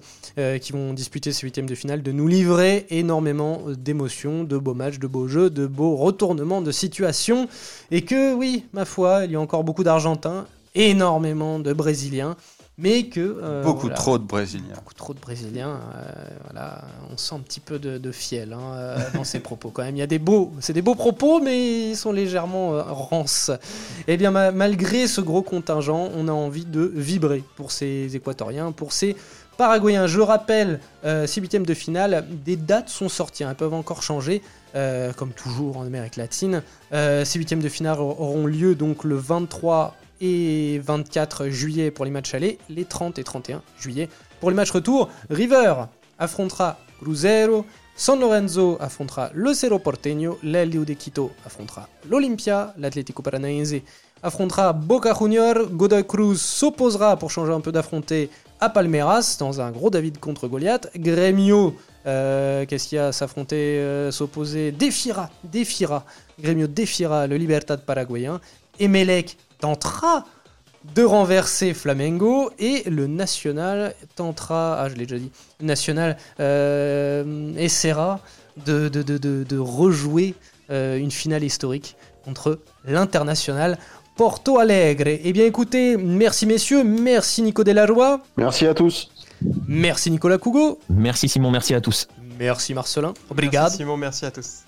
qui 0.61 0.71
vont 0.71 0.93
disputer 0.93 1.31
ces 1.31 1.41
huitièmes 1.41 1.69
de 1.69 1.75
finale 1.75 2.01
de 2.01 2.11
nous 2.11 2.27
livrer 2.27 2.87
énormément 2.89 3.61
d'émotions, 3.67 4.43
de 4.43 4.57
beaux 4.57 4.73
matchs, 4.73 4.97
de 4.97 5.07
beaux 5.07 5.27
jeux, 5.27 5.49
de 5.49 5.67
beaux 5.67 5.95
retournements 5.95 6.61
de 6.61 6.71
situation. 6.71 7.47
Et 7.91 8.03
que 8.03 8.33
oui, 8.33 8.65
ma 8.73 8.85
foi, 8.85 9.25
il 9.25 9.31
y 9.31 9.35
a 9.35 9.39
encore 9.39 9.63
beaucoup 9.63 9.83
d'Argentins, 9.83 10.47
énormément 10.75 11.59
de 11.59 11.73
Brésiliens 11.73 12.35
mais 12.77 13.03
que 13.03 13.19
euh, 13.19 13.61
beaucoup 13.63 13.81
voilà, 13.81 13.95
trop 13.95 14.17
de 14.17 14.23
Brésiliens, 14.23 14.73
beaucoup 14.75 14.95
trop 14.95 15.13
de 15.13 15.19
Brésiliens, 15.19 15.79
euh, 15.95 16.11
voilà, 16.45 16.81
on 17.11 17.17
sent 17.17 17.35
un 17.35 17.39
petit 17.39 17.59
peu 17.59 17.77
de, 17.77 17.99
de 17.99 18.11
fiel 18.11 18.53
hein, 18.53 18.73
euh, 18.73 18.97
dans 19.13 19.23
ces 19.23 19.39
propos 19.41 19.69
quand 19.69 19.83
même. 19.83 19.95
Il 19.95 19.99
y 19.99 20.03
a 20.03 20.07
des 20.07 20.17
beaux, 20.17 20.51
c'est 20.59 20.73
des 20.73 20.81
beaux 20.81 20.95
propos, 20.95 21.39
mais 21.39 21.91
ils 21.91 21.95
sont 21.95 22.11
légèrement 22.11 22.73
euh, 22.73 22.81
rances. 22.81 23.51
Et 24.07 24.17
bien 24.17 24.31
ma, 24.31 24.51
malgré 24.51 25.07
ce 25.07 25.21
gros 25.21 25.43
contingent, 25.43 26.09
on 26.15 26.27
a 26.27 26.31
envie 26.31 26.65
de 26.65 26.91
vibrer 26.95 27.43
pour 27.55 27.71
ces 27.71 28.15
Équatoriens, 28.15 28.71
pour 28.71 28.91
ces 28.91 29.15
Paraguayens. 29.55 30.07
Je 30.07 30.19
rappelle, 30.19 30.79
ces 31.03 31.39
huitièmes 31.39 31.67
de 31.67 31.75
finale, 31.75 32.25
des 32.43 32.55
dates 32.55 32.89
sont 32.89 33.07
sorties, 33.07 33.43
hein, 33.43 33.49
elles 33.51 33.55
peuvent 33.55 33.75
encore 33.75 34.01
changer. 34.01 34.41
Comme 35.15 35.29
toujours 35.29 35.77
en 35.77 35.85
Amérique 35.85 36.15
latine, 36.15 36.63
ces 36.91 37.33
huitièmes 37.35 37.61
de 37.61 37.69
finale 37.69 37.99
auront 37.99 38.47
lieu 38.47 38.73
donc 38.73 39.03
le 39.03 39.15
23 39.15 39.95
et 40.23 40.79
24 40.79 41.49
juillet 41.49 41.91
pour 41.91 42.05
les 42.05 42.11
matchs 42.11 42.33
allés, 42.33 42.57
les 42.69 42.85
30 42.85 43.19
et 43.19 43.23
31 43.23 43.61
juillet 43.77 44.07
pour 44.39 44.49
les 44.49 44.55
matchs 44.55 44.71
retour. 44.71 45.09
River 45.29 45.73
affrontera 46.17 46.79
Cruzeiro, 47.01 47.65
San 47.95 48.21
Lorenzo 48.21 48.77
affrontera 48.79 49.31
le 49.33 49.53
Cerro 49.53 49.79
Porteño, 49.79 50.37
l'Elio 50.41 50.85
de 50.85 50.93
Quito 50.93 51.31
affrontera 51.45 51.89
l'Olympia, 52.09 52.73
l'Atlético 52.77 53.21
Paranaense 53.21 53.81
affrontera 54.23 54.71
Boca 54.71 55.13
Junior, 55.13 55.69
Godoy 55.69 56.07
Cruz 56.07 56.39
s'opposera 56.39 57.17
pour 57.17 57.29
changer 57.29 57.51
un 57.51 57.59
peu 57.59 57.73
d'affronter 57.73 58.29
à 58.61 58.69
Palmeiras 58.69 59.35
dans 59.37 59.59
un 59.59 59.71
gros 59.71 59.89
David 59.89 60.19
contre 60.19 60.47
Goliath, 60.47 60.89
Grêmio 60.95 61.75
euh, 62.05 62.65
qu'est-ce 62.65 62.87
qu'il 62.87 62.95
y 62.95 62.99
a 62.99 63.11
s'affronter, 63.11 63.79
euh, 63.79 64.11
s'opposer, 64.11 64.71
défiera, 64.71 65.29
défiera, 65.43 66.05
Grêmio 66.39 66.67
défiera 66.67 67.27
le 67.27 67.35
Libertad 67.35 67.85
paraguayen, 67.85 68.39
Emelec 68.79 69.37
tentera 69.63 70.25
de 70.93 71.03
renverser 71.03 71.73
Flamengo 71.73 72.51
et 72.59 72.83
le 72.89 73.07
National 73.07 73.95
tentera, 74.17 74.77
ah 74.77 74.89
je 74.89 74.95
l'ai 74.95 75.05
déjà 75.05 75.19
dit, 75.19 75.31
le 75.61 75.65
National 75.65 76.17
euh, 76.41 77.53
essaiera 77.57 78.19
de, 78.65 78.89
de, 78.89 79.01
de, 79.03 79.17
de 79.53 79.57
rejouer 79.57 80.35
euh, 80.69 80.97
une 80.97 81.11
finale 81.11 81.45
historique 81.45 81.95
contre 82.25 82.59
l'International 82.83 83.77
Porto 84.17 84.59
Alegre. 84.59 85.07
Eh 85.23 85.31
bien 85.31 85.45
écoutez, 85.45 85.95
merci 85.95 86.45
messieurs, 86.45 86.83
merci 86.83 87.41
Nico 87.41 87.63
Delarroy. 87.63 88.19
Merci 88.35 88.67
à 88.67 88.73
tous. 88.73 89.09
Merci 89.65 90.11
Nicolas 90.11 90.39
Cougo. 90.39 90.79
Merci 90.89 91.29
Simon, 91.29 91.51
merci 91.51 91.73
à 91.73 91.79
tous. 91.79 92.09
Merci 92.37 92.73
Marcelin. 92.73 93.13
Obrigado. 93.29 93.67
Merci 93.67 93.77
Simon, 93.77 93.95
merci 93.95 94.25
à 94.25 94.31
tous. 94.31 94.65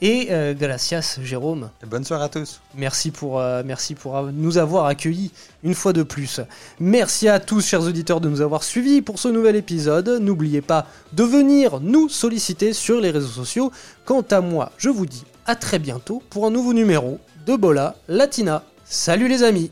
Et 0.00 0.28
euh, 0.30 0.54
gracias 0.54 1.18
Jérôme. 1.22 1.70
Et 1.82 1.86
bonne 1.86 2.04
soirée 2.04 2.24
à 2.24 2.28
tous. 2.28 2.60
Merci 2.76 3.10
pour, 3.10 3.40
euh, 3.40 3.62
merci 3.64 3.94
pour 3.94 4.16
euh, 4.16 4.30
nous 4.32 4.58
avoir 4.58 4.86
accueillis 4.86 5.30
une 5.62 5.74
fois 5.74 5.92
de 5.92 6.02
plus. 6.02 6.40
Merci 6.80 7.28
à 7.28 7.40
tous, 7.40 7.64
chers 7.66 7.82
auditeurs, 7.82 8.20
de 8.20 8.28
nous 8.28 8.40
avoir 8.40 8.62
suivis 8.62 9.02
pour 9.02 9.18
ce 9.18 9.28
nouvel 9.28 9.56
épisode. 9.56 10.08
N'oubliez 10.20 10.60
pas 10.60 10.86
de 11.12 11.24
venir 11.24 11.80
nous 11.80 12.08
solliciter 12.08 12.72
sur 12.72 13.00
les 13.00 13.10
réseaux 13.10 13.28
sociaux. 13.28 13.72
Quant 14.04 14.24
à 14.30 14.40
moi, 14.40 14.72
je 14.78 14.88
vous 14.88 15.06
dis 15.06 15.24
à 15.46 15.56
très 15.56 15.78
bientôt 15.78 16.22
pour 16.30 16.46
un 16.46 16.50
nouveau 16.50 16.72
numéro 16.72 17.18
de 17.46 17.56
Bola 17.56 17.96
Latina. 18.08 18.62
Salut 18.84 19.28
les 19.28 19.42
amis 19.42 19.70